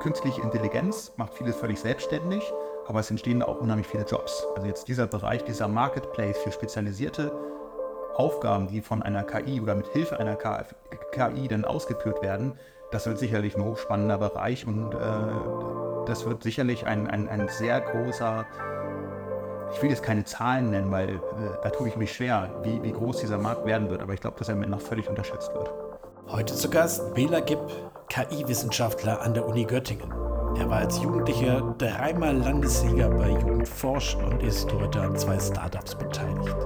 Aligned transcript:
künstliche 0.00 0.40
Intelligenz 0.40 1.12
macht 1.16 1.34
vieles 1.34 1.56
völlig 1.56 1.78
selbstständig, 1.78 2.42
aber 2.88 3.00
es 3.00 3.10
entstehen 3.10 3.42
auch 3.42 3.60
unheimlich 3.60 3.86
viele 3.86 4.04
Jobs. 4.04 4.46
Also 4.56 4.66
jetzt 4.66 4.88
dieser 4.88 5.06
Bereich, 5.06 5.44
dieser 5.44 5.68
Marketplace 5.68 6.38
für 6.38 6.50
spezialisierte 6.50 7.30
Aufgaben, 8.16 8.66
die 8.66 8.80
von 8.80 9.02
einer 9.02 9.22
KI 9.22 9.60
oder 9.60 9.74
mit 9.74 9.86
Hilfe 9.88 10.18
einer 10.18 10.36
KI 10.36 11.46
dann 11.46 11.64
ausgeführt 11.64 12.22
werden, 12.22 12.58
das 12.90 13.06
wird 13.06 13.18
sicherlich 13.18 13.56
ein 13.56 13.62
hochspannender 13.62 14.18
Bereich 14.18 14.66
und 14.66 14.92
äh, 14.94 14.98
das 16.06 16.26
wird 16.26 16.42
sicherlich 16.42 16.86
ein, 16.86 17.06
ein, 17.06 17.28
ein 17.28 17.48
sehr 17.48 17.80
großer, 17.80 18.46
ich 19.72 19.80
will 19.80 19.90
jetzt 19.90 20.02
keine 20.02 20.24
Zahlen 20.24 20.70
nennen, 20.70 20.90
weil 20.90 21.10
äh, 21.10 21.18
da 21.62 21.70
tue 21.70 21.88
ich 21.88 21.96
mich 21.96 22.12
schwer, 22.12 22.50
wie, 22.62 22.82
wie 22.82 22.90
groß 22.90 23.18
dieser 23.18 23.38
Markt 23.38 23.64
werden 23.64 23.90
wird, 23.90 24.02
aber 24.02 24.14
ich 24.14 24.20
glaube, 24.20 24.38
dass 24.38 24.48
er 24.48 24.56
noch 24.56 24.80
völlig 24.80 25.08
unterschätzt 25.08 25.54
wird. 25.54 25.70
Heute 26.26 26.54
zu 26.54 26.68
Gast 26.68 27.14
Bela 27.14 27.40
Gipp, 27.40 27.60
KI-Wissenschaftler 28.10 29.22
an 29.22 29.34
der 29.34 29.46
Uni 29.46 29.64
Göttingen. 29.64 30.10
Er 30.58 30.68
war 30.68 30.78
als 30.78 31.00
Jugendlicher 31.00 31.74
dreimal 31.78 32.36
Landessieger 32.36 33.08
bei 33.08 33.30
Jugendforsch 33.30 34.16
und 34.16 34.42
ist 34.42 34.70
heute 34.72 35.00
an 35.00 35.16
zwei 35.16 35.38
Startups 35.38 35.94
beteiligt. 35.94 36.56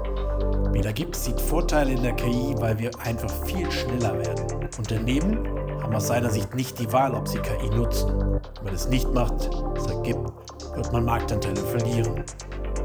Bela 0.72 0.90
Gipp 0.92 1.14
sieht 1.14 1.38
Vorteile 1.38 1.92
in 1.92 2.02
der 2.02 2.14
KI, 2.14 2.54
weil 2.56 2.78
wir 2.78 2.90
einfach 3.04 3.30
viel 3.44 3.70
schneller 3.70 4.18
werden. 4.18 4.46
Unternehmen 4.78 5.46
haben 5.82 5.94
aus 5.94 6.06
seiner 6.06 6.30
Sicht 6.30 6.54
nicht 6.54 6.78
die 6.78 6.90
Wahl, 6.90 7.14
ob 7.14 7.28
sie 7.28 7.38
KI 7.38 7.68
nutzen. 7.68 8.08
Wenn 8.18 8.64
man 8.64 8.74
es 8.74 8.88
nicht 8.88 9.12
macht, 9.12 9.42
sagt 9.76 10.02
Gibb, 10.02 10.32
wird 10.74 10.92
man 10.92 11.04
Marktanteile 11.04 11.60
verlieren. 11.60 12.24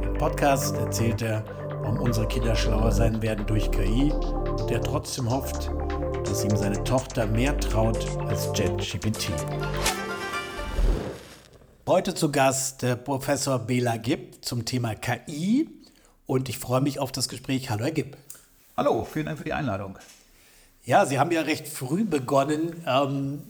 Im 0.03 0.17
Podcast 0.17 0.75
erzählt 0.75 1.21
er, 1.21 1.45
warum 1.81 2.01
unsere 2.01 2.27
Kinder 2.27 2.55
schlauer 2.55 2.91
sein 2.91 3.21
werden 3.21 3.45
durch 3.47 3.71
KI 3.71 4.11
und 4.11 4.69
er 4.69 4.81
trotzdem 4.81 5.29
hofft, 5.31 5.71
dass 6.29 6.43
ihm 6.43 6.55
seine 6.55 6.83
Tochter 6.83 7.25
mehr 7.25 7.57
traut 7.57 8.05
als 8.27 8.51
JetGPT. 8.53 9.31
Heute 11.87 12.13
zu 12.13 12.31
Gast 12.31 12.83
der 12.83 12.95
Professor 12.95 13.57
Bela 13.57 13.97
Gibb 13.97 14.45
zum 14.45 14.63
Thema 14.63 14.93
KI 14.93 15.67
und 16.27 16.47
ich 16.47 16.59
freue 16.59 16.81
mich 16.81 16.99
auf 16.99 17.11
das 17.11 17.29
Gespräch. 17.29 17.71
Hallo, 17.71 17.85
Herr 17.85 17.91
Gibb. 17.91 18.15
Hallo, 18.77 19.07
vielen 19.11 19.25
Dank 19.25 19.39
für 19.39 19.43
die 19.43 19.53
Einladung. 19.53 19.97
Ja, 20.85 21.07
Sie 21.07 21.17
haben 21.17 21.31
ja 21.31 21.41
recht 21.41 21.67
früh 21.67 22.03
begonnen, 22.03 22.83
ähm, 22.85 23.41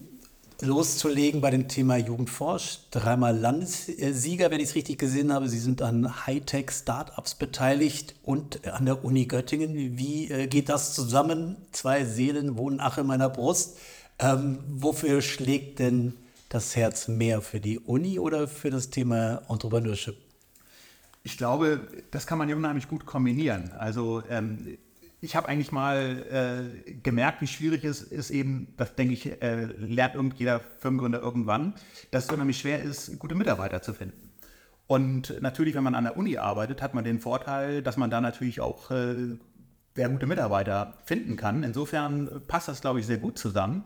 loszulegen 0.62 1.40
bei 1.40 1.50
dem 1.50 1.68
Thema 1.68 1.96
Jugendforsch. 1.96 2.80
Dreimal 2.90 3.36
Landessieger, 3.36 4.50
wenn 4.50 4.60
ich 4.60 4.70
es 4.70 4.74
richtig 4.74 4.98
gesehen 4.98 5.32
habe. 5.32 5.48
Sie 5.48 5.58
sind 5.58 5.82
an 5.82 6.26
Hightech-Startups 6.26 7.34
beteiligt 7.34 8.14
und 8.22 8.66
an 8.66 8.86
der 8.86 9.04
Uni 9.04 9.26
Göttingen. 9.26 9.98
Wie 9.98 10.30
äh, 10.30 10.46
geht 10.46 10.68
das 10.68 10.94
zusammen? 10.94 11.56
Zwei 11.72 12.04
Seelen 12.04 12.56
wohnen 12.56 12.80
ach 12.80 12.98
in 12.98 13.06
meiner 13.06 13.28
Brust. 13.28 13.78
Ähm, 14.18 14.58
wofür 14.68 15.22
schlägt 15.22 15.78
denn 15.78 16.14
das 16.48 16.76
Herz 16.76 17.08
mehr? 17.08 17.40
Für 17.40 17.60
die 17.60 17.78
Uni 17.78 18.18
oder 18.18 18.48
für 18.48 18.70
das 18.70 18.90
Thema 18.90 19.42
Entrepreneurship? 19.48 20.16
Ich 21.22 21.36
glaube, 21.36 21.80
das 22.10 22.26
kann 22.26 22.38
man 22.38 22.48
ja 22.48 22.56
unheimlich 22.56 22.88
gut 22.88 23.06
kombinieren. 23.06 23.72
Also 23.78 24.22
ähm, 24.28 24.78
ich 25.20 25.36
habe 25.36 25.48
eigentlich 25.48 25.72
mal 25.72 26.72
äh, 26.86 26.92
gemerkt, 26.92 27.42
wie 27.42 27.46
schwierig 27.46 27.84
es 27.84 28.02
ist, 28.02 28.30
eben, 28.30 28.74
das 28.76 28.94
denke 28.94 29.12
ich, 29.12 29.42
äh, 29.42 29.64
lernt 29.64 30.14
irgend 30.14 30.38
jeder 30.38 30.60
Firmengründer 30.78 31.20
irgendwann, 31.20 31.74
dass 32.10 32.24
es 32.24 32.30
unheimlich 32.30 32.58
schwer 32.58 32.82
ist, 32.82 33.18
gute 33.18 33.34
Mitarbeiter 33.34 33.82
zu 33.82 33.92
finden. 33.92 34.30
Und 34.86 35.40
natürlich, 35.40 35.74
wenn 35.74 35.84
man 35.84 35.94
an 35.94 36.04
der 36.04 36.16
Uni 36.16 36.38
arbeitet, 36.38 36.82
hat 36.82 36.94
man 36.94 37.04
den 37.04 37.20
Vorteil, 37.20 37.82
dass 37.82 37.96
man 37.96 38.10
da 38.10 38.20
natürlich 38.20 38.60
auch 38.60 38.90
äh, 38.90 39.36
sehr 39.94 40.08
gute 40.08 40.26
Mitarbeiter 40.26 40.94
finden 41.04 41.36
kann. 41.36 41.62
Insofern 41.62 42.42
passt 42.48 42.68
das, 42.68 42.80
glaube 42.80 43.00
ich, 43.00 43.06
sehr 43.06 43.18
gut 43.18 43.38
zusammen 43.38 43.84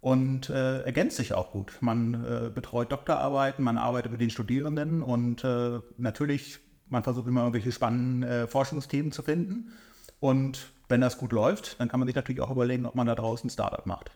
und 0.00 0.48
äh, 0.48 0.80
ergänzt 0.82 1.18
sich 1.18 1.34
auch 1.34 1.52
gut. 1.52 1.76
Man 1.80 2.14
äh, 2.24 2.50
betreut 2.50 2.90
Doktorarbeiten, 2.90 3.62
man 3.62 3.76
arbeitet 3.76 4.12
mit 4.12 4.20
den 4.20 4.30
Studierenden 4.30 5.02
und 5.02 5.44
äh, 5.44 5.80
natürlich, 5.98 6.58
man 6.88 7.02
versucht 7.02 7.28
immer 7.28 7.42
irgendwelche 7.42 7.70
spannenden 7.70 8.22
äh, 8.22 8.46
Forschungsthemen 8.46 9.12
zu 9.12 9.22
finden. 9.22 9.72
Und 10.20 10.72
wenn 10.90 11.00
das 11.00 11.18
gut 11.18 11.32
läuft, 11.32 11.80
dann 11.80 11.88
kann 11.88 12.00
man 12.00 12.06
sich 12.06 12.16
natürlich 12.16 12.40
auch 12.40 12.50
überlegen, 12.50 12.86
ob 12.86 12.94
man 12.94 13.06
da 13.06 13.14
draußen 13.14 13.48
ein 13.48 13.50
Startup 13.50 13.86
macht. 13.86 14.10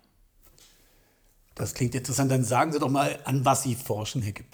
Das 1.54 1.74
klingt 1.74 1.94
interessant. 1.94 2.30
Dann 2.30 2.44
sagen 2.44 2.72
Sie 2.72 2.78
doch 2.78 2.90
mal, 2.90 3.18
an 3.24 3.44
was 3.44 3.62
Sie 3.62 3.74
forschen, 3.74 4.22
Herr 4.22 4.32
Gipp. 4.32 4.46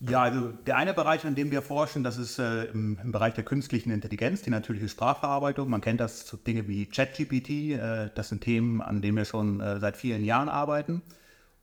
Ja, 0.00 0.22
also 0.22 0.52
der 0.66 0.76
eine 0.76 0.94
Bereich, 0.94 1.26
an 1.26 1.34
dem 1.34 1.50
wir 1.50 1.60
forschen, 1.60 2.04
das 2.04 2.18
ist 2.18 2.38
äh, 2.38 2.64
im, 2.66 2.98
im, 3.02 3.10
Bereich 3.10 3.34
der 3.34 3.44
künstlichen 3.44 3.90
Intelligenz, 3.90 4.42
die 4.42 4.50
natürliche 4.50 4.88
Sprachverarbeitung. 4.88 5.68
Man 5.68 5.80
kennt 5.80 5.98
das 5.98 6.24
zu 6.24 6.36
Dinge 6.36 6.68
wie 6.68 6.86
ChatGPT. 6.86 7.50
Äh, 7.50 8.10
das 8.14 8.28
sind 8.28 8.42
Themen, 8.42 8.80
an 8.80 9.02
denen 9.02 9.16
wir 9.16 9.24
schon 9.24 9.60
äh, 9.60 9.80
seit 9.80 9.96
vielen 9.96 10.24
Jahren 10.24 10.48
arbeiten. 10.48 11.02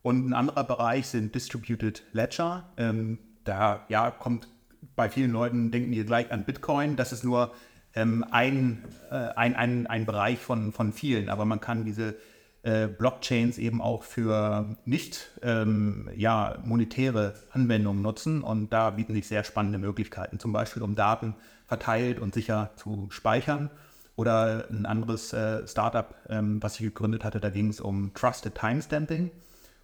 Und 0.01 0.27
ein 0.27 0.33
anderer 0.33 0.65
Bereich 0.65 1.07
sind 1.07 1.33
Distributed 1.33 2.03
Ledger. 2.11 2.69
Ähm, 2.75 3.19
da 3.45 3.85
ja, 3.87 4.11
kommt 4.11 4.49
bei 4.97 5.09
vielen 5.09 5.31
Leuten, 5.31 5.71
denken 5.71 5.91
die 5.93 6.03
gleich 6.03 6.29
an 6.31 6.43
Bitcoin. 6.43 6.97
Das 6.97 7.13
ist 7.13 7.23
nur 7.23 7.53
ähm, 7.95 8.25
ein, 8.29 8.83
äh, 9.09 9.15
ein, 9.15 9.55
ein, 9.55 9.87
ein 9.87 10.05
Bereich 10.05 10.39
von, 10.39 10.71
von 10.71 10.93
vielen, 10.93 11.29
aber 11.29 11.45
man 11.45 11.61
kann 11.61 11.85
diese 11.85 12.15
äh, 12.63 12.87
Blockchains 12.87 13.57
eben 13.57 13.81
auch 13.81 14.03
für 14.03 14.75
nicht 14.85 15.31
ähm, 15.41 16.09
ja, 16.15 16.57
monetäre 16.65 17.35
Anwendungen 17.51 18.01
nutzen 18.01 18.41
und 18.41 18.73
da 18.73 18.89
bieten 18.89 19.13
sich 19.13 19.27
sehr 19.27 19.43
spannende 19.43 19.77
Möglichkeiten, 19.77 20.39
zum 20.39 20.51
Beispiel 20.51 20.81
um 20.83 20.95
Daten 20.95 21.35
verteilt 21.67 22.19
und 22.19 22.33
sicher 22.33 22.71
zu 22.75 23.07
speichern. 23.11 23.69
Oder 24.15 24.65
ein 24.69 24.85
anderes 24.85 25.33
äh, 25.33 25.67
Startup, 25.67 26.15
ähm, 26.29 26.63
was 26.63 26.75
ich 26.75 26.85
gegründet 26.85 27.23
hatte, 27.23 27.39
da 27.39 27.49
ging 27.49 27.69
es 27.69 27.81
um 27.81 28.13
Trusted 28.13 28.55
Timestamping. 28.55 29.29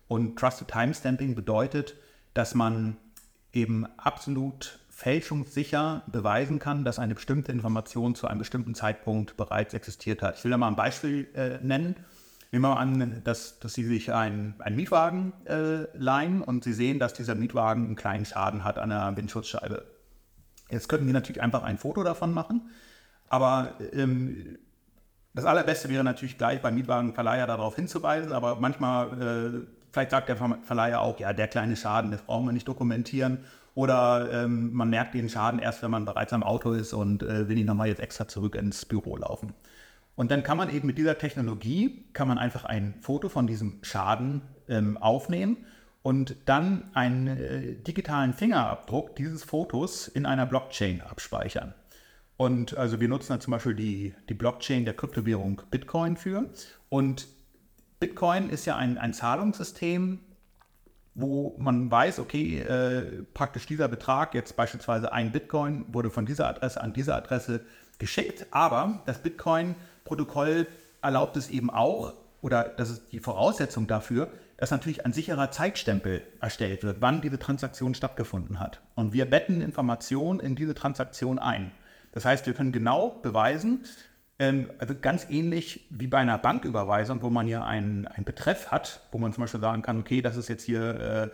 Und 0.07 0.39
Trusted 0.39 0.69
Timestamping 0.69 1.35
bedeutet, 1.35 1.95
dass 2.33 2.55
man 2.55 2.97
eben 3.53 3.85
absolut 3.97 4.79
fälschungssicher 5.01 6.03
beweisen 6.05 6.59
kann, 6.59 6.85
dass 6.85 6.99
eine 6.99 7.15
bestimmte 7.15 7.51
Information 7.51 8.13
zu 8.13 8.27
einem 8.27 8.37
bestimmten 8.37 8.75
Zeitpunkt 8.75 9.35
bereits 9.35 9.73
existiert 9.73 10.21
hat. 10.21 10.37
Ich 10.37 10.43
will 10.43 10.51
da 10.51 10.57
mal 10.57 10.67
ein 10.67 10.75
Beispiel 10.75 11.27
äh, 11.33 11.57
nennen. 11.65 11.95
Nehmen 12.51 12.65
wir 12.65 12.75
mal 12.75 12.75
an, 12.75 13.21
dass, 13.23 13.57
dass 13.57 13.73
Sie 13.73 13.83
sich 13.83 14.13
einen, 14.13 14.53
Mietwagen 14.69 15.33
äh, 15.45 15.87
leihen 15.97 16.43
und 16.43 16.63
Sie 16.63 16.73
sehen, 16.73 16.99
dass 16.99 17.13
dieser 17.13 17.33
Mietwagen 17.33 17.85
einen 17.85 17.95
kleinen 17.95 18.25
Schaden 18.25 18.63
hat 18.63 18.77
an 18.77 18.89
der 18.89 19.17
Windschutzscheibe. 19.17 19.85
Jetzt 20.69 20.87
könnten 20.87 21.07
Sie 21.07 21.13
natürlich 21.13 21.41
einfach 21.41 21.63
ein 21.63 21.79
Foto 21.79 22.03
davon 22.03 22.31
machen, 22.31 22.69
aber 23.27 23.73
ähm, 23.93 24.59
das 25.33 25.45
Allerbeste 25.45 25.89
wäre 25.89 26.03
natürlich 26.03 26.37
gleich 26.37 26.61
beim 26.61 26.75
Mietwagenverleiher 26.75 27.47
darauf 27.47 27.75
hinzuweisen, 27.75 28.33
aber 28.33 28.57
manchmal, 28.57 29.07
äh, 29.19 29.67
vielleicht 29.91 30.11
sagt 30.11 30.29
der 30.29 30.35
Verleiher 30.35 31.01
auch, 31.01 31.19
ja, 31.19 31.33
der 31.33 31.47
kleine 31.47 31.75
Schaden, 31.75 32.11
das 32.11 32.21
brauchen 32.21 32.45
wir 32.45 32.51
nicht 32.51 32.67
dokumentieren 32.67 33.39
oder 33.73 34.29
ähm, 34.31 34.73
man 34.73 34.89
merkt 34.89 35.13
den 35.13 35.29
Schaden 35.29 35.59
erst, 35.59 35.81
wenn 35.81 35.91
man 35.91 36.05
bereits 36.05 36.33
am 36.33 36.43
Auto 36.43 36.71
ist 36.73 36.93
und 36.93 37.23
äh, 37.23 37.47
will 37.47 37.57
ihn 37.57 37.65
nochmal 37.65 37.87
jetzt 37.87 38.01
extra 38.01 38.27
zurück 38.27 38.55
ins 38.55 38.85
Büro 38.85 39.17
laufen. 39.17 39.53
Und 40.15 40.29
dann 40.29 40.43
kann 40.43 40.57
man 40.57 40.69
eben 40.69 40.87
mit 40.87 40.97
dieser 40.97 41.17
Technologie, 41.17 42.05
kann 42.13 42.27
man 42.27 42.37
einfach 42.37 42.65
ein 42.65 42.95
Foto 43.01 43.29
von 43.29 43.47
diesem 43.47 43.79
Schaden 43.81 44.41
ähm, 44.67 44.97
aufnehmen 44.97 45.65
und 46.03 46.35
dann 46.45 46.89
einen 46.93 47.27
äh, 47.27 47.75
digitalen 47.75 48.33
Fingerabdruck 48.33 49.15
dieses 49.15 49.43
Fotos 49.43 50.07
in 50.07 50.25
einer 50.25 50.45
Blockchain 50.45 51.01
abspeichern. 51.01 51.73
Und 52.37 52.75
also 52.75 52.99
wir 52.99 53.07
nutzen 53.07 53.33
da 53.33 53.39
zum 53.39 53.51
Beispiel 53.51 53.75
die, 53.75 54.15
die 54.27 54.33
Blockchain 54.33 54.83
der 54.83 54.95
Kryptowährung 54.95 55.61
Bitcoin 55.69 56.17
für. 56.17 56.49
Und 56.89 57.27
Bitcoin 57.99 58.49
ist 58.49 58.65
ja 58.65 58.75
ein, 58.75 58.97
ein 58.97 59.13
Zahlungssystem, 59.13 60.19
wo 61.13 61.55
man 61.57 61.91
weiß, 61.91 62.19
okay, 62.19 62.59
äh, 62.59 63.23
praktisch 63.33 63.65
dieser 63.65 63.87
Betrag, 63.87 64.33
jetzt 64.33 64.55
beispielsweise 64.55 65.11
ein 65.11 65.31
Bitcoin, 65.31 65.85
wurde 65.89 66.09
von 66.09 66.25
dieser 66.25 66.47
Adresse 66.47 66.81
an 66.81 66.93
diese 66.93 67.15
Adresse 67.15 67.61
geschickt, 67.99 68.47
aber 68.51 69.01
das 69.05 69.19
Bitcoin-Protokoll 69.19 70.67
erlaubt 71.01 71.37
es 71.37 71.49
eben 71.49 71.69
auch, 71.69 72.13
oder 72.41 72.63
das 72.63 72.89
ist 72.89 73.11
die 73.11 73.19
Voraussetzung 73.19 73.87
dafür, 73.87 74.29
dass 74.57 74.71
natürlich 74.71 75.05
ein 75.05 75.13
sicherer 75.13 75.51
Zeitstempel 75.51 76.21
erstellt 76.39 76.83
wird, 76.83 77.01
wann 77.01 77.21
diese 77.21 77.39
Transaktion 77.39 77.93
stattgefunden 77.93 78.59
hat. 78.59 78.81
Und 78.95 79.11
wir 79.11 79.29
betten 79.29 79.61
Informationen 79.61 80.39
in 80.39 80.55
diese 80.55 80.75
Transaktion 80.75 81.39
ein. 81.39 81.71
Das 82.11 82.25
heißt, 82.25 82.45
wir 82.45 82.53
können 82.53 82.71
genau 82.71 83.09
beweisen, 83.21 83.85
also 84.79 84.95
ganz 84.99 85.27
ähnlich 85.29 85.87
wie 85.89 86.07
bei 86.07 86.17
einer 86.17 86.37
Banküberweisung, 86.37 87.21
wo 87.21 87.29
man 87.29 87.47
ja 87.47 87.63
einen, 87.63 88.07
einen 88.07 88.25
Betreff 88.25 88.71
hat, 88.71 89.01
wo 89.11 89.17
man 89.17 89.33
zum 89.33 89.43
Beispiel 89.43 89.59
sagen 89.59 89.81
kann, 89.81 89.99
okay, 89.99 90.21
das 90.21 90.35
ist 90.35 90.49
jetzt 90.49 90.63
hier 90.63 90.99
äh, 90.99 91.29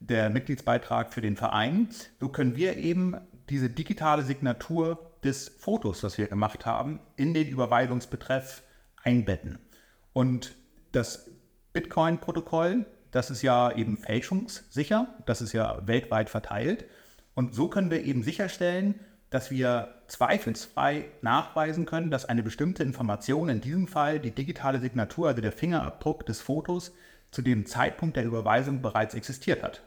der 0.00 0.30
Mitgliedsbeitrag 0.30 1.12
für 1.12 1.20
den 1.20 1.36
Verein. 1.36 1.88
So 2.20 2.28
können 2.28 2.56
wir 2.56 2.76
eben 2.76 3.16
diese 3.48 3.70
digitale 3.70 4.22
Signatur 4.22 5.12
des 5.22 5.48
Fotos, 5.48 6.00
das 6.00 6.18
wir 6.18 6.26
gemacht 6.26 6.66
haben, 6.66 7.00
in 7.16 7.34
den 7.34 7.48
Überweisungsbetreff 7.48 8.62
einbetten. 9.02 9.58
Und 10.12 10.54
das 10.92 11.30
Bitcoin-Protokoll, 11.72 12.86
das 13.10 13.30
ist 13.30 13.42
ja 13.42 13.70
eben 13.72 13.96
fälschungssicher, 13.96 15.14
das 15.26 15.40
ist 15.40 15.52
ja 15.52 15.86
weltweit 15.86 16.30
verteilt. 16.30 16.86
Und 17.34 17.54
so 17.54 17.68
können 17.68 17.90
wir 17.90 18.04
eben 18.04 18.22
sicherstellen, 18.22 19.00
dass 19.30 19.50
wir 19.50 19.97
zweifelsfrei 20.08 21.04
nachweisen 21.22 21.86
können, 21.86 22.10
dass 22.10 22.24
eine 22.24 22.42
bestimmte 22.42 22.82
Information, 22.82 23.48
in 23.48 23.60
diesem 23.60 23.86
Fall 23.86 24.18
die 24.18 24.30
digitale 24.30 24.80
Signatur, 24.80 25.28
also 25.28 25.42
der 25.42 25.52
Fingerabdruck 25.52 26.26
des 26.26 26.40
Fotos, 26.40 26.92
zu 27.30 27.42
dem 27.42 27.66
Zeitpunkt 27.66 28.16
der 28.16 28.24
Überweisung 28.24 28.80
bereits 28.80 29.14
existiert 29.14 29.62
hat. 29.62 29.82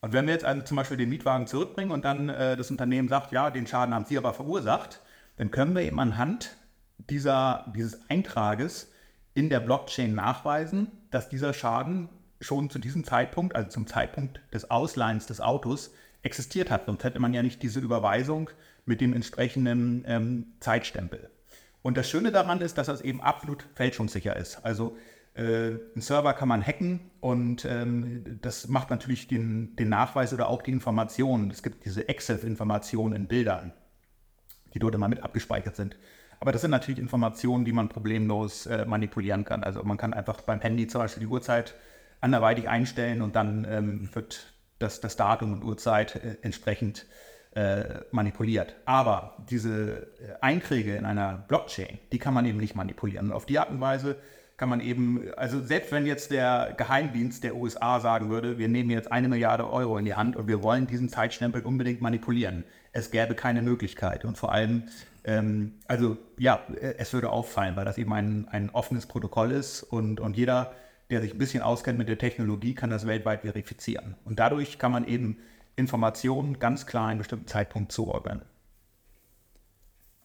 Und 0.00 0.12
wenn 0.12 0.26
wir 0.26 0.34
jetzt 0.34 0.44
also 0.44 0.62
zum 0.62 0.76
Beispiel 0.76 0.96
den 0.96 1.08
Mietwagen 1.08 1.46
zurückbringen 1.46 1.92
und 1.92 2.04
dann 2.04 2.28
äh, 2.28 2.56
das 2.56 2.70
Unternehmen 2.70 3.08
sagt, 3.08 3.32
ja, 3.32 3.50
den 3.50 3.66
Schaden 3.66 3.94
haben 3.94 4.04
Sie 4.04 4.18
aber 4.18 4.34
verursacht, 4.34 5.00
dann 5.36 5.50
können 5.50 5.74
wir 5.74 5.82
eben 5.82 6.00
anhand 6.00 6.56
dieser, 6.98 7.72
dieses 7.74 8.10
Eintrages 8.10 8.92
in 9.34 9.48
der 9.48 9.60
Blockchain 9.60 10.14
nachweisen, 10.14 10.88
dass 11.10 11.28
dieser 11.28 11.54
Schaden 11.54 12.08
schon 12.40 12.70
zu 12.70 12.78
diesem 12.78 13.04
Zeitpunkt, 13.04 13.56
also 13.56 13.70
zum 13.70 13.86
Zeitpunkt 13.86 14.40
des 14.52 14.70
Ausleihens 14.70 15.26
des 15.26 15.40
Autos, 15.40 15.92
existiert 16.22 16.70
hat. 16.70 16.86
Sonst 16.86 17.04
hätte 17.04 17.20
man 17.20 17.32
ja 17.32 17.42
nicht 17.42 17.62
diese 17.62 17.80
Überweisung 17.80 18.50
mit 18.84 19.00
dem 19.00 19.12
entsprechenden 19.12 20.04
ähm, 20.06 20.46
Zeitstempel. 20.60 21.30
Und 21.82 21.96
das 21.96 22.08
Schöne 22.08 22.32
daran 22.32 22.60
ist, 22.60 22.78
dass 22.78 22.86
das 22.86 23.02
eben 23.02 23.20
absolut 23.20 23.66
fälschungssicher 23.74 24.36
ist. 24.36 24.64
Also 24.64 24.96
äh, 25.34 25.72
ein 25.96 26.00
Server 26.00 26.32
kann 26.32 26.48
man 26.48 26.64
hacken 26.64 27.10
und 27.20 27.64
ähm, 27.64 28.38
das 28.40 28.68
macht 28.68 28.90
natürlich 28.90 29.28
den, 29.28 29.76
den 29.76 29.88
Nachweis 29.88 30.32
oder 30.32 30.48
auch 30.48 30.62
die 30.62 30.70
Informationen. 30.70 31.50
Es 31.50 31.62
gibt 31.62 31.84
diese 31.84 32.08
EXIF-Informationen 32.08 33.14
in 33.14 33.26
Bildern, 33.26 33.72
die 34.72 34.78
dort 34.78 34.94
immer 34.94 35.08
mit 35.08 35.22
abgespeichert 35.22 35.76
sind. 35.76 35.96
Aber 36.40 36.52
das 36.52 36.60
sind 36.60 36.70
natürlich 36.70 37.00
Informationen, 37.00 37.64
die 37.64 37.72
man 37.72 37.88
problemlos 37.88 38.66
äh, 38.66 38.84
manipulieren 38.84 39.44
kann. 39.44 39.64
Also 39.64 39.82
man 39.82 39.96
kann 39.96 40.14
einfach 40.14 40.40
beim 40.42 40.60
Handy 40.60 40.86
zum 40.86 41.00
Beispiel 41.00 41.22
die 41.22 41.32
Uhrzeit 41.32 41.74
anderweitig 42.20 42.68
einstellen 42.68 43.20
und 43.20 43.36
dann 43.36 43.66
ähm, 43.68 44.08
wird 44.14 44.54
das, 44.78 45.00
das 45.00 45.16
Datum 45.16 45.52
und 45.52 45.64
Uhrzeit 45.64 46.16
äh, 46.16 46.36
entsprechend 46.42 47.06
äh, 47.54 48.00
manipuliert. 48.10 48.74
Aber 48.84 49.36
diese 49.48 50.08
äh, 50.18 50.34
Einträge 50.40 50.96
in 50.96 51.04
einer 51.04 51.44
Blockchain, 51.48 51.98
die 52.12 52.18
kann 52.18 52.34
man 52.34 52.46
eben 52.46 52.58
nicht 52.58 52.74
manipulieren. 52.74 53.26
Und 53.26 53.32
auf 53.32 53.46
die 53.46 53.58
Art 53.58 53.70
und 53.70 53.80
Weise 53.80 54.16
kann 54.56 54.68
man 54.68 54.80
eben, 54.80 55.32
also 55.36 55.60
selbst 55.60 55.90
wenn 55.90 56.06
jetzt 56.06 56.30
der 56.30 56.74
Geheimdienst 56.76 57.42
der 57.42 57.56
USA 57.56 58.00
sagen 58.00 58.30
würde, 58.30 58.58
wir 58.58 58.68
nehmen 58.68 58.90
jetzt 58.90 59.10
eine 59.10 59.28
Milliarde 59.28 59.70
Euro 59.70 59.98
in 59.98 60.04
die 60.04 60.14
Hand 60.14 60.36
und 60.36 60.46
wir 60.46 60.62
wollen 60.62 60.86
diesen 60.86 61.08
Zeitstempel 61.08 61.62
unbedingt 61.62 62.00
manipulieren, 62.00 62.64
es 62.92 63.10
gäbe 63.10 63.34
keine 63.34 63.62
Möglichkeit. 63.62 64.24
Und 64.24 64.38
vor 64.38 64.52
allem, 64.52 64.84
ähm, 65.24 65.74
also 65.86 66.16
ja, 66.38 66.60
es 66.98 67.12
würde 67.12 67.30
auffallen, 67.30 67.74
weil 67.76 67.84
das 67.84 67.98
eben 67.98 68.12
ein, 68.12 68.46
ein 68.50 68.70
offenes 68.70 69.06
Protokoll 69.06 69.50
ist 69.50 69.82
und, 69.82 70.20
und 70.20 70.36
jeder, 70.36 70.72
der 71.10 71.20
sich 71.20 71.34
ein 71.34 71.38
bisschen 71.38 71.62
auskennt 71.62 71.98
mit 71.98 72.08
der 72.08 72.18
Technologie, 72.18 72.74
kann 72.74 72.90
das 72.90 73.06
weltweit 73.06 73.42
verifizieren. 73.42 74.16
Und 74.24 74.38
dadurch 74.38 74.78
kann 74.78 74.92
man 74.92 75.06
eben 75.06 75.38
Informationen 75.76 76.58
ganz 76.58 76.86
klar 76.86 77.04
in 77.04 77.10
einem 77.10 77.18
bestimmten 77.18 77.46
Zeitpunkt 77.46 77.92
zuordnen. 77.92 78.42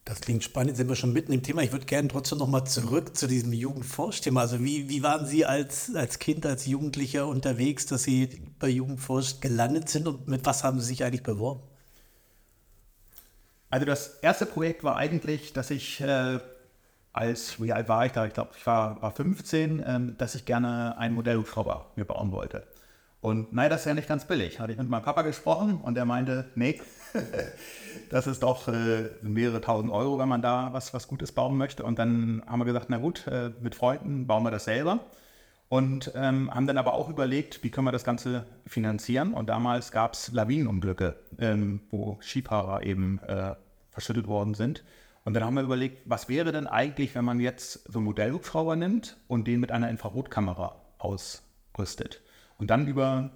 Das 0.05 0.21
klingt 0.21 0.43
spannend, 0.43 0.75
sind 0.75 0.89
wir 0.89 0.95
schon 0.95 1.13
mitten 1.13 1.31
im 1.31 1.43
Thema. 1.43 1.61
Ich 1.61 1.71
würde 1.71 1.85
gerne 1.85 2.07
trotzdem 2.07 2.39
noch 2.39 2.47
mal 2.47 2.65
zurück 2.65 3.15
zu 3.15 3.27
diesem 3.27 3.53
Jugendforsch-Thema. 3.53 4.41
Also 4.41 4.59
wie, 4.59 4.89
wie 4.89 5.03
waren 5.03 5.27
Sie 5.27 5.45
als, 5.45 5.93
als 5.93 6.17
Kind, 6.17 6.47
als 6.47 6.65
Jugendlicher 6.65 7.27
unterwegs, 7.27 7.85
dass 7.85 8.03
Sie 8.03 8.41
bei 8.57 8.69
Jugendforsch 8.69 9.39
gelandet 9.39 9.87
sind 9.87 10.07
und 10.07 10.27
mit 10.27 10.45
was 10.47 10.63
haben 10.63 10.79
Sie 10.79 10.87
sich 10.87 11.03
eigentlich 11.03 11.21
beworben? 11.21 11.61
Also 13.69 13.85
das 13.85 14.17
erste 14.23 14.47
Projekt 14.47 14.83
war 14.83 14.95
eigentlich, 14.95 15.53
dass 15.53 15.69
ich 15.69 16.01
äh, 16.01 16.39
als, 17.13 17.61
wie 17.61 17.71
alt 17.71 17.87
war 17.87 18.05
ich 18.05 18.11
da? 18.11 18.25
Ich 18.25 18.33
glaube, 18.33 18.51
ich 18.57 18.65
war, 18.65 18.99
war 19.01 19.11
15, 19.11 19.83
ähm, 19.85 20.15
dass 20.17 20.33
ich 20.33 20.45
gerne 20.45 20.97
einen 20.97 21.13
Modellhubschrauber 21.13 21.91
mir 21.95 22.05
bauen 22.05 22.31
wollte. 22.31 22.65
Und 23.21 23.51
nein, 23.51 23.69
das 23.69 23.81
ist 23.81 23.85
ja 23.85 23.93
nicht 23.93 24.07
ganz 24.07 24.25
billig. 24.25 24.59
Hatte 24.59 24.71
ich 24.71 24.77
mit 24.77 24.89
meinem 24.89 25.03
Papa 25.03 25.23
gesprochen 25.23 25.81
und 25.81 25.95
der 25.95 26.05
meinte, 26.05 26.45
nee, 26.55 26.79
das 28.09 28.27
ist 28.27 28.43
doch 28.43 28.67
äh, 28.69 29.09
mehrere 29.21 29.59
tausend 29.59 29.91
Euro, 29.91 30.17
wenn 30.19 30.29
man 30.29 30.41
da 30.41 30.71
was, 30.71 30.93
was 30.93 31.07
Gutes 31.07 31.33
bauen 31.33 31.57
möchte. 31.57 31.83
Und 31.83 31.99
dann 31.99 32.41
haben 32.47 32.59
wir 32.59 32.65
gesagt, 32.65 32.85
na 32.89 32.97
gut, 32.97 33.27
äh, 33.27 33.51
mit 33.59 33.75
Freunden 33.75 34.25
bauen 34.25 34.43
wir 34.43 34.51
das 34.51 34.63
selber. 34.65 35.01
Und 35.67 36.13
ähm, 36.15 36.53
haben 36.53 36.65
dann 36.65 36.77
aber 36.77 36.93
auch 36.93 37.09
überlegt, 37.09 37.61
wie 37.63 37.69
können 37.69 37.85
wir 37.85 37.91
das 37.91 38.03
Ganze 38.03 38.45
finanzieren. 38.65 39.33
Und 39.33 39.49
damals 39.49 39.91
gab 39.91 40.13
es 40.13 40.31
Lawinenunglücke, 40.31 41.15
ähm, 41.39 41.81
wo 41.91 42.17
Skifahrer 42.21 42.83
eben 42.83 43.19
äh, 43.27 43.53
verschüttet 43.91 44.27
worden 44.27 44.53
sind. 44.53 44.83
Und 45.25 45.33
dann 45.33 45.43
haben 45.43 45.55
wir 45.55 45.61
überlegt, 45.61 46.03
was 46.05 46.29
wäre 46.29 46.53
denn 46.53 46.65
eigentlich, 46.67 47.13
wenn 47.13 47.25
man 47.25 47.39
jetzt 47.39 47.91
so 47.91 47.99
einen 47.99 48.05
Modellhubschrauber 48.05 48.77
nimmt 48.77 49.17
und 49.27 49.45
den 49.45 49.59
mit 49.59 49.71
einer 49.71 49.89
Infrarotkamera 49.89 50.81
ausrüstet 50.97 52.21
und 52.59 52.69
dann 52.69 52.87
über 52.87 53.31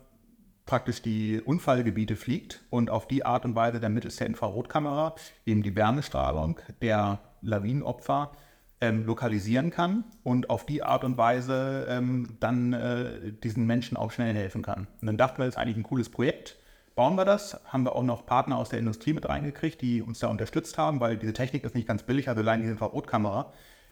praktisch 0.66 1.02
die 1.02 1.42
Unfallgebiete 1.42 2.16
fliegt 2.16 2.64
und 2.70 2.90
auf 2.90 3.08
die 3.08 3.26
Art 3.26 3.46
und 3.46 3.56
Weise 3.56 3.80
dann 3.80 3.94
mittels 3.94 4.18
der 4.18 4.28
Infrarotkamera 4.28 5.16
eben 5.46 5.64
die 5.64 5.76
Wärmestrahlung 5.76 6.60
der 6.82 7.20
Lawinenopfer 7.42 8.32
ähm, 8.80 9.06
lokalisieren 9.06 9.72
kann 9.72 10.04
und 10.24 10.50
auf 10.50 10.66
die 10.66 10.84
Art 10.84 11.04
und 11.04 11.18
Weise 11.18 11.86
ähm, 11.90 12.38
dann 12.40 12.74
äh, 12.74 13.34
diesen 13.44 13.66
Menschen 13.66 13.98
auch 13.98 14.12
schnell 14.12 14.34
helfen 14.34 14.62
kann. 14.62 14.88
Und 15.02 15.08
dann 15.08 15.18
dachten 15.18 15.40
wir, 15.40 15.46
das 15.46 15.56
ist 15.56 15.60
eigentlich 15.60 15.78
ein 15.78 15.84
cooles 15.84 16.10
Projekt. 16.10 16.58
Bauen 16.96 17.16
wir 17.16 17.26
das, 17.26 17.60
haben 17.66 17.84
wir 17.84 17.96
auch 17.96 18.04
noch 18.04 18.26
Partner 18.26 18.58
aus 18.58 18.70
der 18.70 18.80
Industrie 18.80 19.14
mit 19.14 19.28
reingekriegt, 19.28 19.82
die 19.82 20.02
uns 20.02 20.20
da 20.20 20.28
unterstützt 20.28 20.78
haben, 20.78 21.00
weil 21.00 21.18
diese 21.18 21.34
Technik 21.34 21.64
ist 21.64 21.76
nicht 21.76 21.88
ganz 21.88 22.04
billig, 22.04 22.30
also 22.30 22.42
allein 22.42 22.62
die 22.62 22.68
Infrarotkamera. 22.68 23.52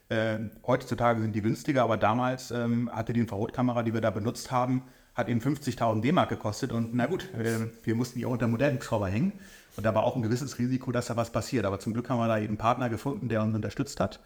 Äh, 0.10 0.39
heutzutage 0.68 1.22
sind 1.22 1.36
die 1.36 1.42
günstiger, 1.42 1.83
aber 1.83 1.98
damals 1.98 2.51
ähm, 2.51 2.92
hatte 2.92 3.13
die 3.13 3.22
Infrarotkamera, 3.22 3.83
die 3.83 3.94
wir 3.94 4.01
da 4.01 4.12
benutzt 4.12 4.51
haben, 4.51 4.83
hat 5.13 5.29
eben 5.29 5.39
50.000 5.39 6.01
D-Mark 6.01 6.29
gekostet 6.29 6.71
und 6.71 6.93
na 6.93 7.05
gut, 7.05 7.29
wir, 7.35 7.69
wir 7.83 7.95
mussten 7.95 8.19
die 8.19 8.25
auch 8.25 8.31
unter 8.31 8.47
Modellhubschrauber 8.47 9.07
hängen 9.07 9.33
und 9.75 9.85
da 9.85 9.93
war 9.93 10.03
auch 10.03 10.15
ein 10.15 10.21
gewisses 10.21 10.57
Risiko, 10.59 10.91
dass 10.91 11.07
da 11.07 11.15
was 11.17 11.31
passiert. 11.31 11.65
Aber 11.65 11.79
zum 11.79 11.93
Glück 11.93 12.09
haben 12.09 12.19
wir 12.19 12.27
da 12.27 12.37
eben 12.37 12.47
einen 12.47 12.57
Partner 12.57 12.89
gefunden, 12.89 13.29
der 13.29 13.41
uns 13.41 13.55
unterstützt 13.55 13.99
hat 13.99 14.19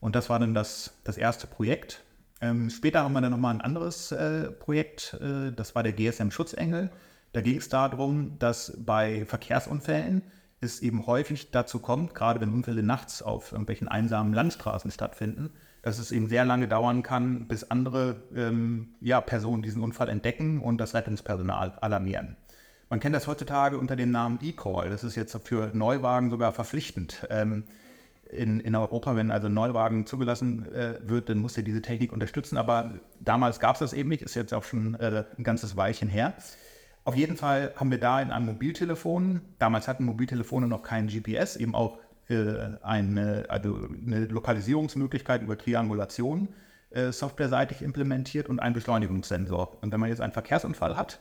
und 0.00 0.14
das 0.16 0.30
war 0.30 0.38
dann 0.38 0.54
das, 0.54 0.94
das 1.04 1.16
erste 1.16 1.46
Projekt. 1.46 2.04
Ähm, 2.40 2.70
später 2.70 3.02
haben 3.02 3.12
wir 3.12 3.20
dann 3.20 3.32
nochmal 3.32 3.54
ein 3.54 3.60
anderes 3.60 4.12
äh, 4.12 4.50
Projekt, 4.50 5.14
äh, 5.20 5.52
das 5.52 5.74
war 5.74 5.82
der 5.82 5.92
GSM 5.92 6.30
Schutzengel. 6.30 6.90
Da 7.32 7.42
ging 7.42 7.58
es 7.58 7.68
darum, 7.68 8.38
dass 8.38 8.76
bei 8.78 9.24
Verkehrsunfällen 9.26 10.22
es 10.60 10.80
eben 10.80 11.06
häufig 11.06 11.50
dazu 11.50 11.78
kommt, 11.78 12.14
gerade 12.14 12.40
wenn 12.40 12.52
Unfälle 12.52 12.82
nachts 12.82 13.22
auf 13.22 13.52
irgendwelchen 13.52 13.88
einsamen 13.88 14.32
Landstraßen 14.32 14.90
stattfinden, 14.90 15.50
dass 15.82 15.98
es 15.98 16.12
eben 16.12 16.28
sehr 16.28 16.44
lange 16.44 16.68
dauern 16.68 17.02
kann, 17.02 17.46
bis 17.48 17.64
andere 17.64 18.22
ähm, 18.34 18.94
ja, 19.00 19.20
Personen 19.20 19.62
diesen 19.62 19.82
Unfall 19.82 20.08
entdecken 20.08 20.60
und 20.60 20.78
das 20.78 20.94
Rettungspersonal 20.94 21.78
alarmieren. 21.80 22.36
Man 22.90 23.00
kennt 23.00 23.14
das 23.14 23.26
heutzutage 23.26 23.78
unter 23.78 23.96
dem 23.96 24.10
Namen 24.10 24.38
E-Call. 24.42 24.90
Das 24.90 25.04
ist 25.04 25.14
jetzt 25.14 25.38
für 25.44 25.70
Neuwagen 25.74 26.30
sogar 26.30 26.52
verpflichtend. 26.52 27.26
Ähm, 27.30 27.64
in, 28.28 28.60
in, 28.60 28.74
Europa, 28.76 29.16
wenn 29.16 29.30
also 29.30 29.46
ein 29.48 29.54
Neuwagen 29.54 30.06
zugelassen 30.06 30.72
äh, 30.72 30.98
wird, 31.02 31.28
dann 31.28 31.38
muss 31.38 31.56
er 31.56 31.62
diese 31.62 31.82
Technik 31.82 32.12
unterstützen. 32.12 32.56
Aber 32.56 32.94
damals 33.20 33.60
gab 33.60 33.76
es 33.76 33.80
das 33.80 33.92
eben 33.92 34.08
nicht, 34.08 34.22
ist 34.22 34.34
jetzt 34.34 34.54
auch 34.54 34.64
schon 34.64 34.94
äh, 34.96 35.24
ein 35.36 35.44
ganzes 35.44 35.76
Weilchen 35.76 36.08
her. 36.08 36.34
Auf 37.04 37.16
jeden 37.16 37.36
Fall 37.36 37.72
haben 37.76 37.90
wir 37.90 37.98
da 37.98 38.20
in 38.20 38.30
einem 38.30 38.46
Mobiltelefon, 38.46 39.40
damals 39.58 39.88
hatten 39.88 40.04
Mobiltelefone 40.04 40.68
noch 40.68 40.82
kein 40.82 41.06
GPS, 41.06 41.56
eben 41.56 41.74
auch 41.74 41.98
eine, 42.82 43.44
also 43.48 43.88
eine 44.06 44.26
Lokalisierungsmöglichkeit 44.26 45.42
über 45.42 45.58
Triangulation 45.58 46.48
äh, 46.90 47.12
softwareseitig 47.12 47.82
implementiert 47.82 48.48
und 48.48 48.60
einen 48.60 48.74
Beschleunigungssensor. 48.74 49.78
Und 49.80 49.92
wenn 49.92 50.00
man 50.00 50.08
jetzt 50.08 50.20
einen 50.20 50.32
Verkehrsunfall 50.32 50.96
hat, 50.96 51.20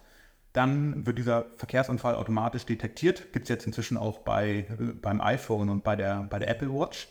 dann 0.53 1.05
wird 1.05 1.19
dieser 1.19 1.45
Verkehrsunfall 1.57 2.15
automatisch 2.15 2.65
detektiert. 2.65 3.33
Gibt 3.33 3.43
es 3.43 3.49
jetzt 3.49 3.67
inzwischen 3.67 3.97
auch 3.97 4.19
bei, 4.19 4.65
äh, 4.67 4.93
beim 4.99 5.21
iPhone 5.21 5.69
und 5.69 5.83
bei 5.83 5.95
der, 5.95 6.23
bei 6.23 6.39
der 6.39 6.49
Apple 6.49 6.73
Watch. 6.73 7.07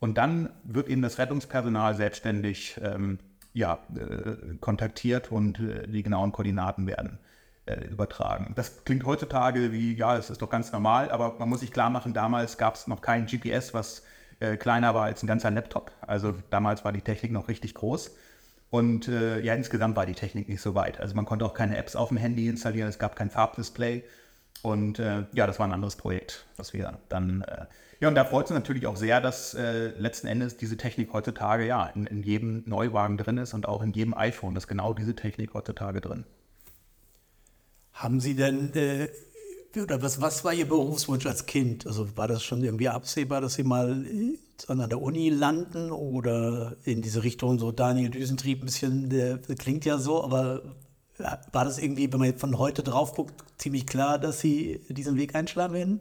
Und 0.00 0.16
dann 0.16 0.50
wird 0.64 0.88
eben 0.88 1.02
das 1.02 1.18
Rettungspersonal 1.18 1.94
selbstständig 1.96 2.80
ähm, 2.82 3.18
ja, 3.52 3.78
äh, 3.94 4.56
kontaktiert 4.60 5.32
und 5.32 5.58
äh, 5.58 5.88
die 5.88 6.02
genauen 6.02 6.32
Koordinaten 6.32 6.86
werden 6.86 7.18
äh, 7.18 7.27
übertragen. 7.76 8.52
Das 8.56 8.84
klingt 8.84 9.04
heutzutage 9.04 9.72
wie, 9.72 9.94
ja, 9.94 10.16
es 10.16 10.30
ist 10.30 10.42
doch 10.42 10.50
ganz 10.50 10.72
normal, 10.72 11.10
aber 11.10 11.36
man 11.38 11.48
muss 11.48 11.60
sich 11.60 11.72
klar 11.72 11.90
machen, 11.90 12.14
damals 12.14 12.58
gab 12.58 12.74
es 12.74 12.86
noch 12.86 13.00
kein 13.00 13.26
GPS, 13.26 13.74
was 13.74 14.02
äh, 14.40 14.56
kleiner 14.56 14.94
war 14.94 15.04
als 15.04 15.22
ein 15.22 15.26
ganzer 15.26 15.50
Laptop. 15.50 15.92
Also 16.00 16.34
damals 16.50 16.84
war 16.84 16.92
die 16.92 17.02
Technik 17.02 17.32
noch 17.32 17.48
richtig 17.48 17.74
groß. 17.74 18.14
Und 18.70 19.08
äh, 19.08 19.40
ja, 19.40 19.54
insgesamt 19.54 19.96
war 19.96 20.06
die 20.06 20.14
Technik 20.14 20.48
nicht 20.48 20.60
so 20.60 20.74
weit. 20.74 21.00
Also 21.00 21.14
man 21.14 21.24
konnte 21.24 21.44
auch 21.44 21.54
keine 21.54 21.76
Apps 21.76 21.96
auf 21.96 22.08
dem 22.08 22.18
Handy 22.18 22.48
installieren, 22.48 22.88
es 22.88 22.98
gab 22.98 23.16
kein 23.16 23.30
Farbdisplay. 23.30 24.02
Und 24.62 24.98
äh, 24.98 25.24
ja, 25.32 25.46
das 25.46 25.58
war 25.58 25.66
ein 25.66 25.72
anderes 25.72 25.96
Projekt, 25.96 26.44
was 26.56 26.72
wir 26.72 26.98
dann. 27.08 27.42
Äh, 27.42 27.66
ja, 28.00 28.08
und 28.08 28.14
da 28.14 28.24
freut 28.24 28.44
es 28.44 28.50
uns 28.50 28.60
natürlich 28.60 28.86
auch 28.86 28.96
sehr, 28.96 29.20
dass 29.20 29.54
äh, 29.54 29.88
letzten 29.98 30.26
Endes 30.26 30.56
diese 30.56 30.76
Technik 30.76 31.12
heutzutage 31.12 31.66
ja 31.66 31.86
in, 31.86 32.06
in, 32.06 32.22
jedem 32.22 32.62
Neuwagen 32.66 33.16
drin 33.16 33.38
ist 33.38 33.54
und 33.54 33.66
auch 33.66 33.82
in 33.82 33.92
jedem 33.92 34.14
iPhone 34.14 34.54
ist 34.56 34.68
genau 34.68 34.94
diese 34.94 35.16
Technik 35.16 35.54
heutzutage 35.54 36.00
drin. 36.00 36.24
Haben 37.98 38.20
Sie 38.20 38.36
denn, 38.36 38.72
äh, 38.74 39.08
oder 39.76 40.00
was, 40.00 40.20
was 40.20 40.44
war 40.44 40.54
Ihr 40.54 40.68
Berufswunsch 40.68 41.26
als 41.26 41.46
Kind? 41.46 41.84
Also 41.84 42.16
war 42.16 42.28
das 42.28 42.44
schon 42.44 42.62
irgendwie 42.62 42.88
absehbar, 42.88 43.40
dass 43.40 43.54
Sie 43.54 43.64
mal 43.64 44.06
äh, 44.06 44.38
an 44.68 44.88
der 44.88 45.02
Uni 45.02 45.30
landen 45.30 45.90
oder 45.90 46.76
in 46.84 47.02
diese 47.02 47.24
Richtung, 47.24 47.58
so 47.58 47.72
Daniel 47.72 48.10
Düsentrieb 48.10 48.62
ein 48.62 48.66
bisschen, 48.66 49.10
der, 49.10 49.38
der 49.38 49.56
klingt 49.56 49.84
ja 49.84 49.98
so, 49.98 50.22
aber 50.22 50.76
war 51.50 51.64
das 51.64 51.78
irgendwie, 51.78 52.12
wenn 52.12 52.20
man 52.20 52.38
von 52.38 52.56
heute 52.56 52.84
drauf 52.84 53.14
guckt, 53.14 53.34
ziemlich 53.56 53.84
klar, 53.84 54.20
dass 54.20 54.38
Sie 54.38 54.80
diesen 54.88 55.16
Weg 55.16 55.34
einschlagen 55.34 55.74
werden? 55.74 56.00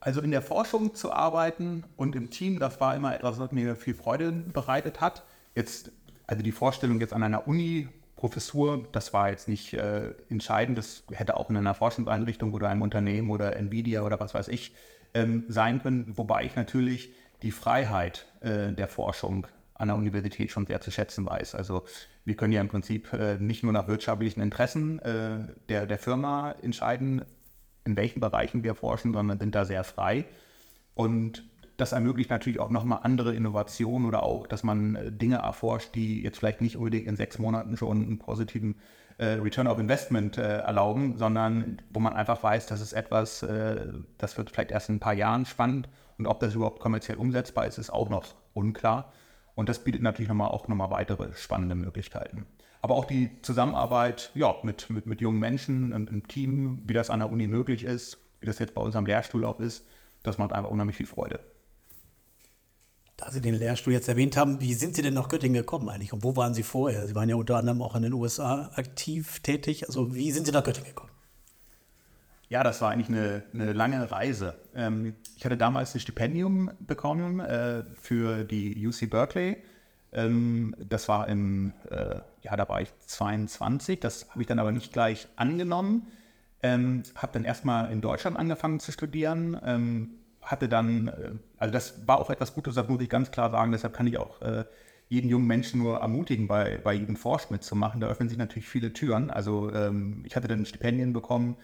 Also 0.00 0.22
in 0.22 0.30
der 0.30 0.40
Forschung 0.40 0.94
zu 0.94 1.12
arbeiten 1.12 1.84
und 1.96 2.16
im 2.16 2.30
Team, 2.30 2.58
das 2.58 2.80
war 2.80 2.96
immer 2.96 3.14
etwas, 3.14 3.38
was 3.38 3.52
mir 3.52 3.76
viel 3.76 3.94
Freude 3.94 4.32
bereitet 4.32 5.02
hat. 5.02 5.24
Jetzt 5.54 5.92
Also 6.26 6.42
die 6.42 6.52
Vorstellung 6.52 7.00
jetzt 7.00 7.12
an 7.12 7.22
einer 7.22 7.46
Uni 7.46 7.88
Professur, 8.16 8.88
das 8.92 9.12
war 9.12 9.30
jetzt 9.30 9.46
nicht 9.46 9.74
äh, 9.74 10.14
entscheidend, 10.30 10.78
das 10.78 11.04
hätte 11.10 11.36
auch 11.36 11.50
in 11.50 11.56
einer 11.56 11.74
Forschungseinrichtung 11.74 12.54
oder 12.54 12.68
einem 12.68 12.82
Unternehmen 12.82 13.30
oder 13.30 13.56
Nvidia 13.56 14.02
oder 14.02 14.18
was 14.18 14.32
weiß 14.32 14.48
ich 14.48 14.74
ähm, 15.14 15.44
sein 15.48 15.82
können, 15.82 16.12
wobei 16.16 16.44
ich 16.44 16.56
natürlich 16.56 17.10
die 17.42 17.50
Freiheit 17.50 18.26
äh, 18.40 18.72
der 18.72 18.88
Forschung 18.88 19.46
an 19.74 19.88
der 19.88 19.96
Universität 19.96 20.50
schon 20.50 20.66
sehr 20.66 20.80
zu 20.80 20.90
schätzen 20.90 21.26
weiß. 21.26 21.54
Also 21.54 21.84
wir 22.24 22.34
können 22.34 22.52
ja 22.52 22.62
im 22.62 22.68
Prinzip 22.68 23.12
äh, 23.12 23.36
nicht 23.36 23.62
nur 23.62 23.72
nach 23.72 23.86
wirtschaftlichen 23.88 24.40
Interessen 24.40 24.98
äh, 25.00 25.38
der, 25.68 25.86
der 25.86 25.98
Firma 25.98 26.52
entscheiden, 26.62 27.22
in 27.84 27.96
welchen 27.96 28.20
Bereichen 28.20 28.64
wir 28.64 28.74
forschen, 28.74 29.12
sondern 29.12 29.38
sind 29.38 29.54
da 29.54 29.66
sehr 29.66 29.84
frei. 29.84 30.24
Und 30.94 31.44
das 31.76 31.92
ermöglicht 31.92 32.30
natürlich 32.30 32.60
auch 32.60 32.70
nochmal 32.70 33.00
andere 33.02 33.34
Innovationen 33.34 34.06
oder 34.06 34.22
auch, 34.22 34.46
dass 34.46 34.62
man 34.62 34.96
äh, 34.96 35.12
Dinge 35.12 35.36
erforscht, 35.36 35.94
die 35.94 36.22
jetzt 36.22 36.38
vielleicht 36.38 36.60
nicht 36.60 36.76
unbedingt 36.76 37.06
in 37.06 37.16
sechs 37.16 37.38
Monaten 37.38 37.76
schon 37.76 38.02
einen 38.02 38.18
positiven 38.18 38.76
äh, 39.18 39.26
Return 39.26 39.66
of 39.66 39.78
Investment 39.78 40.38
äh, 40.38 40.58
erlauben, 40.58 41.16
sondern 41.16 41.82
wo 41.90 42.00
man 42.00 42.12
einfach 42.12 42.42
weiß, 42.42 42.66
das 42.66 42.80
ist 42.80 42.92
etwas, 42.92 43.42
äh, 43.42 43.86
das 44.18 44.36
wird 44.38 44.50
vielleicht 44.50 44.70
erst 44.70 44.88
in 44.88 44.96
ein 44.96 45.00
paar 45.00 45.14
Jahren 45.14 45.46
spannend 45.46 45.88
und 46.18 46.26
ob 46.26 46.40
das 46.40 46.54
überhaupt 46.54 46.80
kommerziell 46.80 47.18
umsetzbar 47.18 47.66
ist, 47.66 47.78
ist 47.78 47.90
auch 47.90 48.08
noch 48.08 48.34
unklar. 48.54 49.12
Und 49.54 49.68
das 49.70 49.82
bietet 49.82 50.02
natürlich 50.02 50.28
nochmal 50.28 50.48
auch 50.48 50.68
nochmal 50.68 50.90
weitere 50.90 51.32
spannende 51.34 51.74
Möglichkeiten. 51.74 52.46
Aber 52.82 52.94
auch 52.94 53.06
die 53.06 53.30
Zusammenarbeit 53.42 54.30
ja, 54.34 54.54
mit, 54.62 54.90
mit, 54.90 55.06
mit 55.06 55.20
jungen 55.20 55.40
Menschen 55.40 55.92
und 55.92 56.10
im 56.10 56.28
Team, 56.28 56.82
wie 56.84 56.92
das 56.92 57.10
an 57.10 57.20
der 57.20 57.30
Uni 57.30 57.46
möglich 57.46 57.84
ist, 57.84 58.18
wie 58.40 58.46
das 58.46 58.58
jetzt 58.58 58.74
bei 58.74 58.82
uns 58.82 58.96
am 58.96 59.06
Lehrstuhl 59.06 59.44
auch 59.44 59.60
ist, 59.60 59.86
das 60.22 60.38
macht 60.38 60.52
einfach 60.52 60.70
unheimlich 60.70 60.96
viel 60.96 61.06
Freude. 61.06 61.40
Da 63.16 63.30
Sie 63.30 63.40
den 63.40 63.54
Lehrstuhl 63.54 63.94
jetzt 63.94 64.08
erwähnt 64.08 64.36
haben, 64.36 64.60
wie 64.60 64.74
sind 64.74 64.94
Sie 64.94 65.02
denn 65.02 65.14
nach 65.14 65.28
Göttingen 65.28 65.54
gekommen 65.54 65.88
eigentlich 65.88 66.12
und 66.12 66.22
wo 66.22 66.36
waren 66.36 66.52
Sie 66.52 66.62
vorher? 66.62 67.06
Sie 67.06 67.14
waren 67.14 67.28
ja 67.28 67.36
unter 67.36 67.56
anderem 67.56 67.80
auch 67.80 67.94
in 67.94 68.02
den 68.02 68.12
USA 68.12 68.70
aktiv 68.74 69.40
tätig. 69.40 69.86
Also 69.86 70.14
wie 70.14 70.30
sind 70.32 70.46
Sie 70.46 70.52
nach 70.52 70.64
Göttingen 70.64 70.90
gekommen? 70.90 71.10
Ja, 72.48 72.62
das 72.62 72.80
war 72.80 72.90
eigentlich 72.90 73.08
eine, 73.08 73.42
eine 73.54 73.72
lange 73.72 74.10
Reise. 74.10 74.54
Ähm, 74.74 75.14
ich 75.36 75.44
hatte 75.44 75.56
damals 75.56 75.94
ein 75.94 76.00
Stipendium 76.00 76.70
bekommen 76.78 77.40
äh, 77.40 77.84
für 78.00 78.44
die 78.44 78.86
UC 78.86 79.10
Berkeley. 79.10 79.56
Ähm, 80.12 80.76
das 80.78 81.08
war 81.08 81.26
im, 81.28 81.72
äh, 81.90 82.20
ja, 82.42 82.54
da 82.54 82.68
war 82.68 82.82
ich 82.82 82.92
22. 83.06 83.98
Das 83.98 84.28
habe 84.30 84.42
ich 84.42 84.46
dann 84.46 84.58
aber 84.58 84.72
nicht 84.72 84.92
gleich 84.92 85.26
angenommen. 85.36 86.06
Ähm, 86.62 87.02
habe 87.16 87.32
dann 87.32 87.44
erstmal 87.44 87.90
in 87.90 88.00
Deutschland 88.00 88.36
angefangen 88.36 88.78
zu 88.78 88.92
studieren 88.92 89.58
ähm, 89.64 90.10
hatte 90.46 90.68
dann, 90.68 91.08
äh, 91.08 91.32
also 91.58 91.72
das 91.72 92.06
war 92.06 92.18
auch 92.18 92.30
etwas 92.30 92.54
Gutes, 92.54 92.74
das 92.74 92.88
muss 92.88 93.02
ich 93.02 93.10
ganz 93.10 93.30
klar 93.30 93.50
sagen, 93.50 93.72
deshalb 93.72 93.92
kann 93.92 94.06
ich 94.06 94.18
auch 94.18 94.40
äh, 94.40 94.64
jeden 95.08 95.28
jungen 95.28 95.46
Menschen 95.46 95.80
nur 95.80 95.98
ermutigen, 95.98 96.48
bei, 96.48 96.78
bei 96.82 96.94
jedem 96.94 97.16
Forsch 97.16 97.50
mitzumachen. 97.50 98.00
Da 98.00 98.08
öffnen 98.08 98.28
sich 98.28 98.38
natürlich 98.38 98.68
viele 98.68 98.92
Türen. 98.92 99.30
Also 99.30 99.72
ähm, 99.72 100.22
ich 100.24 100.34
hatte 100.34 100.48
dann 100.48 100.66
Stipendien 100.66 101.12
bekommen 101.12 101.56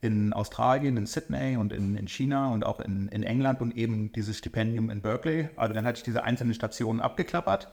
in 0.00 0.32
Australien, 0.32 0.96
in 0.96 1.06
Sydney 1.06 1.56
und 1.56 1.72
in, 1.72 1.96
in 1.96 2.08
China 2.08 2.52
und 2.52 2.64
auch 2.64 2.80
in, 2.80 3.08
in 3.08 3.22
England 3.22 3.60
und 3.60 3.76
eben 3.76 4.12
dieses 4.12 4.38
Stipendium 4.38 4.90
in 4.90 5.02
Berkeley. 5.02 5.48
Also 5.56 5.74
dann 5.74 5.84
hatte 5.84 5.98
ich 5.98 6.04
diese 6.04 6.24
einzelnen 6.24 6.54
Stationen 6.54 7.00
abgeklappert 7.00 7.68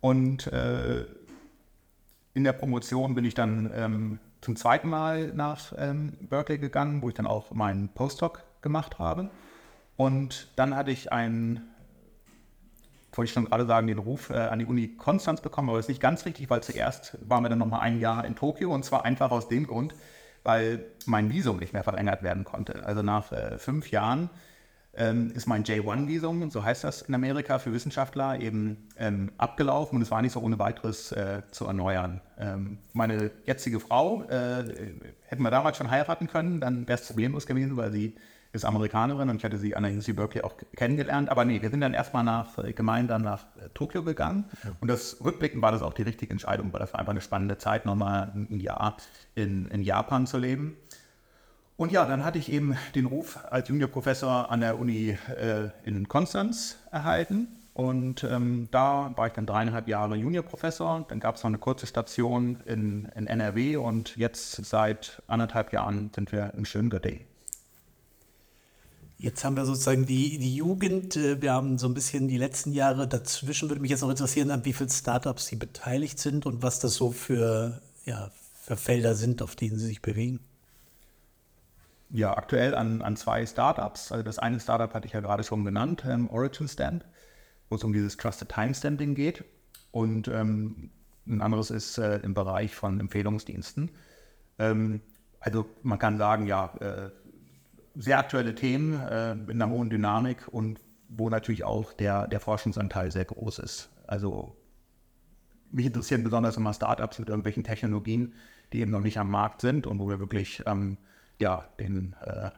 und 0.00 0.46
äh, 0.48 1.04
in 2.34 2.44
der 2.44 2.52
Promotion 2.52 3.14
bin 3.14 3.24
ich 3.24 3.34
dann 3.34 3.70
ähm, 3.74 4.18
zum 4.40 4.56
zweiten 4.56 4.88
Mal 4.88 5.32
nach 5.34 5.72
ähm, 5.78 6.12
Berkeley 6.20 6.58
gegangen, 6.58 7.00
wo 7.00 7.08
ich 7.08 7.14
dann 7.14 7.26
auch 7.26 7.52
meinen 7.52 7.88
Postdoc 7.88 8.44
gemacht 8.60 8.98
habe. 8.98 9.30
Und 9.96 10.48
dann 10.56 10.74
hatte 10.74 10.90
ich 10.90 11.12
einen, 11.12 11.62
wollte 13.12 13.28
ich 13.28 13.32
schon 13.32 13.44
gerade 13.44 13.66
sagen, 13.66 13.86
den 13.86 13.98
Ruf 13.98 14.30
äh, 14.30 14.34
an 14.34 14.58
die 14.58 14.66
Uni 14.66 14.88
Konstanz 14.96 15.40
bekommen, 15.40 15.68
aber 15.68 15.78
das 15.78 15.86
ist 15.86 15.90
nicht 15.90 16.02
ganz 16.02 16.24
richtig, 16.24 16.50
weil 16.50 16.62
zuerst 16.62 17.18
waren 17.28 17.44
wir 17.44 17.48
dann 17.48 17.58
nochmal 17.58 17.80
ein 17.80 18.00
Jahr 18.00 18.24
in 18.24 18.34
Tokio 18.34 18.74
und 18.74 18.84
zwar 18.84 19.04
einfach 19.04 19.30
aus 19.30 19.48
dem 19.48 19.66
Grund, 19.66 19.94
weil 20.42 20.84
mein 21.06 21.32
Visum 21.32 21.58
nicht 21.58 21.72
mehr 21.72 21.84
verlängert 21.84 22.22
werden 22.22 22.44
konnte. 22.44 22.84
Also 22.84 23.02
nach 23.02 23.30
äh, 23.32 23.58
fünf 23.58 23.90
Jahren 23.90 24.30
ähm, 24.96 25.32
ist 25.34 25.46
mein 25.46 25.64
J1-Visum, 25.64 26.50
so 26.50 26.64
heißt 26.64 26.84
das 26.84 27.02
in 27.02 27.14
Amerika 27.14 27.58
für 27.58 27.72
Wissenschaftler, 27.72 28.40
eben 28.40 28.88
ähm, 28.96 29.32
abgelaufen 29.38 29.96
und 29.96 30.02
es 30.02 30.10
war 30.10 30.22
nicht 30.22 30.32
so 30.32 30.40
ohne 30.40 30.58
weiteres 30.58 31.12
äh, 31.12 31.42
zu 31.50 31.66
erneuern. 31.66 32.20
Ähm, 32.38 32.78
meine 32.92 33.30
jetzige 33.46 33.80
Frau 33.80 34.24
äh, 34.24 34.64
hätten 35.26 35.42
wir 35.42 35.50
damals 35.50 35.76
schon 35.76 35.90
heiraten 35.90 36.26
können, 36.26 36.60
dann 36.60 36.86
wäre 36.88 36.98
es 36.98 37.06
problemlos 37.06 37.46
gewesen, 37.46 37.76
weil 37.76 37.92
sie 37.92 38.14
ist 38.54 38.64
Amerikanerin 38.64 39.28
und 39.28 39.36
ich 39.36 39.44
hatte 39.44 39.58
sie 39.58 39.74
an 39.74 39.82
der 39.82 39.92
UC 39.92 40.14
Berkeley 40.14 40.44
auch 40.44 40.54
kennengelernt. 40.76 41.28
Aber 41.28 41.44
nee, 41.44 41.60
wir 41.60 41.70
sind 41.70 41.80
dann 41.80 41.92
erstmal 41.92 42.22
nach 42.22 42.56
äh, 42.58 42.72
gemeinsam 42.72 43.22
nach 43.22 43.42
äh, 43.56 43.68
Tokio 43.74 44.04
gegangen. 44.04 44.44
Und 44.80 44.88
das 44.88 45.18
rückblickend 45.22 45.60
war 45.60 45.72
das 45.72 45.82
auch 45.82 45.92
die 45.92 46.02
richtige 46.02 46.30
Entscheidung, 46.30 46.72
weil 46.72 46.78
das 46.80 46.92
war 46.92 47.00
einfach 47.00 47.10
eine 47.10 47.20
spannende 47.20 47.58
Zeit, 47.58 47.84
nochmal 47.84 48.32
ein 48.34 48.60
Jahr 48.60 48.96
in, 49.34 49.66
in 49.66 49.82
Japan 49.82 50.26
zu 50.26 50.38
leben. 50.38 50.76
Und 51.76 51.90
ja, 51.90 52.06
dann 52.06 52.24
hatte 52.24 52.38
ich 52.38 52.50
eben 52.52 52.76
den 52.94 53.06
Ruf 53.06 53.40
als 53.50 53.68
Juniorprofessor 53.68 54.50
an 54.50 54.60
der 54.60 54.78
Uni 54.78 55.18
äh, 55.36 55.70
in 55.84 56.06
Konstanz 56.06 56.78
erhalten. 56.92 57.48
Und 57.72 58.22
ähm, 58.22 58.68
da 58.70 59.10
war 59.16 59.26
ich 59.26 59.32
dann 59.32 59.46
dreieinhalb 59.46 59.88
Jahre 59.88 60.14
Juniorprofessor. 60.14 61.06
Dann 61.08 61.18
gab 61.18 61.34
es 61.34 61.42
noch 61.42 61.48
eine 61.48 61.58
kurze 61.58 61.88
Station 61.88 62.60
in, 62.66 63.06
in 63.16 63.26
NRW 63.26 63.78
und 63.78 64.16
jetzt 64.16 64.64
seit 64.64 65.20
anderthalb 65.26 65.72
Jahren 65.72 66.12
sind 66.14 66.30
wir 66.30 66.54
im 66.56 66.64
schönen 66.64 66.88
Göttingen. 66.88 67.33
Jetzt 69.24 69.42
haben 69.42 69.56
wir 69.56 69.64
sozusagen 69.64 70.04
die, 70.04 70.36
die 70.36 70.54
Jugend, 70.54 71.16
äh, 71.16 71.40
wir 71.40 71.54
haben 71.54 71.78
so 71.78 71.88
ein 71.88 71.94
bisschen 71.94 72.28
die 72.28 72.36
letzten 72.36 72.72
Jahre 72.72 73.08
dazwischen. 73.08 73.70
Würde 73.70 73.80
mich 73.80 73.90
jetzt 73.90 74.02
noch 74.02 74.10
interessieren, 74.10 74.50
an 74.50 74.66
wie 74.66 74.74
vielen 74.74 74.90
Startups 74.90 75.46
Sie 75.46 75.56
beteiligt 75.56 76.18
sind 76.18 76.44
und 76.44 76.62
was 76.62 76.78
das 76.78 76.96
so 76.96 77.10
für, 77.10 77.80
ja, 78.04 78.30
für 78.52 78.76
Felder 78.76 79.14
sind, 79.14 79.40
auf 79.40 79.56
denen 79.56 79.78
Sie 79.78 79.86
sich 79.86 80.02
bewegen. 80.02 80.40
Ja, 82.10 82.36
aktuell 82.36 82.74
an, 82.74 83.00
an 83.00 83.16
zwei 83.16 83.46
Startups. 83.46 84.12
Also 84.12 84.22
das 84.22 84.38
eine 84.38 84.60
Startup 84.60 84.92
hatte 84.92 85.06
ich 85.06 85.14
ja 85.14 85.20
gerade 85.20 85.42
schon 85.42 85.64
genannt, 85.64 86.04
ähm, 86.06 86.28
Origin 86.28 86.68
Stand, 86.68 87.06
wo 87.70 87.76
es 87.76 87.82
um 87.82 87.94
dieses 87.94 88.18
Trusted 88.18 88.50
Time 88.50 88.74
Stamping 88.74 89.14
geht. 89.14 89.42
Und 89.90 90.28
ähm, 90.28 90.90
ein 91.26 91.40
anderes 91.40 91.70
ist 91.70 91.96
äh, 91.96 92.18
im 92.18 92.34
Bereich 92.34 92.74
von 92.74 93.00
Empfehlungsdiensten. 93.00 93.90
Ähm, 94.58 95.00
also 95.40 95.64
man 95.82 95.98
kann 95.98 96.18
sagen, 96.18 96.46
ja, 96.46 96.74
äh, 96.80 97.10
sehr 97.94 98.18
aktuelle 98.18 98.54
Themen 98.54 99.00
äh, 99.00 99.34
mit 99.34 99.50
einer 99.50 99.70
hohen 99.70 99.90
Dynamik 99.90 100.48
und 100.48 100.80
wo 101.08 101.30
natürlich 101.30 101.64
auch 101.64 101.92
der, 101.92 102.26
der 102.26 102.40
Forschungsanteil 102.40 103.12
sehr 103.12 103.24
groß 103.24 103.60
ist. 103.60 103.90
Also 104.06 104.56
mich 105.70 105.86
interessieren 105.86 106.24
besonders 106.24 106.56
immer 106.56 106.72
Startups 106.72 107.18
mit 107.18 107.28
irgendwelchen 107.28 107.64
Technologien, 107.64 108.34
die 108.72 108.80
eben 108.80 108.90
noch 108.90 109.00
nicht 109.00 109.18
am 109.18 109.30
Markt 109.30 109.60
sind 109.60 109.86
und 109.86 109.98
wo 109.98 110.08
wir 110.08 110.18
wirklich 110.18 110.62
ähm, 110.66 110.98
ja, 111.38 111.68
den, 111.78 112.14
äh, 112.24 112.50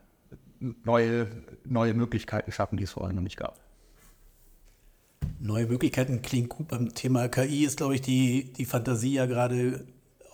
neue, 0.85 1.28
neue 1.64 1.95
Möglichkeiten 1.95 2.52
schaffen, 2.52 2.76
die 2.76 2.85
es 2.85 2.93
vorher 2.93 3.14
noch 3.14 3.23
nicht 3.23 3.37
gab. 3.37 3.59
Neue 5.38 5.66
Möglichkeiten 5.66 6.23
klingt 6.23 6.49
gut. 6.49 6.69
Beim 6.69 6.95
Thema 6.95 7.28
KI 7.28 7.64
ist, 7.64 7.76
glaube 7.76 7.95
ich, 7.95 8.00
die, 8.00 8.52
die 8.52 8.64
Fantasie 8.64 9.14
ja 9.14 9.26
gerade 9.26 9.87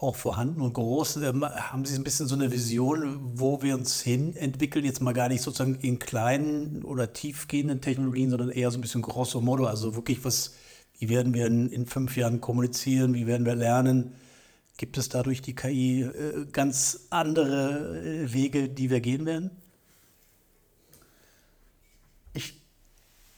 auch 0.02 0.16
vorhanden 0.16 0.60
und 0.60 0.74
groß. 0.74 1.16
Haben 1.16 1.84
Sie 1.84 1.96
ein 1.96 2.04
bisschen 2.04 2.26
so 2.26 2.34
eine 2.34 2.50
Vision, 2.50 3.20
wo 3.38 3.62
wir 3.62 3.74
uns 3.74 4.02
hin 4.02 4.36
entwickeln? 4.36 4.84
Jetzt 4.84 5.00
mal 5.00 5.12
gar 5.12 5.28
nicht 5.28 5.42
sozusagen 5.42 5.76
in 5.76 5.98
kleinen 5.98 6.84
oder 6.84 7.12
tiefgehenden 7.12 7.80
Technologien, 7.80 8.30
sondern 8.30 8.50
eher 8.50 8.70
so 8.70 8.78
ein 8.78 8.80
bisschen 8.80 9.02
grosso 9.02 9.40
modo. 9.40 9.66
Also 9.66 9.94
wirklich, 9.94 10.24
was, 10.24 10.54
wie 10.98 11.08
werden 11.08 11.32
wir 11.34 11.46
in, 11.46 11.68
in 11.68 11.86
fünf 11.86 12.16
Jahren 12.16 12.40
kommunizieren? 12.40 13.14
Wie 13.14 13.26
werden 13.26 13.46
wir 13.46 13.54
lernen? 13.54 14.14
Gibt 14.76 14.98
es 14.98 15.08
dadurch 15.08 15.42
die 15.42 15.54
KI 15.54 16.02
äh, 16.02 16.46
ganz 16.50 17.06
andere 17.10 18.02
äh, 18.02 18.32
Wege, 18.32 18.68
die 18.68 18.90
wir 18.90 19.00
gehen 19.00 19.24
werden? 19.24 19.61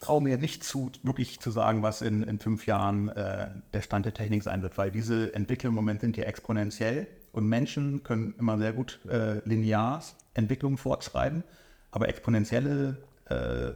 Traue 0.04 0.22
mir 0.22 0.36
nicht 0.36 0.62
zu, 0.64 0.92
wirklich 1.02 1.40
zu 1.40 1.50
sagen, 1.50 1.82
was 1.82 2.02
in, 2.02 2.22
in 2.24 2.38
fünf 2.38 2.66
Jahren 2.66 3.08
äh, 3.08 3.48
der 3.72 3.80
Stand 3.80 4.04
der 4.04 4.12
Technik 4.12 4.42
sein 4.42 4.60
wird, 4.60 4.76
weil 4.76 4.90
diese 4.90 5.34
Entwicklungen 5.34 5.72
im 5.72 5.82
Moment 5.82 6.02
sind 6.02 6.16
ja 6.18 6.24
exponentiell 6.24 7.06
und 7.32 7.48
Menschen 7.48 8.02
können 8.02 8.34
immer 8.38 8.58
sehr 8.58 8.74
gut 8.74 9.00
äh, 9.08 9.38
linear 9.48 10.02
Entwicklungen 10.34 10.76
fortschreiben, 10.76 11.42
aber 11.90 12.08
exponentielle 12.08 12.98
äh, 13.30 13.72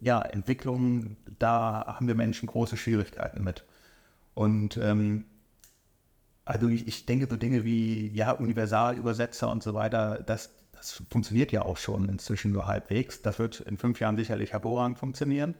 ja, 0.00 0.22
Entwicklungen, 0.22 1.16
da 1.40 1.84
haben 1.86 2.06
wir 2.06 2.14
Menschen 2.14 2.46
große 2.46 2.76
Schwierigkeiten 2.76 3.42
mit. 3.42 3.64
Und 4.34 4.76
ähm, 4.76 5.24
also 6.44 6.68
ich, 6.68 6.86
ich 6.86 7.06
denke 7.06 7.26
so 7.28 7.36
Dinge 7.36 7.64
wie 7.64 8.08
ja, 8.14 8.30
Universalübersetzer 8.30 9.50
und 9.50 9.64
so 9.64 9.74
weiter, 9.74 10.22
das, 10.24 10.50
das 10.82 11.04
funktioniert 11.10 11.52
ja 11.52 11.62
auch 11.62 11.76
schon 11.76 12.08
inzwischen 12.08 12.50
nur 12.50 12.66
halbwegs. 12.66 13.22
Das 13.22 13.38
wird 13.38 13.60
in 13.60 13.78
fünf 13.78 14.00
Jahren 14.00 14.16
sicherlich 14.16 14.52
hervorragend 14.52 14.98
funktionieren. 14.98 15.54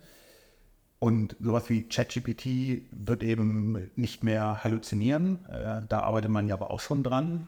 Und 0.98 1.36
sowas 1.38 1.70
wie 1.70 1.84
ChatGPT 1.84 2.82
wird 2.90 3.22
eben 3.22 3.88
nicht 3.94 4.24
mehr 4.24 4.64
halluzinieren. 4.64 5.44
Äh, 5.46 5.82
da 5.88 6.00
arbeitet 6.00 6.30
man 6.30 6.48
ja 6.48 6.54
aber 6.54 6.72
auch 6.72 6.80
schon 6.80 7.04
dran. 7.04 7.46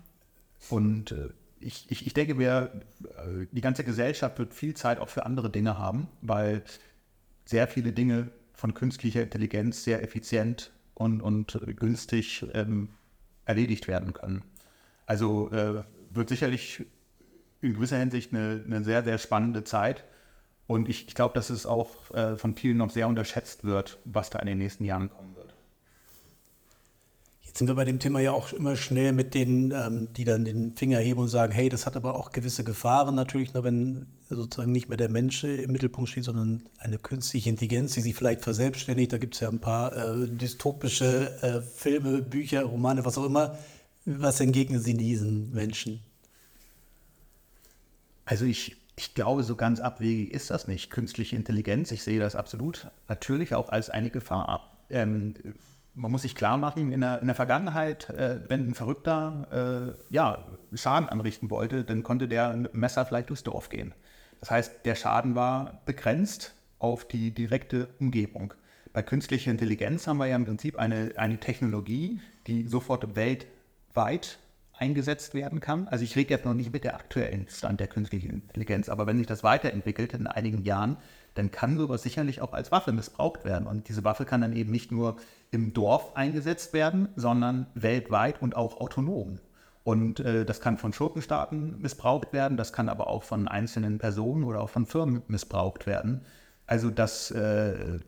Und 0.71 1.11
äh, 1.11 1.31
ich, 1.59 1.87
ich, 1.90 2.07
ich 2.07 2.14
denke, 2.14 2.38
wir, 2.38 2.81
äh, 3.02 3.47
die 3.50 3.61
ganze 3.61 3.83
Gesellschaft 3.83 4.38
wird 4.38 4.54
viel 4.54 4.75
Zeit 4.75 5.00
auch 5.00 5.09
für 5.09 5.26
andere 5.26 5.50
Dinge 5.50 5.76
haben, 5.76 6.07
weil 6.21 6.62
sehr 7.45 7.66
viele 7.66 7.93
Dinge 7.93 8.31
von 8.52 8.75
künstlicher 8.75 9.23
Intelligenz 9.23 9.83
sehr 9.83 10.00
effizient 10.04 10.71
und, 10.95 11.23
und 11.23 11.61
günstig 11.76 12.47
ähm, 12.54 12.90
erledigt 13.47 13.88
werden 13.88 14.12
können. 14.12 14.43
Also 15.07 15.50
äh, 15.50 15.83
wird 16.11 16.28
sicherlich 16.28 16.85
in 17.64 17.75
gewisser 17.75 17.99
Hinsicht 17.99 18.33
eine, 18.33 18.62
eine 18.64 18.85
sehr, 18.85 19.02
sehr 19.02 19.18
spannende 19.18 19.64
Zeit. 19.64 20.04
Und 20.66 20.88
ich, 20.88 21.09
ich 21.09 21.14
glaube, 21.14 21.35
dass 21.35 21.50
es 21.50 21.66
auch 21.66 22.11
äh, 22.14 22.37
von 22.37 22.54
vielen 22.56 22.78
noch 22.78 22.90
sehr 22.90 23.09
unterschätzt 23.09 23.64
wird, 23.64 23.99
was 24.04 24.30
da 24.30 24.38
in 24.38 24.47
den 24.47 24.59
nächsten 24.59 24.85
Jahren 24.85 25.11
kommen 25.11 25.35
wird. 25.37 25.54
Jetzt 27.42 27.59
sind 27.59 27.68
wir 27.68 27.75
bei 27.75 27.85
dem 27.85 27.99
Thema 27.99 28.18
ja 28.21 28.33
auch 28.33 28.52
immer 28.52 28.75
schnell 28.75 29.12
mit 29.12 29.35
denen, 29.35 29.73
ähm, 29.73 30.09
die 30.14 30.25
dann 30.25 30.44
den 30.44 30.75
Finger 30.75 30.99
heben 30.99 31.21
und 31.21 31.28
sagen, 31.28 31.52
hey, 31.52 31.68
das 31.68 31.87
hat 31.87 31.97
aber 31.97 32.16
auch 32.16 32.33
gewisse 32.33 32.64
Gefahren 32.64 33.14
natürlich, 33.14 33.52
nur 33.54 33.62
wenn 33.62 34.06
sozusagen 34.28 34.73
nicht 34.73 34.88
mehr 34.88 34.97
der 34.97 35.11
Mensch 35.11 35.44
im 35.44 35.71
Mittelpunkt 35.71 36.11
steht, 36.11 36.25
sondern 36.25 36.62
eine 36.78 36.99
künstliche 36.99 37.50
Intelligenz, 37.50 37.92
die 37.92 38.00
sich 38.00 38.14
vielleicht 38.14 38.40
verselbstständigt. 38.40 39.12
Da 39.12 39.18
gibt 39.18 39.35
es 39.35 39.40
ja 39.40 39.50
ein 39.50 39.61
paar 39.61 39.94
äh, 39.94 40.26
dystopische 40.26 41.30
äh, 41.42 41.61
Filme, 41.61 42.23
Bücher, 42.23 42.64
Romane, 42.64 43.04
was 43.04 43.18
auch 43.18 43.26
immer. 43.26 43.59
Was 44.06 44.40
entgegnen 44.40 44.80
Sie 44.80 44.94
diesen 44.94 45.52
Menschen? 45.52 46.00
Also 48.25 48.45
ich, 48.45 48.76
ich 48.97 49.14
glaube, 49.14 49.43
so 49.43 49.57
ganz 49.57 49.81
abwegig 49.81 50.33
ist 50.33 50.50
das 50.50 50.69
nicht. 50.69 50.90
Künstliche 50.90 51.37
Intelligenz, 51.37 51.90
ich 51.93 52.02
sehe 52.02 52.21
das 52.21 52.37
absolut 52.37 52.88
natürlich 53.09 53.54
auch 53.54 53.69
als 53.69 53.90
eine 53.90 54.11
Gefahr. 54.11 54.71
Ähm, 54.90 55.35
man 55.95 56.11
muss 56.11 56.23
sich 56.23 56.35
klar 56.35 56.59
machen, 56.59 56.93
in 56.93 57.00
der, 57.00 57.21
in 57.21 57.26
der 57.26 57.37
Vergangenheit, 57.37 58.11
äh, 58.11 58.40
wenn 58.49 58.69
ein 58.69 58.75
Verrückter 58.75 59.97
äh, 60.11 60.14
ja, 60.14 60.45
Schaden 60.75 61.09
anrichten 61.09 61.50
wollte, 61.50 61.85
dann 61.85 62.02
konnte 62.02 62.28
der 62.28 62.69
Messer 62.73 63.07
vielleicht 63.07 63.31
durchs 63.31 63.45
Dorf 63.45 63.69
gehen. 63.69 63.95
Das 64.40 64.50
heißt, 64.50 64.85
der 64.85 64.95
Schaden 64.95 65.35
war 65.35 65.83
begrenzt 65.87 66.54
auf 66.78 67.07
die 67.07 67.31
direkte 67.31 67.88
Umgebung. 68.00 68.54
Bei 68.93 69.02
künstlicher 69.02 69.50
Intelligenz 69.50 70.07
haben 70.07 70.19
wir 70.19 70.26
ja 70.26 70.37
im 70.37 70.45
Prinzip 70.45 70.78
eine, 70.78 71.12
eine 71.16 71.38
Technologie, 71.38 72.21
die 72.47 72.69
sofort 72.69 73.16
weltweit 73.16 74.38
eingesetzt 74.76 75.35
werden 75.35 75.61
kann. 75.61 75.88
Also 75.88 76.04
ich 76.04 76.16
rede 76.16 76.31
jetzt 76.31 76.45
noch 76.45 76.54
nicht 76.54 76.73
mit 76.73 76.85
der 76.85 76.95
aktuellen 76.97 77.47
Stand 77.49 77.81
der 77.81 77.87
künstlichen 77.87 78.31
Intelligenz, 78.31 78.88
aber 78.88 79.07
wenn 79.07 79.19
sich 79.19 79.26
das 79.26 79.45
weiterentwickelt 79.45 80.14
in 80.14 80.26
einigen 80.26 80.62
Jahren, 80.62 80.97
dann 81.35 81.50
kann 81.50 81.78
sowas 81.78 82.02
sicherlich 82.02 82.40
auch 82.40 82.52
als 82.52 82.73
Waffe 82.73 82.93
missbraucht 82.93 83.45
werden. 83.45 83.66
Und 83.66 83.88
diese 83.88 84.04
Waffe 84.04 84.25
kann 84.25 84.40
dann 84.40 84.54
eben 84.54 84.71
nicht 84.71 84.93
nur 84.93 85.16
im 85.50 85.73
Dorf 85.73 86.16
eingesetzt 86.16 86.73
werden, 86.73 87.09
sondern 87.16 87.66
weltweit 87.75 88.40
und 88.43 88.57
auch 88.57 88.81
autonom. 88.81 89.38
Und 89.85 90.21
äh, 90.21 90.45
das 90.45 90.61
kann 90.61 90.78
von 90.78 90.93
Schurkenstaaten 90.93 91.81
missbraucht 91.81 92.33
werden, 92.33 92.57
das 92.57 92.73
kann 92.73 92.88
aber 92.88 93.09
auch 93.09 93.23
von 93.23 93.49
einzelnen 93.49 93.99
Personen 93.99 94.45
oder 94.45 94.61
auch 94.61 94.71
von 94.71 94.87
Firmen 94.87 95.23
missbraucht 95.28 95.87
werden. 95.87 96.23
Also 96.66 96.90
das, 96.90 97.31
äh, 97.31 97.99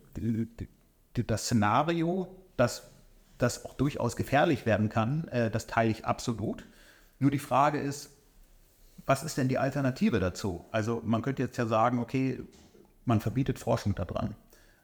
das 1.15 1.45
Szenario, 1.45 2.29
das 2.57 2.91
das 3.39 3.65
auch 3.65 3.75
durchaus 3.75 4.17
gefährlich 4.17 4.67
werden 4.67 4.89
kann, 4.89 5.29
äh, 5.29 5.51
das 5.51 5.67
teile 5.67 5.91
ich 5.91 6.05
absolut. 6.05 6.65
Nur 7.19 7.31
die 7.31 7.39
Frage 7.39 7.79
ist, 7.79 8.11
was 9.07 9.23
ist 9.23 9.37
denn 9.37 9.49
die 9.49 9.59
Alternative 9.59 10.21
dazu? 10.21 10.67
Also 10.73 11.03
man 11.05 11.23
könnte 11.23 11.43
jetzt 11.43 11.57
ja 11.57 11.67
sagen, 11.67 11.99
okay, 11.99 12.41
man 13.05 13.21
verbietet 13.21 13.59
Forschung 13.59 13.95
daran. 13.95 14.35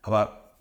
Aber 0.02 0.54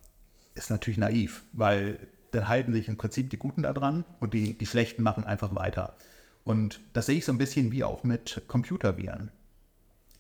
ist 0.56 0.70
natürlich 0.70 0.98
naiv, 0.98 1.44
weil 1.54 2.00
dann 2.32 2.48
halten 2.48 2.74
sich 2.74 2.88
im 2.88 2.98
Prinzip 2.98 3.30
die 3.30 3.38
Guten 3.38 3.64
daran 3.64 4.06
und 4.20 4.34
die, 4.34 4.58
die 4.58 4.66
Schlechten 4.66 5.04
machen 5.04 5.26
einfach 5.26 5.54
weiter. 5.56 5.96
Und 6.44 6.80
das 6.94 7.06
sehe 7.06 7.18
ich 7.18 7.26
so 7.26 7.32
ein 7.32 7.38
bisschen 7.38 7.72
wie 7.72 7.84
auch 7.84 8.04
mit 8.04 8.44
Computerviren. 8.48 9.32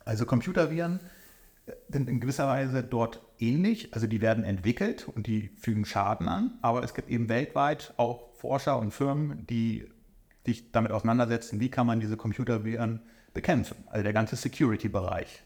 Also 0.05 0.25
Computerviren 0.25 0.99
sind 1.89 2.09
in 2.09 2.19
gewisser 2.19 2.47
Weise 2.47 2.83
dort 2.83 3.21
ähnlich. 3.39 3.93
Also 3.93 4.07
die 4.07 4.21
werden 4.21 4.43
entwickelt 4.43 5.07
und 5.07 5.27
die 5.27 5.49
fügen 5.57 5.85
Schaden 5.85 6.27
an. 6.27 6.57
Aber 6.61 6.83
es 6.83 6.93
gibt 6.93 7.09
eben 7.09 7.29
weltweit 7.29 7.93
auch 7.97 8.33
Forscher 8.35 8.77
und 8.79 8.91
Firmen, 8.91 9.45
die 9.47 9.87
sich 10.45 10.71
damit 10.71 10.91
auseinandersetzen, 10.91 11.59
wie 11.59 11.69
kann 11.69 11.87
man 11.87 11.99
diese 11.99 12.17
Computerviren 12.17 13.01
bekämpfen. 13.33 13.77
Also 13.87 14.03
der 14.03 14.13
ganze 14.13 14.35
Security-Bereich. 14.35 15.43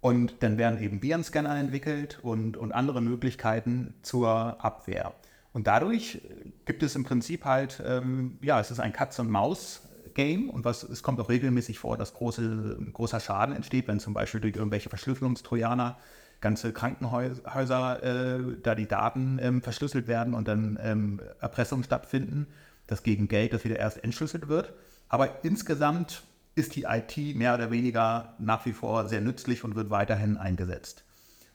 Und 0.00 0.42
dann 0.42 0.58
werden 0.58 0.82
eben 0.82 1.02
Virenscanner 1.02 1.56
entwickelt 1.56 2.18
und, 2.22 2.56
und 2.56 2.72
andere 2.72 3.00
Möglichkeiten 3.00 3.94
zur 4.02 4.62
Abwehr. 4.62 5.14
Und 5.54 5.66
dadurch 5.66 6.20
gibt 6.66 6.82
es 6.82 6.96
im 6.96 7.04
Prinzip 7.04 7.44
halt, 7.44 7.82
ähm, 7.86 8.38
ja, 8.42 8.60
es 8.60 8.70
ist 8.70 8.80
ein 8.80 8.92
Katz-und-Maus 8.92 9.82
Game 10.14 10.50
und 10.50 10.64
was, 10.64 10.82
es 10.82 11.02
kommt 11.02 11.20
auch 11.20 11.28
regelmäßig 11.28 11.78
vor, 11.78 11.96
dass 11.96 12.14
große, 12.14 12.78
großer 12.92 13.20
Schaden 13.20 13.54
entsteht, 13.54 13.88
wenn 13.88 14.00
zum 14.00 14.14
Beispiel 14.14 14.40
durch 14.40 14.56
irgendwelche 14.56 14.88
Verschlüsselungstrojaner 14.88 15.96
ganze 16.40 16.72
Krankenhäuser 16.72 18.02
äh, 18.02 18.40
da 18.62 18.74
die 18.74 18.86
Daten 18.86 19.38
ähm, 19.40 19.62
verschlüsselt 19.62 20.08
werden 20.08 20.34
und 20.34 20.46
dann 20.46 20.78
ähm, 20.82 21.20
Erpressungen 21.40 21.84
stattfinden, 21.84 22.46
dass 22.86 23.02
gegen 23.02 23.28
Geld 23.28 23.52
das 23.52 23.64
wieder 23.64 23.78
erst 23.78 24.04
entschlüsselt 24.04 24.48
wird. 24.48 24.74
Aber 25.08 25.44
insgesamt 25.44 26.22
ist 26.54 26.76
die 26.76 26.84
IT 26.84 27.16
mehr 27.34 27.54
oder 27.54 27.70
weniger 27.70 28.34
nach 28.38 28.66
wie 28.66 28.72
vor 28.72 29.08
sehr 29.08 29.20
nützlich 29.20 29.64
und 29.64 29.74
wird 29.74 29.90
weiterhin 29.90 30.36
eingesetzt. 30.36 31.04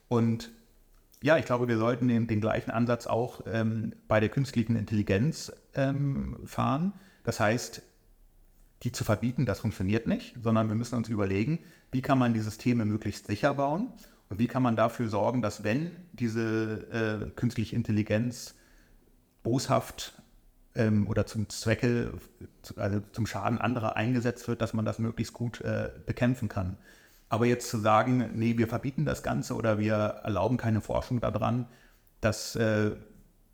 Und 0.08 0.50
ja, 1.22 1.36
ich 1.36 1.44
glaube, 1.44 1.68
wir 1.68 1.78
sollten 1.78 2.08
den, 2.08 2.26
den 2.26 2.40
gleichen 2.40 2.70
Ansatz 2.70 3.06
auch 3.06 3.42
ähm, 3.46 3.92
bei 4.08 4.20
der 4.20 4.28
künstlichen 4.28 4.76
Intelligenz 4.76 5.52
ähm, 5.74 6.38
fahren. 6.44 6.94
Das 7.24 7.38
heißt, 7.38 7.82
die 8.82 8.92
zu 8.92 9.04
verbieten, 9.04 9.46
das 9.46 9.60
funktioniert 9.60 10.06
nicht, 10.06 10.34
sondern 10.42 10.68
wir 10.68 10.74
müssen 10.74 10.96
uns 10.96 11.08
überlegen, 11.08 11.58
wie 11.92 12.02
kann 12.02 12.18
man 12.18 12.32
die 12.34 12.40
Systeme 12.40 12.84
möglichst 12.84 13.26
sicher 13.26 13.54
bauen 13.54 13.92
und 14.28 14.38
wie 14.38 14.46
kann 14.46 14.62
man 14.62 14.76
dafür 14.76 15.08
sorgen, 15.08 15.42
dass 15.42 15.64
wenn 15.64 15.90
diese 16.12 17.26
äh, 17.26 17.30
künstliche 17.30 17.76
Intelligenz 17.76 18.54
boshaft 19.42 20.14
ähm, 20.74 21.06
oder 21.08 21.26
zum 21.26 21.48
Zwecke, 21.48 22.12
also 22.76 23.00
zum 23.12 23.26
Schaden 23.26 23.58
anderer 23.58 23.96
eingesetzt 23.96 24.48
wird, 24.48 24.62
dass 24.62 24.72
man 24.72 24.84
das 24.84 24.98
möglichst 24.98 25.34
gut 25.34 25.60
äh, 25.60 25.90
bekämpfen 26.06 26.48
kann. 26.48 26.78
Aber 27.28 27.46
jetzt 27.46 27.68
zu 27.68 27.78
sagen, 27.78 28.30
nee, 28.34 28.56
wir 28.58 28.66
verbieten 28.66 29.04
das 29.04 29.22
Ganze 29.22 29.54
oder 29.54 29.78
wir 29.78 29.94
erlauben 29.94 30.56
keine 30.56 30.80
Forschung 30.80 31.20
daran, 31.20 31.66
das 32.20 32.56
äh, 32.56 32.92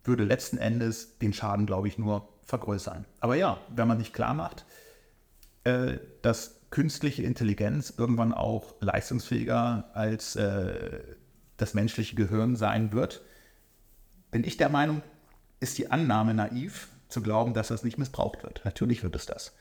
würde 0.03 0.23
letzten 0.23 0.57
Endes 0.57 1.19
den 1.19 1.33
Schaden, 1.33 1.65
glaube 1.65 1.87
ich, 1.87 1.97
nur 1.97 2.27
vergrößern. 2.45 3.05
Aber 3.19 3.35
ja, 3.35 3.59
wenn 3.75 3.87
man 3.87 3.99
sich 3.99 4.13
klar 4.13 4.33
macht, 4.33 4.65
äh, 5.67 5.99
dass 6.21 6.61
künstliche 6.69 7.23
Intelligenz 7.23 7.93
irgendwann 7.97 8.33
auch 8.33 8.75
leistungsfähiger 8.79 9.89
als 9.93 10.35
äh, 10.35 11.01
das 11.57 11.73
menschliche 11.73 12.15
Gehirn 12.15 12.55
sein 12.55 12.93
wird, 12.93 13.21
bin 14.31 14.43
ich 14.43 14.57
der 14.57 14.69
Meinung, 14.69 15.01
ist 15.59 15.77
die 15.77 15.91
Annahme 15.91 16.33
naiv, 16.33 16.89
zu 17.09 17.21
glauben, 17.21 17.53
dass 17.53 17.69
das 17.69 17.83
nicht 17.83 17.97
missbraucht 17.97 18.43
wird. 18.43 18.61
Natürlich 18.65 19.01
wird 19.01 19.15
es 19.15 19.25
das. 19.25 19.55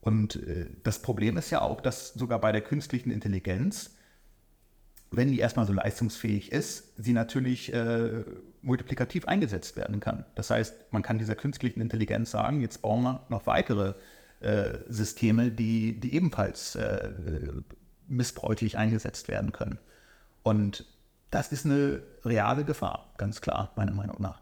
Und 0.00 0.36
äh, 0.36 0.66
das 0.82 1.02
Problem 1.02 1.36
ist 1.36 1.50
ja 1.50 1.60
auch, 1.60 1.80
dass 1.80 2.14
sogar 2.14 2.40
bei 2.40 2.52
der 2.52 2.60
künstlichen 2.60 3.10
Intelligenz, 3.10 3.96
wenn 5.10 5.30
die 5.30 5.38
erstmal 5.38 5.66
so 5.66 5.72
leistungsfähig 5.72 6.52
ist, 6.52 6.92
sie 6.96 7.12
natürlich 7.12 7.72
äh, 7.72 8.24
multiplikativ 8.62 9.26
eingesetzt 9.26 9.76
werden 9.76 10.00
kann. 10.00 10.24
Das 10.34 10.50
heißt, 10.50 10.92
man 10.92 11.02
kann 11.02 11.18
dieser 11.18 11.34
künstlichen 11.36 11.80
Intelligenz 11.80 12.30
sagen, 12.30 12.60
jetzt 12.60 12.82
bauen 12.82 13.02
wir 13.02 13.26
noch 13.28 13.46
weitere 13.46 13.90
äh, 13.90 13.94
Systeme, 14.88 15.50
die, 15.50 15.98
die 15.98 16.14
ebenfalls 16.14 16.74
äh, 16.74 17.10
missbräuchlich 18.08 18.76
eingesetzt 18.76 19.28
werden 19.28 19.52
können. 19.52 19.78
Und 20.42 20.86
das 21.30 21.50
ist 21.50 21.64
eine 21.64 22.02
reale 22.24 22.64
Gefahr, 22.64 23.12
ganz 23.16 23.40
klar, 23.40 23.72
meiner 23.76 23.92
Meinung 23.92 24.20
nach. 24.20 24.40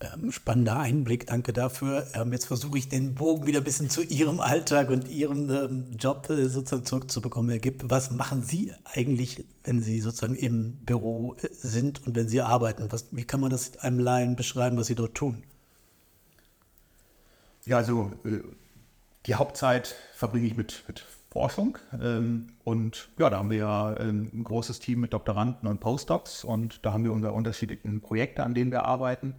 Ähm, 0.00 0.32
spannender 0.32 0.78
Einblick, 0.78 1.26
danke 1.26 1.52
dafür. 1.52 2.06
Ähm, 2.14 2.32
jetzt 2.32 2.46
versuche 2.46 2.76
ich 2.78 2.88
den 2.88 3.14
Bogen 3.14 3.46
wieder 3.46 3.60
ein 3.60 3.64
bisschen 3.64 3.88
zu 3.88 4.02
Ihrem 4.02 4.40
Alltag 4.40 4.90
und 4.90 5.08
Ihrem 5.08 5.50
ähm, 5.50 5.86
Job 5.98 6.28
äh, 6.30 6.48
sozusagen 6.48 6.84
zurückzubekommen. 6.84 7.50
Herr 7.50 7.60
Gipp, 7.60 7.84
was 7.86 8.10
machen 8.10 8.42
Sie 8.42 8.72
eigentlich, 8.84 9.44
wenn 9.62 9.82
Sie 9.82 10.00
sozusagen 10.00 10.34
im 10.34 10.76
Büro 10.84 11.36
äh, 11.42 11.48
sind 11.52 12.06
und 12.06 12.16
wenn 12.16 12.28
Sie 12.28 12.40
arbeiten? 12.40 12.90
Was, 12.90 13.06
wie 13.12 13.24
kann 13.24 13.40
man 13.40 13.50
das 13.50 13.78
einem 13.78 13.98
Laien 13.98 14.36
beschreiben, 14.36 14.76
was 14.76 14.88
Sie 14.88 14.96
dort 14.96 15.14
tun? 15.14 15.44
Ja, 17.66 17.78
also 17.78 18.12
äh, 18.24 18.40
die 19.26 19.34
Hauptzeit 19.34 19.94
verbringe 20.12 20.46
ich 20.46 20.56
mit, 20.56 20.84
mit 20.86 21.04
Forschung. 21.34 21.78
Ähm, 22.00 22.46
und 22.62 23.08
ja, 23.18 23.28
da 23.30 23.38
haben 23.38 23.50
wir 23.50 23.58
ja 23.58 23.98
ähm, 23.98 24.30
ein 24.32 24.44
großes 24.44 24.78
Team 24.78 25.00
mit 25.00 25.12
Doktoranden 25.12 25.68
und 25.68 25.80
Postdocs 25.80 26.44
und 26.44 26.84
da 26.84 26.92
haben 26.92 27.04
wir 27.04 27.12
unsere 27.12 27.32
unterschiedlichen 27.32 28.00
Projekte, 28.00 28.44
an 28.44 28.54
denen 28.54 28.70
wir 28.70 28.84
arbeiten. 28.84 29.34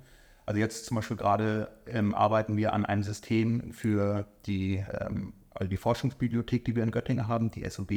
Also 0.46 0.60
jetzt 0.60 0.86
zum 0.86 0.96
Beispiel 0.96 1.18
gerade 1.18 1.70
ähm, 1.88 2.14
arbeiten 2.14 2.58
wir 2.58 2.74
an 2.74 2.86
einem 2.86 3.04
System 3.04 3.72
für 3.74 4.26
die, 4.46 4.84
ähm, 5.00 5.34
also 5.52 5.70
die 5.70 5.78
Forschungsbibliothek, 5.78 6.66
die 6.66 6.76
wir 6.76 6.84
in 6.84 6.92
Göttingen 6.92 7.28
haben, 7.28 7.50
die 7.50 7.68
SOB. 7.70 7.92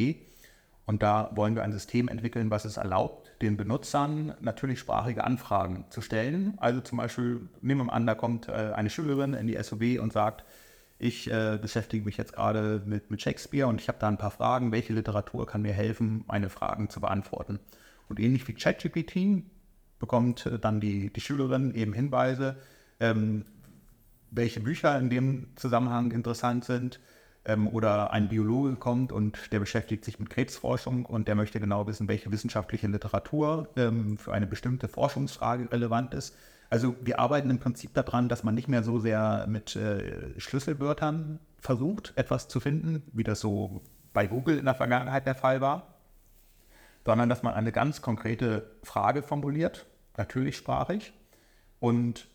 Und 0.88 1.02
da 1.02 1.30
wollen 1.34 1.54
wir 1.54 1.64
ein 1.64 1.72
System 1.72 2.08
entwickeln, 2.08 2.50
was 2.50 2.64
es 2.64 2.78
erlaubt, 2.78 3.30
den 3.42 3.58
Benutzern 3.58 4.32
natürlich 4.40 4.78
sprachige 4.78 5.22
Anfragen 5.22 5.84
zu 5.90 6.00
stellen. 6.00 6.54
Also 6.56 6.80
zum 6.80 6.96
Beispiel, 6.96 7.46
nehmen 7.60 7.80
wir 7.80 7.84
mal 7.84 7.92
an, 7.92 8.06
da 8.06 8.14
kommt 8.14 8.48
äh, 8.48 8.72
eine 8.74 8.88
Schülerin 8.88 9.34
in 9.34 9.46
die 9.46 9.62
SOB 9.62 10.00
und 10.00 10.14
sagt, 10.14 10.46
ich 10.98 11.30
äh, 11.30 11.58
beschäftige 11.60 12.06
mich 12.06 12.16
jetzt 12.16 12.32
gerade 12.32 12.82
mit, 12.86 13.10
mit 13.10 13.20
Shakespeare 13.20 13.66
und 13.66 13.82
ich 13.82 13.88
habe 13.88 13.98
da 14.00 14.08
ein 14.08 14.16
paar 14.16 14.30
Fragen. 14.30 14.72
Welche 14.72 14.94
Literatur 14.94 15.46
kann 15.46 15.60
mir 15.60 15.74
helfen, 15.74 16.24
meine 16.26 16.48
Fragen 16.48 16.88
zu 16.88 17.02
beantworten? 17.02 17.60
Und 18.08 18.18
ähnlich 18.18 18.48
wie 18.48 18.54
ChatGPT 18.54 19.44
bekommt 19.98 20.46
äh, 20.46 20.58
dann 20.58 20.80
die, 20.80 21.12
die 21.12 21.20
Schülerin 21.20 21.74
eben 21.74 21.92
Hinweise, 21.92 22.56
ähm, 22.98 23.44
welche 24.30 24.60
Bücher 24.60 24.98
in 24.98 25.10
dem 25.10 25.48
Zusammenhang 25.54 26.12
interessant 26.12 26.64
sind. 26.64 26.98
Ähm, 27.48 27.66
oder 27.66 28.12
ein 28.12 28.28
Biologe 28.28 28.76
kommt 28.76 29.10
und 29.10 29.50
der 29.52 29.58
beschäftigt 29.58 30.04
sich 30.04 30.18
mit 30.18 30.28
Krebsforschung 30.28 31.06
und 31.06 31.28
der 31.28 31.34
möchte 31.34 31.58
genau 31.58 31.86
wissen, 31.86 32.06
welche 32.06 32.30
wissenschaftliche 32.30 32.86
Literatur 32.88 33.68
ähm, 33.76 34.18
für 34.18 34.34
eine 34.34 34.46
bestimmte 34.46 34.86
Forschungsfrage 34.86 35.72
relevant 35.72 36.12
ist. 36.12 36.36
Also 36.68 36.94
wir 37.00 37.18
arbeiten 37.18 37.48
im 37.48 37.58
Prinzip 37.58 37.94
daran, 37.94 38.28
dass 38.28 38.44
man 38.44 38.54
nicht 38.54 38.68
mehr 38.68 38.82
so 38.82 38.98
sehr 38.98 39.46
mit 39.48 39.74
äh, 39.76 40.38
Schlüsselwörtern 40.38 41.40
versucht, 41.58 42.12
etwas 42.16 42.48
zu 42.48 42.60
finden, 42.60 43.02
wie 43.14 43.24
das 43.24 43.40
so 43.40 43.80
bei 44.12 44.26
Google 44.26 44.58
in 44.58 44.66
der 44.66 44.74
Vergangenheit 44.74 45.26
der 45.26 45.34
Fall 45.34 45.62
war, 45.62 45.94
sondern 47.06 47.30
dass 47.30 47.42
man 47.42 47.54
eine 47.54 47.72
ganz 47.72 48.02
konkrete 48.02 48.70
Frage 48.82 49.22
formuliert, 49.22 49.86
natürlich 50.18 50.58
sprachig, 50.58 51.14
und 51.80 52.28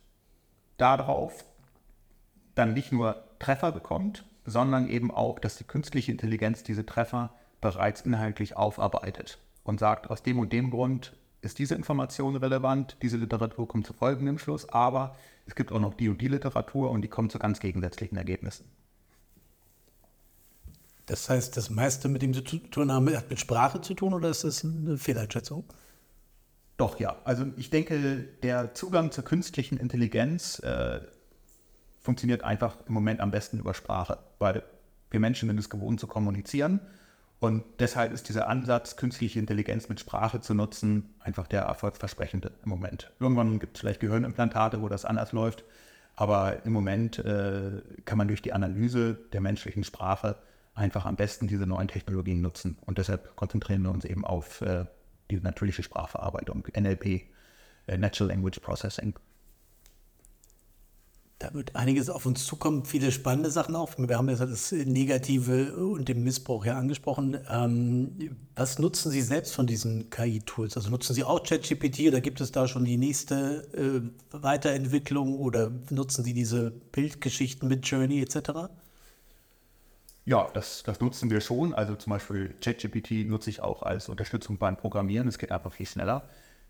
darauf 0.78 1.46
dann 2.56 2.74
nicht 2.74 2.92
nur 2.92 3.24
Treffer 3.38 3.72
bekommt, 3.72 4.26
sondern 4.46 4.90
eben 4.90 5.12
auch, 5.12 5.40
dass 5.40 5.58
die 5.58 5.64
künstliche 5.64 6.12
Intelligenz 6.12 6.64
diese 6.64 6.86
Treffer 6.86 7.34
bereits 7.62 8.02
inhaltlich 8.02 8.58
aufarbeitet 8.58 9.40
und 9.64 9.80
sagt, 9.80 10.10
aus 10.10 10.24
dem 10.24 10.40
und 10.40 10.52
dem 10.52 10.70
Grund 10.70 11.14
ist 11.42 11.60
diese 11.60 11.76
Information 11.76 12.36
relevant, 12.36 12.98
diese 13.02 13.18
Literatur 13.18 13.68
kommt 13.68 13.86
zu 13.86 13.94
folgendem 13.94 14.40
Schluss, 14.40 14.68
aber 14.70 15.16
es 15.46 15.56
gibt 15.56 15.72
auch 15.72 15.80
noch 15.80 15.94
die 15.94 16.10
und 16.10 16.22
die 16.22 16.28
Literatur 16.28 16.90
und 16.90 17.02
die 17.02 17.08
kommt 17.08 17.32
zu 17.32 17.40
ganz 17.40 17.60
gegensätzlichen 17.60 18.18
Ergebnissen. 18.18 18.66
Das 21.06 21.30
heißt, 21.30 21.58
das 21.58 21.70
meiste, 21.70 22.08
mit 22.08 22.22
dem 22.22 22.34
Sie 22.34 22.44
zu 22.44 22.58
tun 22.60 22.92
haben, 22.92 23.14
hat 23.16 23.30
mit 23.30 23.40
Sprache 23.40 23.82
zu 23.82 23.94
tun 23.94 24.14
oder 24.14 24.30
ist 24.30 24.46
das 24.46 24.64
eine 24.64 24.98
Fehleinschätzung? 24.98 25.66
Doch, 26.78 27.00
ja. 27.00 27.18
Also 27.26 27.46
ich 27.58 27.70
denke, 27.70 28.24
der 28.42 28.74
Zugang 28.74 29.12
zur 29.12 29.26
künstlichen 29.26 29.78
Intelligenz 29.78 30.60
äh, 30.60 31.02
funktioniert 32.04 32.44
einfach 32.44 32.78
im 32.88 32.94
Moment 32.94 33.22
am 33.22 33.32
besten 33.32 33.58
über 33.58 33.74
Sprache, 33.74 34.20
weil 34.38 34.62
wir 35.10 35.20
Menschen 35.20 35.48
sind 35.48 35.60
es 35.60 35.70
gewohnt 35.70 36.00
zu 36.00 36.08
kommunizieren. 36.08 36.82
Und 37.40 37.64
deshalb 37.80 38.14
ist 38.14 38.30
dieser 38.30 38.48
Ansatz, 38.48 38.96
künstliche 38.96 39.40
Intelligenz 39.40 39.90
mit 39.90 40.00
Sprache 40.00 40.40
zu 40.40 40.54
nutzen, 40.54 41.14
einfach 41.20 41.48
der 41.48 41.64
erfolgsversprechende 41.64 42.52
im 42.64 42.70
Moment. 42.70 43.12
Irgendwann 43.20 43.60
gibt 43.60 43.76
es 43.76 43.82
vielleicht 43.82 44.00
Gehirnimplantate, 44.00 44.82
wo 44.82 44.88
das 44.88 45.04
anders 45.06 45.32
läuft. 45.34 45.64
Aber 46.16 46.66
im 46.66 46.74
Moment 46.74 47.20
äh, 47.20 47.82
kann 48.06 48.18
man 48.18 48.28
durch 48.28 48.42
die 48.42 48.54
Analyse 48.54 49.16
der 49.34 49.42
menschlichen 49.42 49.84
Sprache 49.84 50.38
einfach 50.76 51.06
am 51.06 51.16
besten 51.16 51.48
diese 51.48 51.66
neuen 51.66 51.88
Technologien 51.88 52.42
nutzen. 52.42 52.78
Und 52.86 52.98
deshalb 52.98 53.36
konzentrieren 53.36 53.82
wir 53.82 53.92
uns 53.92 54.06
eben 54.06 54.24
auf 54.24 54.62
äh, 54.62 54.86
die 55.32 55.40
natürliche 55.40 55.84
Sprachverarbeitung, 55.84 56.68
NLP, 56.78 57.24
äh, 57.88 57.98
Natural 57.98 58.30
Language 58.30 58.60
Processing. 58.60 59.16
Da 61.44 61.54
wird 61.54 61.76
einiges 61.76 62.10
auf 62.10 62.26
uns 62.26 62.46
zukommen, 62.46 62.86
viele 62.86 63.12
spannende 63.12 63.52
Sachen 63.52 63.76
auch. 63.76 63.92
Wir 63.98 64.18
haben 64.18 64.30
jetzt 64.30 64.40
das 64.40 64.72
Negative 64.72 65.76
und 65.76 66.08
den 66.08 66.24
Missbrauch 66.24 66.64
ja 66.64 66.78
angesprochen. 66.78 67.38
Ähm, 67.50 68.38
was 68.56 68.80
nutzen 68.80 69.12
Sie 69.12 69.22
selbst 69.22 69.54
von 69.54 69.68
diesen 69.68 70.10
KI-Tools? 70.10 70.78
Also 70.78 70.90
nutzen 70.90 71.14
Sie 71.14 71.26
auch 71.26 71.44
ChatGPT 71.44 72.08
oder 72.08 72.22
gibt 72.22 72.40
es 72.40 72.54
da 72.54 72.66
schon 72.66 72.86
die 72.86 72.96
nächste 72.96 73.68
äh, 73.74 74.38
Weiterentwicklung 74.42 75.38
oder 75.38 75.70
nutzen 75.90 76.24
Sie 76.24 76.34
diese 76.34 76.72
Bildgeschichten 76.72 77.68
mit 77.68 77.86
Journey 77.86 78.22
etc.? 78.22 78.70
Ja, 80.24 80.48
das, 80.54 80.84
das 80.84 81.02
nutzen 81.02 81.30
wir 81.30 81.42
schon. 81.42 81.74
Also 81.74 81.96
zum 81.96 82.12
Beispiel 82.12 82.56
ChatGPT 82.62 83.28
nutze 83.28 83.50
ich 83.50 83.60
auch 83.60 83.84
als 83.84 84.08
Unterstützung 84.08 84.58
beim 84.60 84.78
Programmieren. 84.78 85.28
Es 85.28 85.38
geht 85.38 85.52
einfach 85.52 85.74
viel 85.74 85.88
schneller. 85.88 86.24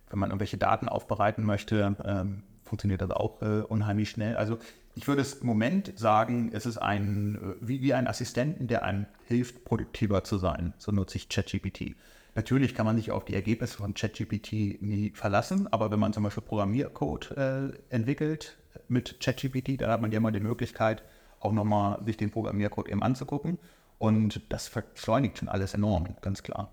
Wenn 0.10 0.18
man 0.18 0.32
irgendwelche 0.32 0.58
Daten 0.58 0.90
aufbereiten 0.90 1.44
möchte, 1.46 1.96
ähm, 2.04 2.42
funktioniert 2.74 3.02
das 3.02 3.12
auch 3.12 3.40
äh, 3.44 3.62
unheimlich 3.62 4.10
schnell. 4.10 4.36
Also 4.36 4.58
ich 4.96 5.08
würde 5.08 5.22
es 5.22 5.36
im 5.36 5.46
Moment 5.46 5.94
sagen, 5.96 6.50
es 6.54 6.66
ist 6.66 6.80
ein, 6.80 7.36
äh, 7.36 7.68
wie, 7.68 7.84
wie 7.84 7.94
ein 7.94 8.08
Assistenten, 8.08 8.66
der 8.66 8.84
einem 8.84 9.06
hilft, 9.28 9.64
produktiver 9.64 10.24
zu 10.24 10.40
sein. 10.40 10.74
So 10.80 10.92
nutze 10.92 11.18
ich 11.18 11.30
ChatGPT. 11.30 11.96
Natürlich 12.34 12.74
kann 12.74 12.88
man 12.88 12.96
sich 12.96 13.12
auf 13.12 13.26
die 13.26 13.36
Ergebnisse 13.36 13.78
von 13.78 13.94
ChatGPT 13.94 14.82
nie 14.82 15.12
verlassen, 15.14 15.72
aber 15.72 15.92
wenn 15.92 16.00
man 16.00 16.14
zum 16.14 16.24
Beispiel 16.24 16.42
Programmiercode 16.42 17.38
äh, 17.38 17.70
entwickelt 17.90 18.58
mit 18.88 19.20
ChatGPT, 19.20 19.80
dann 19.80 19.92
hat 19.92 20.02
man 20.02 20.12
ja 20.12 20.20
mal 20.20 20.32
die 20.32 20.40
Möglichkeit, 20.40 21.04
auch 21.42 21.52
nochmal 21.52 22.04
sich 22.04 22.18
den 22.18 22.32
Programmiercode 22.32 22.90
eben 22.90 23.04
anzugucken. 23.04 23.60
Und 24.00 24.42
das 24.50 24.72
beschleunigt 24.72 25.38
schon 25.38 25.48
alles 25.48 25.76
enorm, 25.76 26.16
ganz 26.22 26.42
klar. 26.42 26.72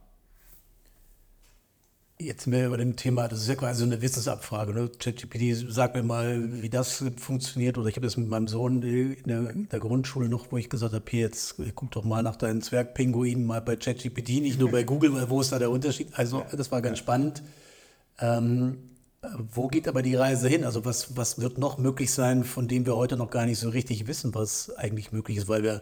Jetzt 2.20 2.46
mehr 2.46 2.66
über 2.66 2.76
dem 2.76 2.96
Thema, 2.96 3.28
das 3.28 3.40
ist 3.40 3.48
ja 3.48 3.54
quasi 3.54 3.78
so 3.78 3.86
eine 3.86 4.02
Wissensabfrage. 4.02 4.74
Ne? 4.74 4.90
ChatGPT, 4.98 5.64
sag 5.68 5.94
mir 5.94 6.02
mal, 6.02 6.62
wie 6.62 6.68
das 6.68 7.02
funktioniert. 7.16 7.78
Oder 7.78 7.88
ich 7.88 7.96
habe 7.96 8.06
das 8.06 8.18
mit 8.18 8.28
meinem 8.28 8.46
Sohn 8.46 8.82
in 8.82 9.22
der, 9.24 9.50
in 9.50 9.68
der, 9.70 9.80
Grundschule 9.80 10.28
noch, 10.28 10.52
wo 10.52 10.58
ich 10.58 10.68
gesagt 10.68 10.92
habe, 10.92 11.04
hier 11.08 11.20
jetzt 11.20 11.54
guck 11.74 11.90
doch 11.92 12.04
mal 12.04 12.22
nach 12.22 12.36
deinen 12.36 12.60
Zwergpinguinen 12.60 13.46
mal 13.46 13.62
bei 13.62 13.76
ChatGPT, 13.76 14.42
nicht 14.42 14.60
nur 14.60 14.70
bei 14.70 14.82
Google, 14.82 15.14
weil 15.14 15.30
wo 15.30 15.40
ist 15.40 15.50
da 15.50 15.58
der 15.58 15.70
Unterschied? 15.70 16.08
Also 16.12 16.44
das 16.54 16.70
war 16.70 16.82
ganz 16.82 16.98
spannend. 16.98 17.42
Ähm, 18.18 18.76
wo 19.54 19.68
geht 19.68 19.88
aber 19.88 20.02
die 20.02 20.14
Reise 20.14 20.46
hin? 20.46 20.64
Also 20.64 20.84
was, 20.84 21.16
was 21.16 21.40
wird 21.40 21.56
noch 21.56 21.78
möglich 21.78 22.12
sein, 22.12 22.44
von 22.44 22.68
dem 22.68 22.84
wir 22.84 22.96
heute 22.96 23.16
noch 23.16 23.30
gar 23.30 23.46
nicht 23.46 23.58
so 23.58 23.70
richtig 23.70 24.06
wissen, 24.06 24.34
was 24.34 24.76
eigentlich 24.76 25.10
möglich 25.10 25.38
ist, 25.38 25.48
weil 25.48 25.62
wir 25.62 25.80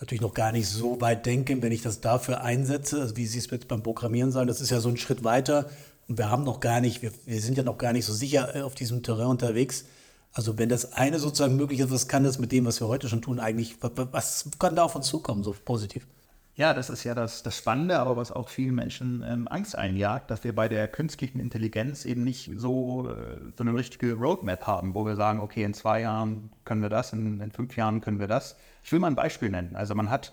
natürlich 0.00 0.20
noch 0.20 0.34
gar 0.34 0.52
nicht 0.52 0.68
so 0.68 1.00
weit 1.00 1.26
denken, 1.26 1.62
wenn 1.62 1.72
ich 1.72 1.82
das 1.82 2.00
dafür 2.00 2.42
einsetze, 2.42 3.00
also 3.00 3.16
wie 3.16 3.26
Sie 3.26 3.38
es 3.38 3.50
jetzt 3.50 3.68
beim 3.68 3.82
Programmieren 3.82 4.32
sagen, 4.32 4.48
das 4.48 4.60
ist 4.60 4.70
ja 4.70 4.80
so 4.80 4.88
ein 4.88 4.96
Schritt 4.96 5.24
weiter 5.24 5.70
und 6.08 6.18
wir 6.18 6.30
haben 6.30 6.44
noch 6.44 6.60
gar 6.60 6.80
nicht, 6.80 7.02
wir, 7.02 7.12
wir 7.26 7.40
sind 7.40 7.56
ja 7.56 7.64
noch 7.64 7.78
gar 7.78 7.92
nicht 7.92 8.04
so 8.04 8.12
sicher 8.12 8.54
äh, 8.56 8.62
auf 8.62 8.74
diesem 8.74 9.02
Terrain 9.02 9.26
unterwegs. 9.26 9.84
Also 10.32 10.58
wenn 10.58 10.68
das 10.68 10.92
eine 10.94 11.20
sozusagen 11.20 11.56
möglich 11.56 11.78
ist, 11.78 11.90
was 11.90 12.08
kann 12.08 12.24
das 12.24 12.38
mit 12.38 12.50
dem, 12.50 12.64
was 12.64 12.80
wir 12.80 12.88
heute 12.88 13.08
schon 13.08 13.22
tun, 13.22 13.38
eigentlich, 13.38 13.76
was, 13.80 13.92
was 14.10 14.50
kann 14.58 14.74
da 14.74 14.82
auf 14.82 14.96
uns 14.96 15.06
zukommen, 15.06 15.44
so 15.44 15.54
positiv? 15.64 16.06
Ja, 16.56 16.72
das 16.72 16.88
ist 16.88 17.02
ja 17.02 17.16
das, 17.16 17.42
das 17.42 17.58
Spannende, 17.58 17.98
aber 17.98 18.16
was 18.16 18.30
auch 18.30 18.48
vielen 18.48 18.76
Menschen 18.76 19.24
ähm, 19.26 19.48
Angst 19.48 19.76
einjagt, 19.76 20.30
dass 20.30 20.44
wir 20.44 20.54
bei 20.54 20.68
der 20.68 20.86
künstlichen 20.86 21.40
Intelligenz 21.40 22.04
eben 22.04 22.22
nicht 22.22 22.48
so, 22.56 23.10
äh, 23.10 23.40
so 23.56 23.64
eine 23.64 23.74
richtige 23.74 24.14
Roadmap 24.14 24.64
haben, 24.64 24.94
wo 24.94 25.04
wir 25.04 25.16
sagen, 25.16 25.40
okay, 25.40 25.64
in 25.64 25.74
zwei 25.74 26.02
Jahren 26.02 26.52
können 26.64 26.80
wir 26.80 26.90
das, 26.90 27.12
in, 27.12 27.40
in 27.40 27.50
fünf 27.50 27.76
Jahren 27.76 28.00
können 28.00 28.20
wir 28.20 28.28
das. 28.28 28.56
Ich 28.84 28.92
will 28.92 29.00
mal 29.00 29.08
ein 29.08 29.16
Beispiel 29.16 29.50
nennen. 29.50 29.74
Also 29.74 29.96
man 29.96 30.10
hat 30.10 30.32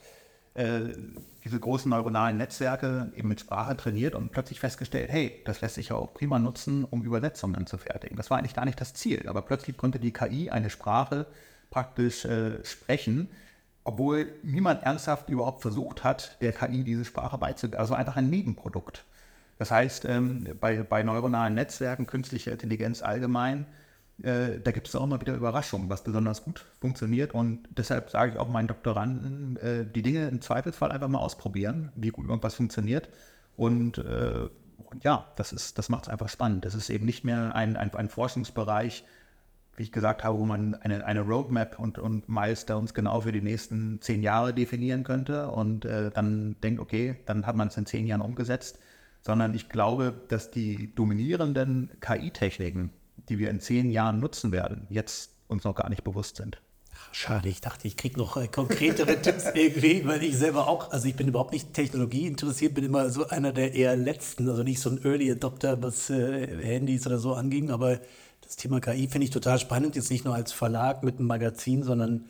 äh, 0.53 0.93
diese 1.43 1.60
großen 1.60 1.89
neuronalen 1.89 2.38
Netzwerke 2.38 3.12
eben 3.15 3.29
mit 3.29 3.39
Sprache 3.39 3.75
trainiert 3.75 4.13
und 4.13 4.31
plötzlich 4.31 4.60
festgestellt, 4.60 5.10
hey, 5.12 5.41
das 5.45 5.62
lässt 5.62 5.73
sich 5.73 5.89
ja 5.89 5.95
auch 5.95 6.13
prima 6.13 6.38
nutzen, 6.38 6.84
um 6.84 7.01
Übersetzungen 7.01 7.65
zu 7.65 7.79
fertigen. 7.79 8.15
Das 8.15 8.29
war 8.29 8.38
eigentlich 8.38 8.53
gar 8.53 8.65
nicht 8.65 8.79
das 8.79 8.93
Ziel, 8.93 9.27
aber 9.27 9.41
plötzlich 9.41 9.75
konnte 9.75 9.97
die 9.97 10.13
KI 10.13 10.51
eine 10.51 10.69
Sprache 10.69 11.25
praktisch 11.71 12.25
äh, 12.25 12.63
sprechen, 12.63 13.29
obwohl 13.84 14.32
niemand 14.44 14.84
ernsthaft 14.84 15.30
überhaupt 15.30 15.62
versucht 15.62 16.04
hat, 16.04 16.38
der 16.41 16.54
KI 16.54 16.84
diese 16.84 17.06
Sprache 17.06 17.38
beizubringen. 17.38 17.80
Also 17.80 17.94
einfach 17.94 18.15
ein 18.15 18.30
Nebenprodukt. 18.30 19.06
Das 19.58 19.72
heißt, 19.72 20.06
ähm, 20.06 20.48
bei, 20.60 20.84
bei 20.84 21.04
neuronalen 21.04 21.54
Netzwerken, 21.54 22.08
künstlicher 22.08 22.52
Intelligenz 22.52 23.02
allgemein, 23.02 23.65
äh, 24.24 24.60
da 24.60 24.72
gibt 24.72 24.88
es 24.88 24.96
auch 24.96 25.04
immer 25.04 25.20
wieder 25.22 25.34
Überraschungen, 25.34 25.89
was 25.89 26.04
besonders 26.04 26.44
gut 26.44 26.65
funktioniert. 26.80 27.34
Und 27.34 27.67
deshalb 27.70 28.10
sage 28.10 28.34
ich 28.34 28.39
auch 28.39 28.50
meinen 28.50 28.67
Doktoranden, 28.67 29.58
äh, 29.58 29.86
die 29.86 30.02
Dinge 30.02 30.28
im 30.28 30.41
Zweifelsfall 30.41 30.91
einfach 30.91 31.08
mal 31.08 31.20
ausprobieren, 31.20 31.91
wie 31.96 32.10
gut 32.10 32.28
irgendwas 32.28 32.56
funktioniert. 32.56 33.10
Und, 33.58 33.98
äh, 33.98 34.50
und 34.89 35.04
ja, 35.04 35.28
das, 35.36 35.74
das 35.74 35.89
macht 35.89 36.04
es 36.04 36.10
einfach 36.10 36.30
spannend. 36.30 36.65
Das 36.65 36.76
ist 36.76 36.89
eben 36.89 37.06
nicht 37.06 37.24
mehr 37.24 37.56
ein, 37.56 37.78
ein, 37.78 37.94
ein 37.94 38.10
Forschungsbereich, 38.10 39.06
wie 39.77 39.84
ich 39.84 39.91
gesagt 39.91 40.23
habe, 40.23 40.38
wo 40.38 40.45
man 40.45 40.75
eine, 40.75 41.05
eine 41.05 41.21
Roadmap 41.21 41.79
und, 41.79 41.97
und 41.97 42.27
Milestones 42.27 42.93
genau 42.93 43.21
für 43.21 43.31
die 43.31 43.41
nächsten 43.41 44.01
zehn 44.01 44.21
Jahre 44.21 44.53
definieren 44.53 45.03
könnte 45.03 45.49
und 45.49 45.86
äh, 45.86 46.12
dann 46.12 46.55
denkt, 46.62 46.79
okay, 46.79 47.17
dann 47.25 47.45
hat 47.45 47.55
man 47.55 47.69
es 47.69 47.77
in 47.77 47.86
zehn 47.86 48.05
Jahren 48.05 48.21
umgesetzt, 48.21 48.79
sondern 49.21 49.53
ich 49.53 49.69
glaube, 49.69 50.13
dass 50.27 50.51
die 50.51 50.93
dominierenden 50.93 51.91
KI-Techniken, 52.01 52.91
die 53.29 53.39
wir 53.39 53.49
in 53.49 53.60
zehn 53.60 53.89
Jahren 53.91 54.19
nutzen 54.19 54.51
werden, 54.51 54.88
jetzt 54.89 55.31
uns 55.47 55.63
noch 55.63 55.75
gar 55.75 55.89
nicht 55.89 56.03
bewusst 56.03 56.38
sind. 56.38 56.62
Schade, 57.12 57.49
ich 57.49 57.62
dachte, 57.62 57.88
ich 57.88 57.97
kriege 57.97 58.17
noch 58.17 58.38
äh, 58.38 58.47
konkretere 58.47 59.17
Tipps 59.21 59.45
irgendwie, 59.53 60.05
weil 60.05 60.23
ich 60.23 60.38
selber 60.38 60.67
auch, 60.67 60.91
also 60.91 61.07
ich 61.07 61.15
bin 61.15 61.27
überhaupt 61.27 61.51
nicht 61.51 61.73
Technologie 61.73 62.27
interessiert, 62.27 62.73
bin 62.73 62.86
immer 62.86 63.10
so 63.10 63.27
einer 63.27 63.51
der 63.51 63.73
eher 63.73 63.95
letzten, 63.95 64.47
also 64.49 64.63
nicht 64.63 64.79
so 64.79 64.89
ein 64.89 65.03
Early 65.03 65.31
Adopter, 65.31 65.81
was 65.81 66.10
äh, 66.10 66.63
Handys 66.63 67.05
oder 67.05 67.17
so 67.17 67.34
anging, 67.34 67.69
aber 67.69 67.99
das 68.52 68.58
Thema 68.58 68.82
KI 68.82 69.08
finde 69.08 69.24
ich 69.24 69.32
total 69.32 69.60
spannend, 69.60 69.96
jetzt 69.96 70.12
nicht 70.12 70.26
nur 70.26 70.36
als 70.36 70.52
Verlag 70.52 71.04
mit 71.04 71.20
einem 71.20 71.28
Magazin, 71.28 71.84
sondern 71.84 72.26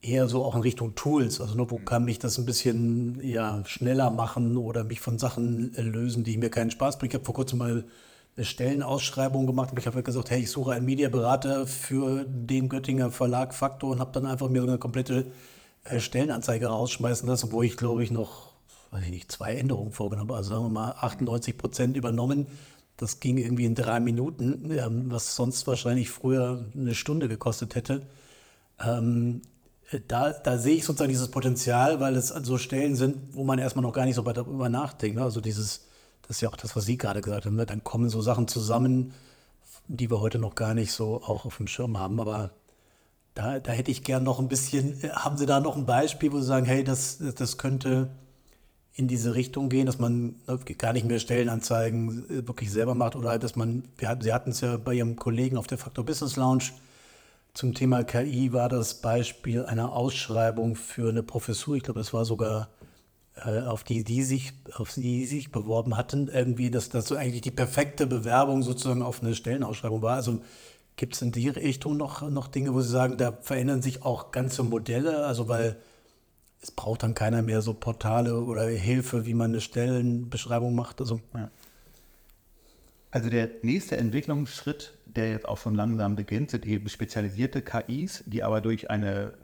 eher 0.00 0.28
so 0.28 0.44
auch 0.44 0.54
in 0.54 0.60
Richtung 0.60 0.94
Tools. 0.94 1.40
Also 1.40 1.56
nur, 1.56 1.72
wo 1.72 1.78
kann 1.78 2.04
mich 2.04 2.20
das 2.20 2.38
ein 2.38 2.46
bisschen 2.46 3.20
ja, 3.20 3.60
schneller 3.66 4.10
machen 4.10 4.56
oder 4.56 4.84
mich 4.84 5.00
von 5.00 5.18
Sachen 5.18 5.72
lösen, 5.72 6.22
die 6.22 6.36
mir 6.36 6.50
keinen 6.50 6.70
Spaß 6.70 6.98
bringen. 6.98 7.10
Ich 7.10 7.14
habe 7.16 7.24
vor 7.24 7.34
kurzem 7.34 7.58
mal 7.58 7.84
eine 8.36 8.46
Stellenausschreibung 8.46 9.48
gemacht, 9.48 9.70
aber 9.72 9.80
ich 9.80 9.88
habe 9.88 9.96
halt 9.96 10.04
gesagt, 10.04 10.30
hey, 10.30 10.42
ich 10.42 10.52
suche 10.52 10.70
einen 10.70 10.86
Mediaberater 10.86 11.66
für 11.66 12.24
den 12.28 12.68
Göttinger 12.68 13.10
Verlag 13.10 13.52
Faktor 13.52 13.90
und 13.90 13.98
habe 13.98 14.12
dann 14.12 14.26
einfach 14.26 14.48
mir 14.48 14.62
eine 14.62 14.78
komplette 14.78 15.32
äh, 15.82 15.98
Stellenanzeige 15.98 16.68
rausschmeißen 16.68 17.28
lassen, 17.28 17.50
wo 17.50 17.64
ich 17.64 17.76
glaube 17.76 18.04
ich 18.04 18.12
noch, 18.12 18.52
weiß 18.92 19.02
ich 19.02 19.10
nicht, 19.10 19.32
zwei 19.32 19.56
Änderungen 19.56 19.90
vorgenommen 19.90 20.28
habe. 20.28 20.38
Also 20.38 20.50
sagen 20.50 20.66
wir 20.66 20.70
mal 20.70 20.94
98 21.00 21.58
Prozent 21.58 21.96
übernommen 21.96 22.46
Das 23.00 23.18
ging 23.18 23.38
irgendwie 23.38 23.64
in 23.64 23.74
drei 23.74 23.98
Minuten, 23.98 24.70
was 25.10 25.34
sonst 25.34 25.66
wahrscheinlich 25.66 26.10
früher 26.10 26.66
eine 26.74 26.94
Stunde 26.94 27.28
gekostet 27.28 27.74
hätte. 27.74 28.02
Ähm, 28.78 29.40
da, 30.06 30.34
da 30.34 30.58
sehe 30.58 30.76
ich 30.76 30.84
sozusagen 30.84 31.08
dieses 31.08 31.30
Potenzial, 31.30 31.98
weil 31.98 32.14
es 32.14 32.28
so 32.28 32.58
Stellen 32.58 32.96
sind, 32.96 33.16
wo 33.32 33.42
man 33.42 33.58
erstmal 33.58 33.84
noch 33.84 33.94
gar 33.94 34.04
nicht 34.04 34.16
so 34.16 34.22
darüber 34.22 34.68
nachdenkt. 34.68 35.16
Ne? 35.16 35.22
Also 35.22 35.40
dieses, 35.40 35.86
das 36.20 36.36
ist 36.36 36.40
ja 36.42 36.50
auch 36.50 36.56
das, 36.56 36.76
was 36.76 36.84
Sie 36.84 36.98
gerade 36.98 37.22
gesagt 37.22 37.46
haben, 37.46 37.56
ne? 37.56 37.64
dann 37.64 37.82
kommen 37.84 38.10
so 38.10 38.20
Sachen 38.20 38.48
zusammen, 38.48 39.14
die 39.88 40.10
wir 40.10 40.20
heute 40.20 40.38
noch 40.38 40.54
gar 40.54 40.74
nicht 40.74 40.92
so 40.92 41.22
auch 41.22 41.46
auf 41.46 41.56
dem 41.56 41.68
Schirm 41.68 41.98
haben. 41.98 42.20
Aber 42.20 42.50
da, 43.32 43.60
da 43.60 43.72
hätte 43.72 43.90
ich 43.90 44.04
gern 44.04 44.24
noch 44.24 44.40
ein 44.40 44.48
bisschen, 44.48 45.02
haben 45.14 45.38
Sie 45.38 45.46
da 45.46 45.60
noch 45.60 45.74
ein 45.74 45.86
Beispiel, 45.86 46.32
wo 46.32 46.40
Sie 46.40 46.46
sagen, 46.46 46.66
hey, 46.66 46.84
das, 46.84 47.16
das 47.34 47.56
könnte 47.56 48.10
in 48.94 49.08
diese 49.08 49.34
Richtung 49.34 49.68
gehen, 49.68 49.86
dass 49.86 49.98
man 49.98 50.34
ne, 50.46 50.58
gar 50.76 50.92
nicht 50.92 51.06
mehr 51.06 51.18
Stellenanzeigen 51.18 52.28
äh, 52.28 52.48
wirklich 52.48 52.70
selber 52.70 52.94
macht 52.94 53.16
oder 53.16 53.30
halt, 53.30 53.42
dass 53.42 53.56
man, 53.56 53.84
hatten, 54.04 54.22
Sie 54.22 54.32
hatten 54.32 54.50
es 54.50 54.60
ja 54.60 54.76
bei 54.76 54.94
Ihrem 54.94 55.16
Kollegen 55.16 55.56
auf 55.56 55.66
der 55.66 55.78
Faktor 55.78 56.04
Business 56.04 56.36
Lounge, 56.36 56.72
zum 57.54 57.74
Thema 57.74 58.04
KI 58.04 58.52
war 58.52 58.68
das 58.68 58.94
Beispiel 58.94 59.66
einer 59.66 59.92
Ausschreibung 59.92 60.76
für 60.76 61.08
eine 61.08 61.22
Professur. 61.22 61.76
Ich 61.76 61.82
glaube, 61.82 61.98
das 61.98 62.14
war 62.14 62.24
sogar 62.24 62.68
äh, 63.44 63.62
auf 63.62 63.82
die 63.84 64.04
die 64.04 64.22
sich 64.22 64.52
auf 64.74 64.94
die 64.94 65.26
sich 65.26 65.50
beworben 65.50 65.96
hatten 65.96 66.28
irgendwie, 66.28 66.70
dass 66.70 66.90
das 66.90 67.06
so 67.08 67.16
eigentlich 67.16 67.40
die 67.40 67.50
perfekte 67.50 68.06
Bewerbung 68.06 68.62
sozusagen 68.62 69.02
auf 69.02 69.22
eine 69.22 69.34
Stellenausschreibung 69.34 70.00
war. 70.02 70.16
Also 70.16 70.40
gibt 70.96 71.14
es 71.14 71.22
in 71.22 71.32
die 71.32 71.48
Richtung 71.48 71.96
noch 71.96 72.28
noch 72.30 72.48
Dinge, 72.48 72.72
wo 72.72 72.80
Sie 72.82 72.90
sagen, 72.90 73.16
da 73.16 73.32
verändern 73.40 73.82
sich 73.82 74.04
auch 74.04 74.30
ganze 74.30 74.62
Modelle, 74.62 75.26
also 75.26 75.48
weil 75.48 75.76
es 76.62 76.70
braucht 76.70 77.02
dann 77.02 77.14
keiner 77.14 77.42
mehr 77.42 77.62
so 77.62 77.74
Portale 77.74 78.40
oder 78.40 78.68
Hilfe, 78.68 79.26
wie 79.26 79.34
man 79.34 79.52
eine 79.52 79.60
Stellenbeschreibung 79.60 80.74
macht. 80.74 81.00
Also 81.00 81.20
ja. 81.34 81.50
Also 83.10 83.28
der 83.28 83.50
nächste 83.62 83.96
Entwicklungsschritt, 83.96 84.96
der 85.06 85.30
jetzt 85.30 85.48
auch 85.48 85.58
schon 85.58 85.74
langsam 85.74 86.14
beginnt, 86.14 86.50
sind 86.50 86.64
eben 86.64 86.88
spezialisierte 86.88 87.62
KIs, 87.62 88.22
die 88.26 88.44
aber 88.44 88.60
durch 88.60 88.88
eine, 88.88 89.34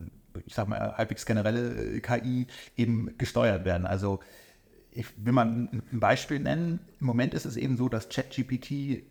ich 0.44 0.54
sag 0.54 0.68
mal, 0.68 0.96
halbwegs 0.96 1.26
generelle 1.26 1.96
äh, 1.96 2.00
KI 2.00 2.46
eben 2.76 3.18
gesteuert 3.18 3.64
werden. 3.64 3.86
Also 3.86 4.20
ich 4.92 5.06
will 5.16 5.32
mal 5.32 5.46
ein 5.46 5.82
Beispiel 5.92 6.38
nennen. 6.38 6.80
Im 7.00 7.06
Moment 7.06 7.34
ist 7.34 7.44
es 7.44 7.56
eben 7.56 7.76
so, 7.76 7.88
dass 7.88 8.08
ChatGPT 8.08 9.02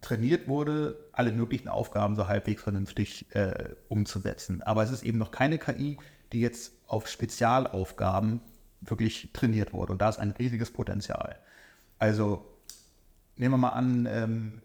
trainiert 0.00 0.46
wurde, 0.46 0.96
alle 1.12 1.32
möglichen 1.32 1.68
Aufgaben 1.68 2.14
so 2.14 2.28
halbwegs 2.28 2.62
vernünftig 2.62 3.26
äh, 3.34 3.74
umzusetzen. 3.88 4.62
Aber 4.62 4.84
es 4.84 4.92
ist 4.92 5.02
eben 5.02 5.18
noch 5.18 5.32
keine 5.32 5.58
KI, 5.58 5.98
die 6.32 6.40
jetzt 6.40 6.72
auf 6.86 7.08
Spezialaufgaben 7.08 8.40
wirklich 8.80 9.30
trainiert 9.32 9.72
wurde. 9.72 9.92
Und 9.92 10.02
da 10.02 10.08
ist 10.08 10.18
ein 10.18 10.30
riesiges 10.32 10.70
Potenzial. 10.70 11.36
Also 11.98 12.44
nehmen 13.36 13.54
wir 13.54 13.58
mal 13.58 13.70
an, 13.70 14.06
ähm, 14.10 14.62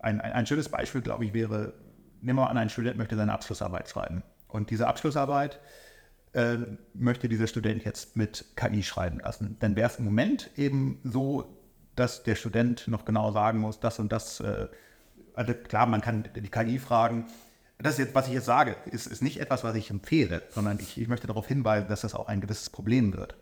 ein, 0.00 0.20
ein, 0.20 0.46
schönes 0.46 0.68
Beispiel, 0.68 1.00
glaube 1.00 1.24
ich, 1.24 1.32
wäre, 1.32 1.74
nehmen 2.20 2.38
wir 2.38 2.44
mal 2.44 2.50
an, 2.50 2.58
ein 2.58 2.70
Student 2.70 2.96
möchte 2.96 3.16
seine 3.16 3.32
Abschlussarbeit 3.32 3.88
schreiben. 3.88 4.22
Und 4.48 4.70
diese 4.70 4.86
Abschlussarbeit 4.86 5.60
äh, 6.32 6.58
möchte 6.94 7.28
dieser 7.28 7.46
Student 7.46 7.84
jetzt 7.84 8.16
mit 8.16 8.44
KI 8.56 8.82
schreiben 8.82 9.20
lassen. 9.20 9.56
Dann 9.60 9.76
wäre 9.76 9.88
es 9.88 9.98
im 9.98 10.04
Moment 10.04 10.50
eben 10.56 11.00
so, 11.04 11.56
dass 11.94 12.22
der 12.22 12.34
Student 12.34 12.88
noch 12.88 13.04
genau 13.04 13.32
sagen 13.32 13.58
muss, 13.58 13.80
das 13.80 13.98
und 13.98 14.12
das. 14.12 14.40
Äh, 14.40 14.68
also 15.34 15.52
klar, 15.52 15.86
man 15.86 16.00
kann 16.00 16.28
die 16.34 16.48
KI 16.48 16.78
fragen. 16.78 17.26
Das 17.78 17.98
jetzt, 17.98 18.14
was 18.14 18.26
ich 18.26 18.34
jetzt 18.34 18.46
sage, 18.46 18.76
ist, 18.86 19.06
ist 19.06 19.22
nicht 19.22 19.38
etwas, 19.38 19.62
was 19.62 19.74
ich 19.74 19.90
empfehle, 19.90 20.42
sondern 20.50 20.78
ich, 20.80 20.98
ich 20.98 21.08
möchte 21.08 21.26
darauf 21.26 21.46
hinweisen, 21.46 21.88
dass 21.88 22.00
das 22.00 22.14
auch 22.14 22.28
ein 22.28 22.40
gewisses 22.40 22.70
Problem 22.70 23.12
wird. 23.14 23.36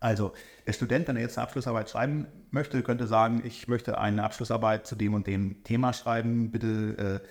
Also 0.00 0.32
der 0.66 0.72
Student, 0.72 1.08
wenn 1.08 1.16
er 1.16 1.22
jetzt 1.22 1.38
eine 1.38 1.46
Abschlussarbeit 1.46 1.88
schreiben 1.88 2.26
möchte, 2.50 2.82
könnte 2.82 3.06
sagen, 3.06 3.42
ich 3.44 3.68
möchte 3.68 3.96
eine 3.96 4.24
Abschlussarbeit 4.24 4.86
zu 4.86 4.96
dem 4.96 5.14
und 5.14 5.26
dem 5.26 5.62
Thema 5.64 5.92
schreiben, 5.92 6.50
bitte 6.50 7.22
äh, 7.24 7.28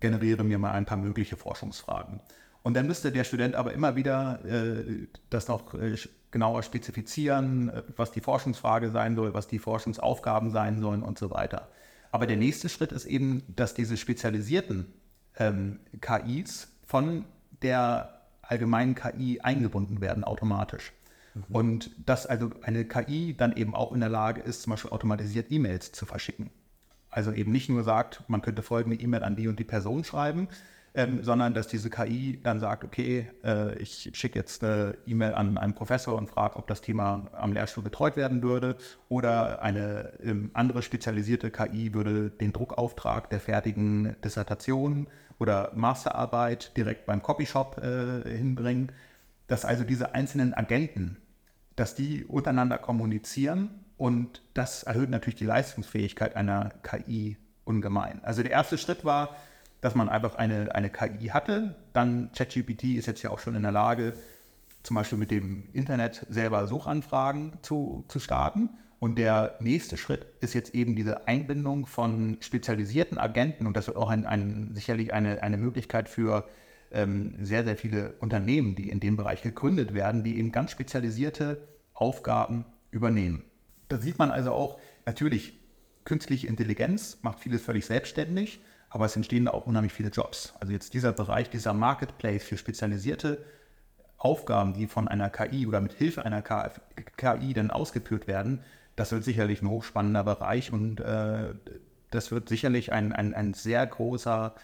generiere 0.00 0.44
mir 0.44 0.58
mal 0.58 0.72
ein 0.72 0.84
paar 0.84 0.98
mögliche 0.98 1.36
Forschungsfragen. 1.36 2.20
Und 2.62 2.74
dann 2.74 2.86
müsste 2.86 3.12
der 3.12 3.24
Student 3.24 3.54
aber 3.54 3.72
immer 3.72 3.96
wieder 3.96 4.44
äh, 4.44 5.06
das 5.30 5.48
noch 5.48 5.72
äh, 5.74 5.96
genauer 6.30 6.62
spezifizieren, 6.62 7.68
äh, 7.68 7.82
was 7.96 8.10
die 8.10 8.20
Forschungsfrage 8.20 8.90
sein 8.90 9.16
soll, 9.16 9.32
was 9.32 9.46
die 9.46 9.58
Forschungsaufgaben 9.58 10.50
sein 10.50 10.80
sollen 10.80 11.02
und 11.02 11.18
so 11.18 11.30
weiter. 11.30 11.68
Aber 12.10 12.26
der 12.26 12.36
nächste 12.36 12.68
Schritt 12.68 12.92
ist 12.92 13.06
eben, 13.06 13.42
dass 13.54 13.72
diese 13.72 13.96
spezialisierten 13.96 14.92
ähm, 15.38 15.80
KIs 16.00 16.68
von 16.84 17.24
der 17.62 18.20
allgemeinen 18.42 18.94
KI 18.94 19.40
eingebunden 19.40 20.00
werden 20.00 20.24
automatisch. 20.24 20.92
Mhm. 21.34 21.42
Und 21.48 21.90
dass 22.06 22.26
also 22.26 22.50
eine 22.62 22.84
KI 22.84 23.34
dann 23.36 23.56
eben 23.56 23.74
auch 23.74 23.92
in 23.92 24.00
der 24.00 24.08
Lage 24.08 24.40
ist, 24.40 24.62
zum 24.62 24.72
Beispiel 24.72 24.90
automatisiert 24.90 25.50
E-Mails 25.50 25.92
zu 25.92 26.06
verschicken. 26.06 26.50
Also 27.10 27.32
eben 27.32 27.52
nicht 27.52 27.68
nur 27.68 27.84
sagt, 27.84 28.22
man 28.28 28.42
könnte 28.42 28.62
folgende 28.62 28.98
E-Mail 28.98 29.22
an 29.22 29.36
die 29.36 29.48
und 29.48 29.58
die 29.58 29.64
Person 29.64 30.02
schreiben, 30.02 30.48
ähm, 30.96 31.22
sondern 31.22 31.54
dass 31.54 31.66
diese 31.66 31.90
KI 31.90 32.40
dann 32.42 32.60
sagt, 32.60 32.84
okay, 32.84 33.28
äh, 33.44 33.76
ich 33.78 34.10
schicke 34.14 34.38
jetzt 34.38 34.62
eine 34.62 34.96
E-Mail 35.06 35.34
an 35.34 35.58
einen 35.58 35.74
Professor 35.74 36.16
und 36.16 36.28
frage, 36.28 36.56
ob 36.56 36.66
das 36.68 36.80
Thema 36.80 37.26
am 37.32 37.52
Lehrstuhl 37.52 37.82
betreut 37.82 38.16
werden 38.16 38.42
würde. 38.42 38.76
Oder 39.08 39.62
eine 39.62 40.12
ähm, 40.22 40.50
andere 40.54 40.82
spezialisierte 40.82 41.50
KI 41.50 41.94
würde 41.94 42.30
den 42.30 42.52
Druckauftrag 42.52 43.28
der 43.30 43.40
fertigen 43.40 44.16
Dissertation 44.22 45.08
oder 45.38 45.72
Masterarbeit 45.74 46.76
direkt 46.76 47.06
beim 47.06 47.22
Copyshop 47.22 47.78
äh, 47.78 48.36
hinbringen. 48.36 48.92
Dass 49.46 49.64
also 49.64 49.84
diese 49.84 50.14
einzelnen 50.14 50.54
Agenten 50.54 51.18
dass 51.76 51.94
die 51.94 52.24
untereinander 52.24 52.78
kommunizieren 52.78 53.70
und 53.96 54.42
das 54.54 54.82
erhöht 54.82 55.10
natürlich 55.10 55.38
die 55.38 55.46
Leistungsfähigkeit 55.46 56.36
einer 56.36 56.70
KI 56.82 57.36
ungemein. 57.64 58.22
Also 58.24 58.42
der 58.42 58.52
erste 58.52 58.78
Schritt 58.78 59.04
war, 59.04 59.36
dass 59.80 59.94
man 59.94 60.08
einfach 60.08 60.36
eine, 60.36 60.74
eine 60.74 60.90
KI 60.90 61.28
hatte. 61.28 61.76
Dann 61.92 62.30
ChatGPT 62.32 62.84
ist 62.96 63.06
jetzt 63.06 63.22
ja 63.22 63.30
auch 63.30 63.38
schon 63.38 63.54
in 63.54 63.62
der 63.62 63.72
Lage, 63.72 64.14
zum 64.82 64.96
Beispiel 64.96 65.18
mit 65.18 65.30
dem 65.30 65.68
Internet 65.72 66.26
selber 66.28 66.66
Suchanfragen 66.66 67.54
zu, 67.62 68.04
zu 68.08 68.18
starten. 68.18 68.70
Und 69.04 69.16
der 69.16 69.56
nächste 69.60 69.98
Schritt 69.98 70.24
ist 70.40 70.54
jetzt 70.54 70.74
eben 70.74 70.96
diese 70.96 71.28
Einbindung 71.28 71.84
von 71.84 72.38
spezialisierten 72.40 73.18
Agenten. 73.18 73.66
Und 73.66 73.76
das 73.76 73.86
wird 73.86 73.98
auch 73.98 74.08
ein, 74.08 74.24
ein, 74.24 74.70
sicherlich 74.72 75.12
eine, 75.12 75.42
eine 75.42 75.58
Möglichkeit 75.58 76.08
für 76.08 76.48
ähm, 76.90 77.34
sehr, 77.44 77.64
sehr 77.64 77.76
viele 77.76 78.14
Unternehmen, 78.20 78.76
die 78.76 78.88
in 78.88 79.00
dem 79.00 79.18
Bereich 79.18 79.42
gegründet 79.42 79.92
werden, 79.92 80.24
die 80.24 80.38
eben 80.38 80.52
ganz 80.52 80.70
spezialisierte 80.70 81.68
Aufgaben 81.92 82.64
übernehmen. 82.92 83.44
Da 83.88 83.98
sieht 83.98 84.18
man 84.18 84.30
also 84.30 84.52
auch, 84.52 84.80
natürlich, 85.04 85.60
künstliche 86.06 86.46
Intelligenz 86.46 87.18
macht 87.20 87.40
vieles 87.40 87.60
völlig 87.60 87.84
selbstständig, 87.84 88.62
aber 88.88 89.04
es 89.04 89.16
entstehen 89.16 89.48
auch 89.48 89.66
unheimlich 89.66 89.92
viele 89.92 90.08
Jobs. 90.08 90.54
Also 90.60 90.72
jetzt 90.72 90.94
dieser 90.94 91.12
Bereich, 91.12 91.50
dieser 91.50 91.74
Marketplace 91.74 92.44
für 92.44 92.56
spezialisierte 92.56 93.44
Aufgaben, 94.16 94.72
die 94.72 94.86
von 94.86 95.08
einer 95.08 95.28
KI 95.28 95.66
oder 95.66 95.82
mit 95.82 95.92
Hilfe 95.92 96.24
einer 96.24 96.40
KI 96.40 97.52
dann 97.52 97.70
ausgeführt 97.70 98.26
werden, 98.26 98.64
das 98.96 99.12
wird 99.12 99.24
sicherlich 99.24 99.62
ein 99.62 99.68
hochspannender 99.68 100.24
Bereich 100.24 100.72
und 100.72 101.00
äh, 101.00 101.54
das 102.10 102.30
wird 102.30 102.48
sicherlich 102.48 102.92
ein, 102.92 103.12
ein, 103.12 103.34
ein 103.34 103.54
sehr 103.54 103.86
großer 103.86 104.54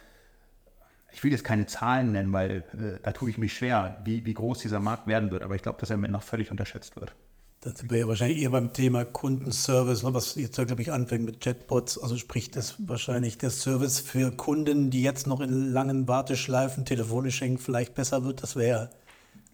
ich 1.13 1.25
will 1.25 1.33
jetzt 1.33 1.45
keine 1.45 1.67
Zahlen 1.67 2.13
nennen, 2.13 2.33
weil 2.33 2.65
äh, 2.73 3.01
da 3.03 3.13
tue 3.13 3.31
ich 3.31 3.39
mich 3.39 3.55
schwer, 3.55 4.01
wie, 4.05 4.25
wie 4.25 4.35
groß 4.35 4.59
dieser 4.61 4.81
Markt 4.81 5.07
werden 5.07 5.31
wird. 5.31 5.43
Aber 5.43 5.55
ich 5.55 5.63
glaube, 5.63 5.79
dass 5.81 5.91
er 5.91 5.97
mir 5.97 6.09
noch 6.09 6.23
völlig 6.23 6.51
unterschätzt 6.51 6.97
wird. 6.97 7.15
Das 7.63 7.79
sind 7.79 7.91
wir 7.91 7.99
ja 7.99 8.09
wahrscheinlich 8.09 8.41
eher 8.41 8.51
beim 8.51 8.73
Thema 8.73 9.05
Kundenservice, 9.05 10.03
ne, 10.03 10.15
was 10.15 10.35
jetzt, 10.37 10.57
glaube 10.57 10.81
ich, 10.81 10.93
anfängt 10.93 11.27
mit 11.27 11.41
Chatbots. 11.41 11.99
Also 11.99 12.17
sprich, 12.17 12.51
das 12.51 12.77
wahrscheinlich 12.79 13.37
der 13.37 13.51
Service 13.51 14.01
für 14.01 14.31
Kunden, 14.31 14.91
die 14.91 15.03
jetzt 15.03 15.27
noch 15.27 15.41
in 15.41 15.71
langen 15.71 16.09
Warteschleifen 16.09 16.87
telefonisch 16.87 17.41
hängen, 17.43 17.59
vielleicht 17.59 17.95
besser 17.95 18.25
wird. 18.25 18.43
Das 18.43 18.57
wäre 18.57 18.91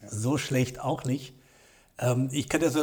ja. 0.03 0.09
so 0.09 0.39
schlecht 0.39 0.81
auch 0.81 1.05
nicht. 1.05 1.35
Ähm, 1.98 2.28
ich 2.32 2.48
kann 2.48 2.61
das, 2.61 2.76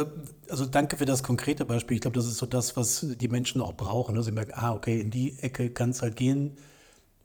also 0.48 0.66
danke 0.66 0.96
für 0.96 1.04
das 1.04 1.22
konkrete 1.22 1.64
Beispiel. 1.64 1.96
Ich 1.96 2.00
glaube, 2.00 2.16
das 2.16 2.26
ist 2.26 2.38
so 2.38 2.46
das, 2.46 2.76
was 2.76 3.06
die 3.20 3.28
Menschen 3.28 3.60
auch 3.60 3.74
brauchen. 3.74 4.14
Ne? 4.14 4.22
Sie 4.22 4.32
merken, 4.32 4.52
ah, 4.54 4.72
okay, 4.72 5.00
in 5.00 5.10
die 5.10 5.38
Ecke 5.40 5.70
kann 5.70 5.90
es 5.90 6.02
halt 6.02 6.16
gehen 6.16 6.56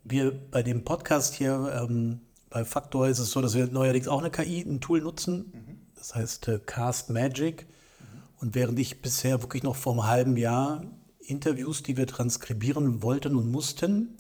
wir 0.04 0.32
bei 0.32 0.64
dem 0.64 0.84
Podcast 0.84 1.36
hier 1.36 1.82
ähm, 1.82 2.22
bei 2.50 2.66
Faktor 2.66 3.08
ist 3.08 3.20
es 3.20 3.32
so, 3.32 3.42
dass 3.42 3.54
wir 3.54 3.68
neuerdings 3.68 4.08
auch 4.08 4.20
eine 4.20 4.32
KI, 4.32 4.62
ein 4.62 4.82
Tool 4.82 5.02
nutzen. 5.02 5.52
Mhm. 5.54 5.78
Das 5.96 6.16
heißt 6.16 6.48
äh, 6.48 6.60
Cast 6.66 7.10
Magic. 7.10 7.68
Mhm. 7.68 8.22
Und 8.42 8.56
während 8.56 8.80
ich 8.80 9.02
bisher 9.02 9.42
wirklich 9.42 9.64
noch 9.64 9.76
vor 9.76 9.94
einem 9.94 10.08
halben 10.08 10.38
Jahr 10.38 10.84
Interviews, 11.20 11.84
die 11.84 11.96
wir 11.96 12.08
transkribieren 12.08 13.04
wollten 13.04 13.36
und 13.36 13.52
mussten, 13.52 14.18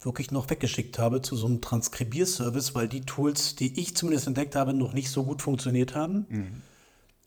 wirklich 0.00 0.30
noch 0.30 0.48
weggeschickt 0.48 0.98
habe 0.98 1.20
zu 1.22 1.36
so 1.36 1.46
einem 1.46 1.60
Transkribierservice, 1.60 2.74
weil 2.74 2.88
die 2.88 3.02
Tools, 3.02 3.54
die 3.54 3.78
ich 3.78 3.94
zumindest 3.94 4.26
entdeckt 4.26 4.56
habe, 4.56 4.72
noch 4.72 4.94
nicht 4.94 5.10
so 5.10 5.24
gut 5.24 5.42
funktioniert 5.42 5.94
haben. 5.94 6.26
Mhm. 6.28 6.62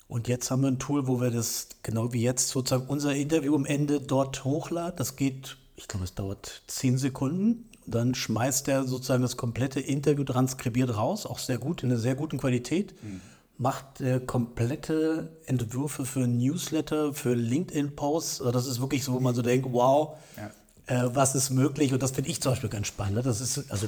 Und 0.07 0.27
jetzt 0.27 0.51
haben 0.51 0.61
wir 0.61 0.67
ein 0.67 0.79
Tool, 0.79 1.07
wo 1.07 1.21
wir 1.21 1.31
das, 1.31 1.69
genau 1.81 2.13
wie 2.13 2.21
jetzt, 2.21 2.49
sozusagen 2.49 2.87
unser 2.87 3.15
Interview 3.15 3.55
am 3.55 3.65
Ende 3.65 3.99
dort 3.99 4.43
hochladen. 4.43 4.95
Das 4.97 5.15
geht, 5.15 5.57
ich 5.75 5.87
glaube, 5.87 6.03
es 6.03 6.13
dauert 6.13 6.61
zehn 6.67 6.97
Sekunden. 6.97 7.69
Dann 7.85 8.13
schmeißt 8.15 8.67
er 8.67 8.85
sozusagen 8.85 9.23
das 9.23 9.37
komplette 9.37 9.79
Interview 9.79 10.23
transkribiert 10.23 10.95
raus, 10.95 11.25
auch 11.25 11.39
sehr 11.39 11.57
gut, 11.57 11.83
in 11.83 11.91
einer 11.91 11.99
sehr 11.99 12.15
guten 12.15 12.37
Qualität. 12.37 12.93
Mhm. 13.03 13.21
macht 13.57 14.01
äh, 14.01 14.19
komplette 14.19 15.35
Entwürfe 15.45 16.05
für 16.05 16.27
Newsletter, 16.27 17.13
für 17.13 17.33
LinkedIn-Posts. 17.33 18.41
Also 18.41 18.51
das 18.51 18.67
ist 18.67 18.81
wirklich 18.81 19.03
so, 19.03 19.13
wo 19.13 19.19
man 19.19 19.35
so 19.35 19.41
denkt, 19.41 19.67
wow, 19.71 20.17
ja. 20.37 21.05
äh, 21.05 21.15
was 21.15 21.35
ist 21.35 21.49
möglich? 21.49 21.93
Und 21.93 22.03
das 22.03 22.11
finde 22.11 22.29
ich 22.29 22.41
zum 22.41 22.51
Beispiel 22.51 22.69
ganz 22.69 22.87
spannend. 22.87 23.25
Das 23.25 23.41
ist, 23.41 23.71
also 23.71 23.87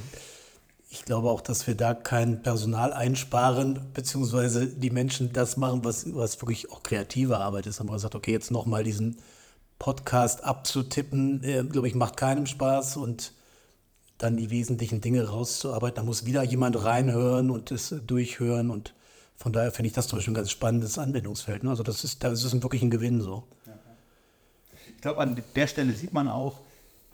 ich 0.89 1.05
glaube 1.05 1.29
auch, 1.29 1.41
dass 1.41 1.67
wir 1.67 1.75
da 1.75 1.93
kein 1.93 2.41
Personal 2.41 2.93
einsparen, 2.93 3.79
beziehungsweise 3.93 4.67
die 4.67 4.91
Menschen 4.91 5.33
das 5.33 5.57
machen, 5.57 5.83
was, 5.83 6.13
was 6.15 6.41
wirklich 6.41 6.71
auch 6.71 6.83
kreative 6.83 7.37
Arbeit 7.37 7.65
ist. 7.67 7.79
Haben 7.79 7.89
wir 7.89 7.93
gesagt, 7.93 8.15
okay, 8.15 8.31
jetzt 8.31 8.51
nochmal 8.51 8.83
diesen 8.83 9.17
Podcast 9.79 10.43
abzutippen, 10.43 11.43
äh, 11.43 11.63
glaube 11.63 11.87
ich, 11.87 11.95
macht 11.95 12.17
keinem 12.17 12.45
Spaß 12.45 12.97
und 12.97 13.33
dann 14.17 14.37
die 14.37 14.49
wesentlichen 14.49 15.01
Dinge 15.01 15.27
rauszuarbeiten. 15.27 15.97
Da 15.97 16.03
muss 16.03 16.25
wieder 16.25 16.43
jemand 16.43 16.81
reinhören 16.83 17.49
und 17.51 17.71
es 17.71 17.93
durchhören 18.05 18.69
und 18.69 18.93
von 19.35 19.51
daher 19.51 19.71
finde 19.71 19.87
ich 19.87 19.93
das 19.93 20.07
zum 20.07 20.17
Beispiel 20.17 20.31
ein 20.31 20.35
ganz 20.35 20.51
spannendes 20.51 20.97
Anwendungsfeld. 20.97 21.63
Ne? 21.63 21.69
Also 21.69 21.83
das 21.83 22.03
ist, 22.05 22.23
das 22.23 22.43
ist 22.43 22.63
wirklich 22.63 22.81
ein 22.81 22.89
Gewinn 22.89 23.21
so. 23.21 23.43
Ich 24.95 25.01
glaube, 25.01 25.19
an 25.19 25.41
der 25.55 25.67
Stelle 25.67 25.93
sieht 25.93 26.13
man 26.13 26.29
auch, 26.29 26.61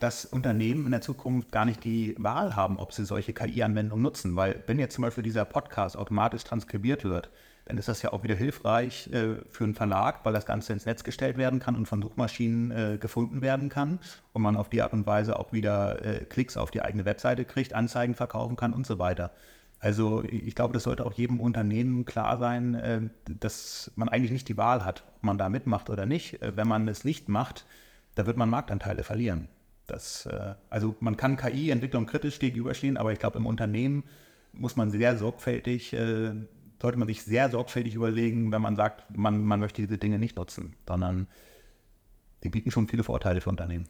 dass 0.02 0.26
Unternehmen 0.26 0.86
in 0.86 0.92
der 0.92 1.02
Zukunft 1.02 1.52
gar 1.52 1.66
nicht 1.66 1.84
die 1.84 2.16
Wahl 2.18 2.56
haben, 2.56 2.80
ob 2.80 2.92
sie 2.92 3.06
solche 3.06 3.34
KI-Anwendungen 3.34 4.02
nutzen. 4.02 4.36
Weil 4.36 4.64
wenn 4.66 4.80
jetzt 4.80 4.96
zum 4.96 5.04
Beispiel 5.04 5.24
dieser 5.24 5.46
Podcast 5.46 5.96
automatisch 5.96 6.44
transkribiert 6.44 7.04
wird, 7.04 7.30
dann 7.66 7.78
ist 7.78 7.88
das 7.88 8.02
ja 8.02 8.12
auch 8.12 8.24
wieder 8.24 8.34
hilfreich 8.34 9.12
äh, 9.14 9.36
für 9.50 9.64
einen 9.64 9.76
Verlag, 9.76 10.26
weil 10.26 10.34
das 10.34 10.48
Ganze 10.48 10.74
ins 10.74 10.88
Netz 10.88 11.04
gestellt 11.04 11.38
werden 11.38 11.60
kann 11.60 11.76
und 11.76 11.86
von 11.86 12.02
Suchmaschinen 12.02 12.72
äh, 12.72 12.98
gefunden 12.98 13.42
werden 13.42 13.70
kann 13.70 14.00
und 14.34 14.42
man 14.42 14.58
auf 14.58 14.70
die 14.70 14.82
Art 14.82 14.94
und 14.94 15.06
Weise 15.06 15.38
auch 15.38 15.54
wieder 15.54 16.04
äh, 16.04 16.26
Klicks 16.26 16.58
auf 16.58 16.72
die 16.72 16.82
eigene 16.82 17.06
Webseite 17.06 17.46
kriegt, 17.46 17.74
Anzeigen 17.74 18.16
verkaufen 18.16 18.56
kann 18.56 18.74
und 18.74 18.88
so 18.88 18.98
weiter. 18.98 19.32
Also 19.80 20.24
ich 20.24 20.54
glaube, 20.56 20.74
das 20.74 20.84
sollte 20.84 21.06
auch 21.06 21.14
jedem 21.14 21.40
Unternehmen 21.40 22.06
klar 22.06 22.40
sein, 22.40 22.74
äh, 22.74 23.02
dass 23.28 23.92
man 23.96 24.10
eigentlich 24.10 24.32
nicht 24.32 24.50
die 24.50 24.58
Wahl 24.58 24.84
hat, 24.84 25.04
ob 25.18 25.24
man 25.24 25.38
da 25.38 25.48
mitmacht 25.48 25.92
oder 25.92 26.08
nicht. 26.08 26.42
Äh, 26.42 26.58
wenn 26.58 26.68
man 26.68 26.88
es 26.88 27.04
nicht 27.04 27.30
macht, 27.30 27.66
da 28.16 28.26
wird 28.26 28.38
man 28.38 28.50
Marktanteile 28.50 29.04
verlieren. 29.04 29.48
Das, 29.88 30.26
äh, 30.26 30.56
also 30.70 30.96
man 31.00 31.18
kann 31.18 31.38
KI-Entwicklung 31.38 32.06
kritisch 32.06 32.40
gegenüberstehen, 32.40 32.98
aber 32.98 33.12
ich 33.12 33.20
glaube, 33.20 33.38
im 33.38 33.46
Unternehmen 33.46 34.04
muss 34.54 34.76
man 34.76 34.92
sehr 34.92 35.18
sorgfältig 35.18 35.96
sollte 36.82 36.98
man 36.98 37.08
sich 37.08 37.24
sehr 37.24 37.50
sorgfältig 37.50 37.94
überlegen, 37.94 38.52
wenn 38.52 38.62
man 38.62 38.76
sagt, 38.76 39.16
man, 39.16 39.44
man 39.44 39.60
möchte 39.60 39.82
diese 39.82 39.98
Dinge 39.98 40.18
nicht 40.18 40.36
nutzen, 40.36 40.76
sondern 40.88 41.28
die 42.44 42.50
bieten 42.50 42.72
schon 42.72 42.88
viele 42.88 43.04
Vorteile 43.04 43.40
für 43.40 43.50
Unternehmen. 43.50 43.88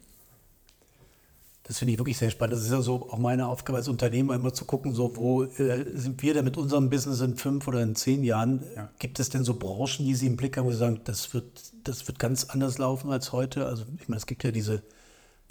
Das 1.63 1.79
finde 1.79 1.93
ich 1.93 1.99
wirklich 1.99 2.17
sehr 2.17 2.31
spannend. 2.31 2.53
Das 2.53 2.63
ist 2.63 2.71
ja 2.71 2.81
so 2.81 3.09
auch 3.09 3.19
meine 3.19 3.47
Aufgabe 3.47 3.77
als 3.77 3.87
Unternehmer, 3.87 4.35
immer 4.35 4.51
zu 4.51 4.65
gucken, 4.65 4.93
so 4.93 5.15
wo 5.15 5.43
äh, 5.43 5.85
sind 5.93 6.21
wir 6.21 6.33
denn 6.33 6.43
mit 6.43 6.57
unserem 6.57 6.89
Business 6.89 7.21
in 7.21 7.37
fünf 7.37 7.67
oder 7.67 7.81
in 7.81 7.95
zehn 7.95 8.23
Jahren? 8.23 8.63
Ja. 8.75 8.89
Gibt 8.99 9.19
es 9.19 9.29
denn 9.29 9.43
so 9.43 9.57
Branchen, 9.57 10.05
die 10.05 10.15
Sie 10.15 10.27
im 10.27 10.35
Blick 10.35 10.57
haben, 10.57 10.65
wo 10.65 10.71
Sie 10.71 10.77
sagen, 10.77 10.99
das 11.05 11.33
wird, 11.33 11.71
das 11.83 12.07
wird 12.07 12.19
ganz 12.19 12.45
anders 12.45 12.77
laufen 12.77 13.11
als 13.11 13.31
heute? 13.31 13.67
Also 13.67 13.85
ich 13.99 14.09
meine, 14.09 14.17
es 14.17 14.25
gibt 14.25 14.43
ja 14.43 14.51
diese 14.51 14.83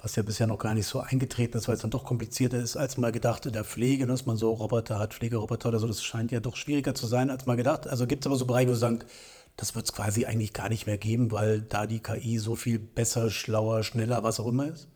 was 0.03 0.17
ja 0.17 0.23
bisher 0.23 0.47
noch 0.47 0.59
gar 0.59 0.75
nicht 0.75 0.87
so 0.87 1.01
eingetreten 1.01 1.59
ist, 1.59 1.69
weil 1.69 1.75
es 1.75 1.83
dann 1.83 1.91
doch 1.91 2.05
komplizierter 2.05 2.59
ist, 2.59 2.77
als 2.77 2.97
man 2.97 3.13
gedacht 3.13 3.47
in 3.47 3.53
der 3.53 3.65
Pflege, 3.65 4.07
dass 4.07 4.27
man 4.27 4.37
so 4.37 4.53
Roboter 4.53 4.99
hat, 4.99 5.15
Pflegeroboter 5.15 5.69
oder 5.69 5.79
so, 5.79 5.87
das 5.87 6.03
scheint 6.03 6.33
ja 6.33 6.41
doch 6.41 6.57
schwieriger 6.57 6.95
zu 6.95 7.07
sein, 7.07 7.31
als 7.31 7.47
man 7.47 7.57
gedacht. 7.57 7.87
Also 7.87 8.07
gibt 8.07 8.25
es 8.25 8.27
aber 8.27 8.37
so 8.37 8.47
Bereiche, 8.47 8.71
wo 8.71 8.75
sie 8.75 8.81
sagen, 8.81 9.01
das 9.57 9.75
wird 9.75 9.85
es 9.85 9.93
quasi 9.93 10.25
eigentlich 10.25 10.53
gar 10.53 10.69
nicht 10.69 10.87
mehr 10.87 10.99
geben, 10.99 11.33
weil 11.33 11.61
da 11.61 11.87
die 11.87 12.01
KI 12.01 12.39
so 12.39 12.57
viel 12.57 12.79
besser, 12.79 13.31
schlauer, 13.31 13.83
schneller, 13.83 14.23
was 14.23 14.41
auch 14.41 14.47
immer 14.47 14.69
ist? 14.69 14.89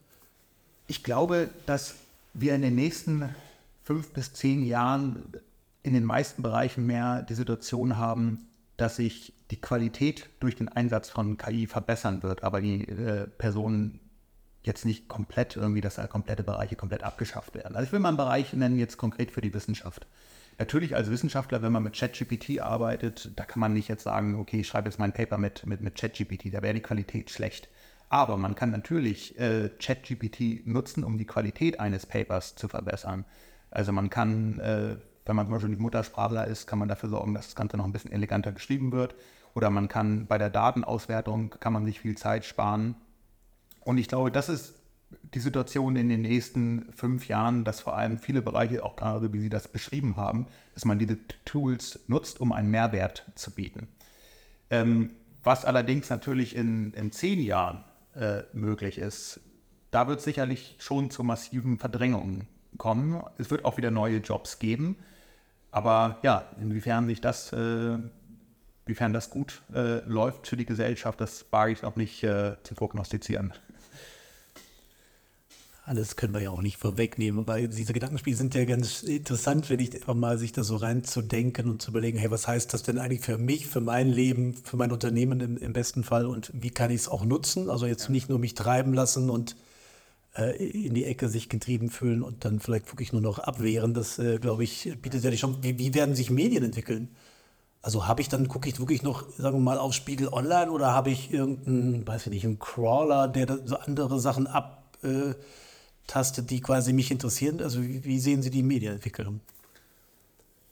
Ich 0.86 1.02
glaube, 1.02 1.50
dass 1.66 1.94
wir 2.32 2.54
in 2.54 2.62
den 2.62 2.74
nächsten 2.74 3.34
fünf 3.82 4.10
bis 4.12 4.32
zehn 4.32 4.64
Jahren 4.64 5.22
in 5.82 5.92
den 5.92 6.04
meisten 6.04 6.42
Bereichen 6.42 6.86
mehr 6.86 7.22
die 7.22 7.34
Situation 7.34 7.98
haben, 7.98 8.48
dass 8.76 8.96
sich 8.96 9.34
die 9.50 9.60
Qualität 9.60 10.28
durch 10.40 10.56
den 10.56 10.68
Einsatz 10.68 11.10
von 11.10 11.36
KI 11.36 11.66
verbessern 11.66 12.22
wird, 12.22 12.42
aber 12.42 12.60
die 12.60 12.88
äh, 12.88 13.26
Personen 13.26 14.00
jetzt 14.66 14.84
nicht 14.84 15.08
komplett 15.08 15.56
irgendwie, 15.56 15.80
dass 15.80 15.96
da 15.96 16.06
komplette 16.06 16.42
Bereiche 16.42 16.76
komplett 16.76 17.02
abgeschafft 17.02 17.54
werden. 17.54 17.76
Also 17.76 17.86
ich 17.86 17.92
will 17.92 18.00
mal 18.00 18.08
einen 18.08 18.16
Bereich 18.16 18.52
nennen 18.52 18.78
jetzt 18.78 18.96
konkret 18.96 19.30
für 19.30 19.40
die 19.40 19.54
Wissenschaft. 19.54 20.06
Natürlich 20.58 20.94
als 20.94 21.10
Wissenschaftler, 21.10 21.62
wenn 21.62 21.72
man 21.72 21.82
mit 21.82 21.94
ChatGPT 21.94 22.60
arbeitet, 22.60 23.32
da 23.36 23.44
kann 23.44 23.60
man 23.60 23.72
nicht 23.72 23.88
jetzt 23.88 24.04
sagen, 24.04 24.36
okay, 24.36 24.60
ich 24.60 24.68
schreibe 24.68 24.88
jetzt 24.88 24.98
mein 24.98 25.12
Paper 25.12 25.36
mit, 25.36 25.66
mit, 25.66 25.80
mit 25.80 25.96
ChatGPT, 25.96 26.54
da 26.54 26.62
wäre 26.62 26.74
die 26.74 26.80
Qualität 26.80 27.30
schlecht. 27.30 27.68
Aber 28.08 28.36
man 28.36 28.54
kann 28.54 28.70
natürlich 28.70 29.38
äh, 29.38 29.70
ChatGPT 29.80 30.66
nutzen, 30.66 31.02
um 31.02 31.18
die 31.18 31.24
Qualität 31.24 31.80
eines 31.80 32.06
Papers 32.06 32.54
zu 32.54 32.68
verbessern. 32.68 33.24
Also 33.70 33.90
man 33.90 34.10
kann, 34.10 34.60
äh, 34.60 34.96
wenn 35.26 35.36
man 35.36 35.46
zum 35.46 35.54
Beispiel 35.54 35.70
nicht 35.70 35.80
Muttersprachler 35.80 36.46
ist, 36.46 36.66
kann 36.66 36.78
man 36.78 36.88
dafür 36.88 37.08
sorgen, 37.08 37.34
dass 37.34 37.46
das 37.46 37.56
Ganze 37.56 37.76
noch 37.76 37.84
ein 37.84 37.92
bisschen 37.92 38.12
eleganter 38.12 38.52
geschrieben 38.52 38.92
wird. 38.92 39.16
Oder 39.54 39.70
man 39.70 39.88
kann 39.88 40.26
bei 40.26 40.38
der 40.38 40.50
Datenauswertung, 40.50 41.50
kann 41.58 41.72
man 41.72 41.84
sich 41.84 42.00
viel 42.00 42.16
Zeit 42.16 42.44
sparen 42.44 42.94
und 43.84 43.98
ich 43.98 44.08
glaube, 44.08 44.30
das 44.30 44.48
ist 44.48 44.74
die 45.34 45.40
Situation 45.40 45.96
in 45.96 46.08
den 46.08 46.22
nächsten 46.22 46.92
fünf 46.92 47.28
Jahren, 47.28 47.64
dass 47.64 47.80
vor 47.80 47.96
allem 47.96 48.18
viele 48.18 48.42
Bereiche, 48.42 48.84
auch 48.84 48.96
gerade 48.96 49.32
wie 49.32 49.40
Sie 49.40 49.48
das 49.48 49.68
beschrieben 49.68 50.16
haben, 50.16 50.46
dass 50.74 50.84
man 50.84 50.98
diese 50.98 51.18
Tools 51.44 52.00
nutzt, 52.06 52.40
um 52.40 52.52
einen 52.52 52.70
Mehrwert 52.70 53.24
zu 53.34 53.50
bieten. 53.50 53.88
Ähm, 54.70 55.10
was 55.42 55.64
allerdings 55.64 56.10
natürlich 56.10 56.56
in, 56.56 56.92
in 56.94 57.12
zehn 57.12 57.40
Jahren 57.40 57.84
äh, 58.14 58.42
möglich 58.52 58.98
ist, 58.98 59.40
da 59.90 60.08
wird 60.08 60.20
sicherlich 60.20 60.76
schon 60.78 61.10
zu 61.10 61.22
massiven 61.22 61.78
Verdrängungen 61.78 62.48
kommen. 62.78 63.22
Es 63.38 63.50
wird 63.50 63.64
auch 63.64 63.76
wieder 63.76 63.90
neue 63.90 64.18
Jobs 64.18 64.58
geben. 64.58 64.96
Aber 65.70 66.18
ja, 66.22 66.48
inwiefern 66.60 67.06
sich 67.06 67.20
das, 67.20 67.52
äh, 67.52 67.98
inwiefern 68.86 69.12
das 69.12 69.30
gut 69.30 69.62
äh, 69.74 70.00
läuft 70.08 70.46
für 70.46 70.56
die 70.56 70.66
Gesellschaft, 70.66 71.20
das 71.20 71.46
wage 71.50 71.72
ich 71.72 71.84
auch 71.84 71.96
nicht 71.96 72.22
äh, 72.22 72.56
zu 72.62 72.74
prognostizieren 72.74 73.52
alles 75.86 76.16
können 76.16 76.32
wir 76.32 76.40
ja 76.40 76.50
auch 76.50 76.62
nicht 76.62 76.78
vorwegnehmen, 76.78 77.46
weil 77.46 77.68
diese 77.68 77.92
Gedankenspiele 77.92 78.36
sind 78.36 78.54
ja 78.54 78.64
ganz 78.64 79.02
interessant, 79.02 79.68
wenn 79.68 79.80
ich 79.80 79.94
einfach 79.94 80.14
mal 80.14 80.38
sich 80.38 80.52
da 80.52 80.64
so 80.64 80.76
reinzudenken 80.76 81.68
und 81.68 81.82
zu 81.82 81.90
überlegen, 81.90 82.16
hey, 82.16 82.30
was 82.30 82.48
heißt 82.48 82.72
das 82.72 82.82
denn 82.82 82.98
eigentlich 82.98 83.20
für 83.20 83.36
mich, 83.36 83.66
für 83.66 83.82
mein 83.82 84.08
Leben, 84.08 84.54
für 84.54 84.78
mein 84.78 84.92
Unternehmen 84.92 85.40
im, 85.40 85.56
im 85.58 85.72
besten 85.74 86.02
Fall 86.02 86.24
und 86.24 86.50
wie 86.54 86.70
kann 86.70 86.90
ich 86.90 87.02
es 87.02 87.08
auch 87.08 87.24
nutzen? 87.26 87.68
Also 87.68 87.84
jetzt 87.84 88.08
nicht 88.08 88.30
nur 88.30 88.38
mich 88.38 88.54
treiben 88.54 88.94
lassen 88.94 89.28
und 89.28 89.56
äh, 90.36 90.56
in 90.56 90.94
die 90.94 91.04
Ecke 91.04 91.28
sich 91.28 91.50
getrieben 91.50 91.90
fühlen 91.90 92.22
und 92.22 92.46
dann 92.46 92.60
vielleicht 92.60 92.90
wirklich 92.90 93.12
nur 93.12 93.22
noch 93.22 93.38
abwehren. 93.38 93.92
Das, 93.92 94.18
äh, 94.18 94.38
glaube 94.38 94.64
ich, 94.64 94.90
bietet 95.02 95.22
ja 95.22 95.30
die 95.30 95.36
Chance. 95.36 95.58
Wie, 95.60 95.78
wie 95.78 95.92
werden 95.92 96.14
sich 96.14 96.30
Medien 96.30 96.64
entwickeln? 96.64 97.14
Also 97.82 98.06
habe 98.06 98.22
ich 98.22 98.30
dann, 98.30 98.48
gucke 98.48 98.70
ich 98.70 98.80
wirklich 98.80 99.02
noch, 99.02 99.28
sagen 99.36 99.58
wir 99.58 99.62
mal, 99.62 99.78
auf 99.78 99.92
Spiegel 99.92 100.28
Online 100.28 100.70
oder 100.70 100.92
habe 100.92 101.10
ich 101.10 101.30
irgendeinen, 101.30 102.06
weiß 102.06 102.26
ich 102.26 102.32
nicht, 102.32 102.44
einen 102.46 102.58
Crawler, 102.58 103.28
der 103.28 103.58
so 103.66 103.76
andere 103.76 104.18
Sachen 104.18 104.46
ab... 104.46 104.82
Äh, 105.02 105.34
tastet, 106.06 106.50
die 106.50 106.60
quasi 106.60 106.92
mich 106.92 107.10
interessieren. 107.10 107.60
Also 107.60 107.82
wie, 107.82 108.04
wie 108.04 108.18
sehen 108.18 108.42
Sie 108.42 108.50
die 108.50 108.62
Medienentwicklung? 108.62 109.40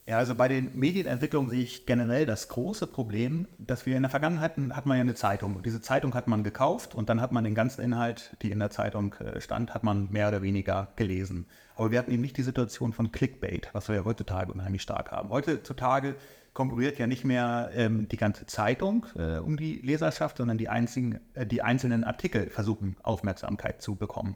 Ja, 0.05 0.18
also 0.18 0.35
bei 0.35 0.49
den 0.49 0.77
Medienentwicklungen 0.77 1.49
sehe 1.49 1.62
ich 1.62 1.87
generell 1.87 2.27
das 2.27 2.49
große 2.49 2.88
Problem, 2.88 3.47
dass 3.59 3.87
wir 3.87 3.97
in 3.97 4.03
der 4.03 4.11
Vergangenheit 4.11 4.57
hat 4.71 4.85
man 4.85 4.97
ja 4.97 5.03
eine 5.03 5.14
Zeitung. 5.14 5.62
Diese 5.62 5.81
Zeitung 5.81 6.14
hat 6.14 6.27
man 6.27 6.42
gekauft 6.42 6.97
und 6.97 7.09
dann 7.09 7.21
hat 7.21 7.31
man 7.31 7.45
den 7.45 7.55
ganzen 7.55 7.83
Inhalt, 7.83 8.37
die 8.42 8.51
in 8.51 8.59
der 8.59 8.71
Zeitung 8.71 9.14
äh, 9.14 9.40
stand, 9.40 9.75
hat 9.75 9.85
man 9.85 10.11
mehr 10.11 10.27
oder 10.27 10.42
weniger 10.42 10.88
gelesen. 10.97 11.47
Aber 11.77 11.92
wir 11.92 12.01
hatten 12.01 12.11
eben 12.11 12.23
nicht 12.23 12.37
die 12.37 12.42
Situation 12.42 12.92
von 12.92 13.12
Clickbait, 13.12 13.68
was 13.75 13.88
wir 13.88 13.95
ja 13.95 14.05
heutzutage 14.05 14.53
unheimlich 14.53 14.83
stark 14.83 15.12
haben. 15.12 15.31
Heutzutage 15.31 16.16
konkurriert 16.53 16.99
ja 16.99 17.07
nicht 17.07 17.25
mehr 17.25 17.71
ähm, 17.73 18.09
die 18.09 18.16
ganze 18.16 18.47
Zeitung 18.47 19.07
äh, 19.16 19.38
um 19.38 19.57
die 19.57 19.77
Leserschaft, 19.77 20.38
sondern 20.38 20.59
die, 20.59 20.68
einzigen, 20.68 21.21
äh, 21.35 21.47
die 21.47 21.62
einzelnen 21.62 22.03
Artikel 22.03 22.51
versuchen 22.51 22.97
Aufmerksamkeit 23.05 23.81
zu 23.81 23.95
bekommen. 23.95 24.35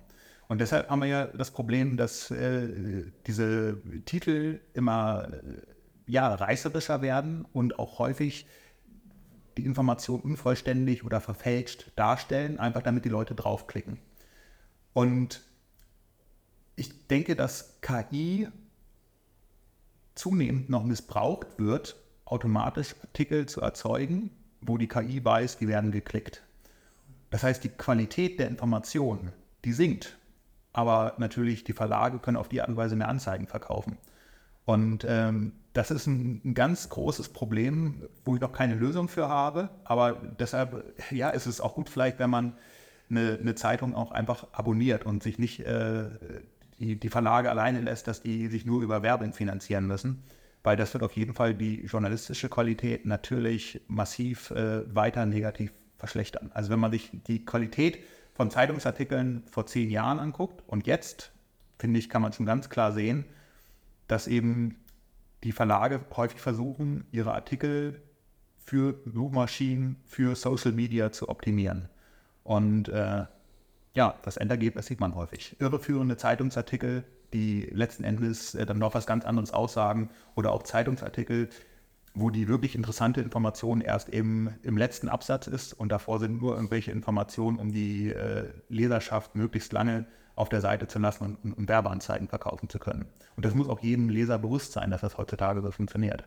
Und 0.48 0.60
deshalb 0.60 0.88
haben 0.88 1.00
wir 1.00 1.08
ja 1.08 1.26
das 1.26 1.50
Problem, 1.50 1.96
dass 1.96 2.30
äh, 2.30 3.10
diese 3.26 3.78
Titel 4.04 4.60
immer 4.74 5.28
äh, 5.32 5.62
ja, 6.06 6.34
reißerischer 6.34 7.02
werden 7.02 7.44
und 7.52 7.78
auch 7.78 7.98
häufig 7.98 8.46
die 9.56 9.64
Information 9.64 10.20
unvollständig 10.20 11.04
oder 11.04 11.20
verfälscht 11.20 11.90
darstellen, 11.96 12.60
einfach 12.60 12.82
damit 12.82 13.04
die 13.04 13.08
Leute 13.08 13.34
draufklicken. 13.34 13.98
Und 14.92 15.42
ich 16.76 17.08
denke, 17.08 17.34
dass 17.34 17.80
KI 17.80 18.48
zunehmend 20.14 20.68
noch 20.70 20.84
missbraucht 20.84 21.58
wird, 21.58 21.96
automatisch 22.24 22.94
Artikel 23.02 23.46
zu 23.46 23.60
erzeugen, 23.60 24.30
wo 24.60 24.78
die 24.78 24.88
KI 24.88 25.24
weiß, 25.24 25.58
die 25.58 25.68
werden 25.68 25.90
geklickt. 25.90 26.42
Das 27.30 27.42
heißt, 27.42 27.64
die 27.64 27.68
Qualität 27.68 28.38
der 28.38 28.48
Information, 28.48 29.32
die 29.64 29.72
sinkt 29.72 30.16
aber 30.76 31.14
natürlich 31.16 31.64
die 31.64 31.72
Verlage 31.72 32.18
können 32.18 32.36
auf 32.36 32.50
die 32.50 32.60
Art 32.60 32.68
und 32.68 32.76
Weise 32.76 32.96
mehr 32.96 33.08
Anzeigen 33.08 33.46
verkaufen. 33.46 33.96
Und 34.66 35.06
ähm, 35.08 35.52
das 35.72 35.90
ist 35.90 36.06
ein, 36.06 36.42
ein, 36.44 36.52
ganz 36.52 36.90
großes 36.90 37.30
Problem, 37.30 38.02
wo 38.26 38.34
ich 38.34 38.42
noch 38.42 38.52
keine 38.52 38.74
Lösung 38.74 39.08
für 39.08 39.26
habe. 39.26 39.70
Aber 39.84 40.16
deshalb, 40.38 40.84
ja, 41.10 41.30
ist 41.30 41.46
es 41.46 41.62
auch 41.62 41.74
gut 41.74 41.88
vielleicht, 41.88 42.18
wenn 42.18 42.28
man 42.28 42.52
eine, 43.08 43.38
eine 43.40 43.54
Zeitung 43.54 43.94
auch 43.94 44.10
einfach 44.10 44.48
abonniert 44.52 45.06
und 45.06 45.22
sich 45.22 45.38
nicht 45.38 45.60
äh, 45.60 46.10
die, 46.78 46.96
die, 46.96 47.08
Verlage 47.08 47.48
alleine 47.48 47.80
lässt, 47.80 48.06
dass 48.06 48.20
die 48.20 48.48
sich 48.48 48.66
nur 48.66 48.82
über 48.82 49.02
Werbung 49.02 49.32
finanzieren 49.32 49.86
müssen. 49.86 50.24
weil 50.62 50.76
das 50.76 50.92
wird 50.92 51.04
auf 51.04 51.12
jeden 51.12 51.32
Fall 51.32 51.54
die 51.54 51.86
journalistische 51.86 52.50
Qualität 52.50 53.06
natürlich 53.06 53.80
massiv 53.88 54.50
äh, 54.50 54.94
weiter 54.94 55.24
negativ 55.24 55.72
verschlechtern. 55.96 56.50
Also 56.52 56.68
wenn 56.70 56.80
man 56.80 56.90
sich 56.90 57.12
die 57.28 57.46
Qualität 57.46 57.98
von 58.36 58.50
Zeitungsartikeln 58.50 59.44
vor 59.50 59.66
zehn 59.66 59.90
Jahren 59.90 60.18
anguckt 60.18 60.62
und 60.66 60.86
jetzt, 60.86 61.32
finde 61.78 61.98
ich, 61.98 62.08
kann 62.08 62.22
man 62.22 62.32
schon 62.32 62.46
ganz 62.46 62.68
klar 62.68 62.92
sehen, 62.92 63.24
dass 64.08 64.28
eben 64.28 64.76
die 65.42 65.52
Verlage 65.52 66.00
häufig 66.14 66.40
versuchen, 66.40 67.06
ihre 67.12 67.32
Artikel 67.32 68.02
für 68.58 69.00
Suchmaschinen, 69.06 69.96
für 70.04 70.36
Social 70.36 70.72
Media 70.72 71.12
zu 71.12 71.28
optimieren. 71.28 71.88
Und 72.44 72.88
äh, 72.88 73.24
ja, 73.94 74.14
das 74.22 74.36
Endergebnis 74.36 74.86
sieht 74.86 75.00
man 75.00 75.14
häufig. 75.14 75.56
Irreführende 75.58 76.16
Zeitungsartikel, 76.16 77.04
die 77.32 77.62
letzten 77.72 78.04
Endes 78.04 78.54
äh, 78.54 78.66
dann 78.66 78.78
noch 78.78 78.94
was 78.94 79.06
ganz 79.06 79.24
anderes 79.24 79.52
aussagen 79.52 80.10
oder 80.34 80.52
auch 80.52 80.62
Zeitungsartikel, 80.62 81.48
wo 82.16 82.30
die 82.30 82.48
wirklich 82.48 82.74
interessante 82.74 83.20
Information 83.20 83.82
erst 83.82 84.08
eben 84.08 84.54
im 84.62 84.78
letzten 84.78 85.08
Absatz 85.08 85.46
ist 85.46 85.74
und 85.74 85.90
davor 85.90 86.18
sind 86.18 86.40
nur 86.40 86.54
irgendwelche 86.54 86.90
Informationen, 86.90 87.58
um 87.58 87.72
die 87.72 88.10
äh, 88.10 88.48
Leserschaft 88.68 89.34
möglichst 89.34 89.72
lange 89.72 90.06
auf 90.34 90.48
der 90.48 90.62
Seite 90.62 90.88
zu 90.88 90.98
lassen 90.98 91.36
und, 91.42 91.52
und, 91.52 91.68
Werbeanzeigen 91.68 92.28
verkaufen 92.28 92.68
zu 92.68 92.78
können. 92.78 93.06
Und 93.36 93.44
das 93.44 93.54
muss 93.54 93.68
auch 93.68 93.80
jedem 93.80 94.08
Leser 94.08 94.38
bewusst 94.38 94.72
sein, 94.72 94.90
dass 94.90 95.02
das 95.02 95.18
heutzutage 95.18 95.60
so 95.60 95.70
funktioniert. 95.70 96.24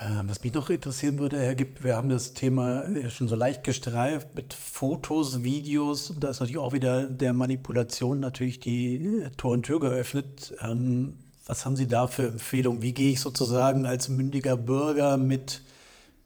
Ähm, 0.00 0.28
was 0.28 0.42
mich 0.42 0.52
noch 0.52 0.70
interessieren 0.70 1.20
würde, 1.20 1.38
Herr 1.38 1.54
Gipp, 1.54 1.84
wir 1.84 1.94
haben 1.94 2.08
das 2.08 2.34
Thema 2.34 2.84
schon 3.10 3.28
so 3.28 3.36
leicht 3.36 3.62
gestreift 3.62 4.34
mit 4.34 4.52
Fotos, 4.52 5.44
Videos. 5.44 6.12
Da 6.18 6.30
ist 6.30 6.40
natürlich 6.40 6.58
auch 6.58 6.72
wieder 6.72 7.08
der 7.08 7.32
Manipulation 7.32 8.18
natürlich 8.18 8.58
die 8.58 8.96
äh, 8.96 9.30
Tor 9.36 9.52
und 9.52 9.62
Tür 9.62 9.78
geöffnet. 9.78 10.54
Ähm, 10.60 11.18
was 11.46 11.64
haben 11.64 11.76
Sie 11.76 11.86
da 11.86 12.06
für 12.06 12.28
Empfehlungen? 12.28 12.82
Wie 12.82 12.94
gehe 12.94 13.12
ich 13.12 13.20
sozusagen 13.20 13.86
als 13.86 14.08
mündiger 14.08 14.56
Bürger 14.56 15.16
mit, 15.16 15.62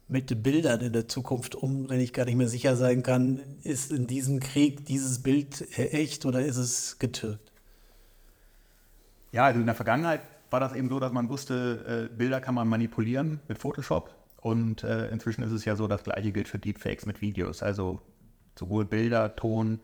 mit 0.07 0.43
Bildern 0.43 0.81
in 0.81 0.93
der 0.93 1.07
Zukunft 1.07 1.55
um, 1.55 1.89
wenn 1.89 1.99
ich 1.99 2.13
gar 2.13 2.25
nicht 2.25 2.35
mehr 2.35 2.47
sicher 2.47 2.75
sein 2.75 3.03
kann, 3.03 3.41
ist 3.63 3.91
in 3.91 4.07
diesem 4.07 4.39
Krieg 4.39 4.85
dieses 4.85 5.21
Bild 5.21 5.77
echt 5.77 6.25
oder 6.25 6.41
ist 6.41 6.57
es 6.57 6.99
getürkt? 6.99 7.51
Ja, 9.31 9.45
also 9.45 9.59
in 9.59 9.65
der 9.65 9.75
Vergangenheit 9.75 10.21
war 10.49 10.59
das 10.59 10.73
eben 10.73 10.89
so, 10.89 10.99
dass 10.99 11.11
man 11.11 11.29
wusste, 11.29 12.09
äh, 12.11 12.15
Bilder 12.15 12.41
kann 12.41 12.55
man 12.55 12.67
manipulieren 12.67 13.39
mit 13.47 13.59
Photoshop. 13.59 14.15
Und 14.41 14.83
äh, 14.83 15.09
inzwischen 15.09 15.43
ist 15.43 15.51
es 15.51 15.65
ja 15.65 15.75
so, 15.75 15.87
das 15.87 16.03
gleiche 16.03 16.31
gilt 16.31 16.47
für 16.47 16.59
Deepfakes 16.59 17.05
mit 17.05 17.21
Videos. 17.21 17.61
Also 17.61 18.01
sowohl 18.57 18.85
Bilder, 18.85 19.35
Ton 19.35 19.81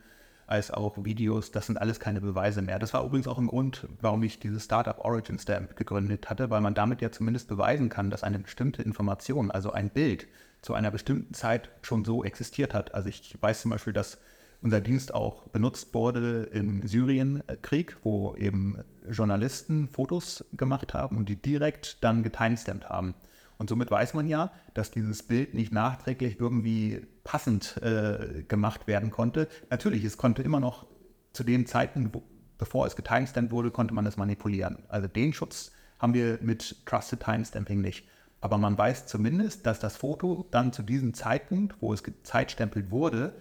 als 0.48 0.72
auch 0.72 1.04
Videos, 1.04 1.52
das 1.52 1.68
sind 1.68 1.78
alles 1.78 2.00
keine 2.00 2.22
Beweise 2.22 2.62
mehr. 2.62 2.80
Das 2.80 2.94
war 2.94 3.04
übrigens 3.04 3.28
auch 3.28 3.40
ein 3.40 3.48
Grund, 3.48 3.88
warum 4.02 4.22
ich 4.24 4.40
dieses 4.40 4.66
Startup 4.66 4.98
Origin 5.00 5.40
Stamp 5.40 5.76
gegründet 5.76 6.30
hatte, 6.30 6.50
weil 6.50 6.62
man 6.62 6.76
damit 6.76 7.02
ja 7.02 7.12
zumindest 7.12 7.48
beweisen 7.48 7.90
kann, 7.90 8.10
dass 8.10 8.24
eine 8.24 8.40
bestimmte 8.40 8.84
Information, 8.84 9.52
also 9.52 9.72
ein 9.72 9.90
Bild, 9.90 10.28
zu 10.62 10.74
einer 10.74 10.92
bestimmten 10.92 11.34
Zeit 11.34 11.70
schon 11.82 12.06
so 12.06 12.24
existiert 12.24 12.74
hat. 12.74 12.94
Also 12.96 13.10
ich 13.10 13.38
weiß 13.40 13.62
zum 13.62 13.72
Beispiel, 13.72 13.94
dass 13.94 14.18
unser 14.62 14.82
Dienst 14.82 15.14
auch 15.14 15.48
benutzt 15.50 15.94
wurde 15.94 16.50
im 16.52 16.88
Syrienkrieg, 16.88 17.98
wo 18.04 18.36
eben 18.36 18.80
Journalisten 19.10 19.88
Fotos 19.88 20.44
gemacht 20.54 20.96
haben 20.96 21.18
und 21.18 21.30
die 21.30 21.36
direkt 21.36 22.04
dann 22.04 22.24
getimestampt 22.24 22.90
haben. 22.90 23.14
Und 23.58 23.70
somit 23.70 23.90
weiß 23.90 24.14
man 24.14 24.28
ja, 24.28 24.52
dass 24.74 24.92
dieses 24.92 25.24
Bild 25.24 25.54
nicht 25.54 25.72
nachträglich 25.72 26.40
irgendwie 26.40 27.06
passend 27.24 27.78
äh, 27.82 28.44
gemacht 28.48 28.88
werden 28.88 29.12
konnte. 29.12 29.48
Natürlich, 29.70 30.04
es 30.04 30.18
konnte 30.18 30.42
immer 30.42 30.60
noch 30.60 30.86
zu 31.32 31.44
dem 31.44 31.66
Zeitpunkt, 31.66 32.18
bevor 32.58 32.86
es 32.86 32.96
getimestampt 32.96 33.52
wurde, 33.52 33.72
konnte 33.72 33.94
man 33.94 34.06
es 34.06 34.18
manipulieren. 34.18 34.84
Also 34.88 35.08
den 35.08 35.34
Schutz 35.34 35.72
haben 36.00 36.14
wir 36.14 36.40
mit 36.42 36.86
Trusted 36.86 37.22
Timestamping 37.22 37.82
nicht. 37.82 38.08
Aber 38.42 38.58
man 38.58 38.78
weiß 38.78 39.08
zumindest, 39.08 39.66
dass 39.66 39.80
das 39.80 39.98
Foto 39.98 40.48
dann 40.52 40.72
zu 40.72 40.84
diesem 40.84 41.14
Zeitpunkt, 41.14 41.82
wo 41.82 41.94
es 41.94 42.04
gezeitstempelt 42.04 42.92
wurde, 42.92 43.34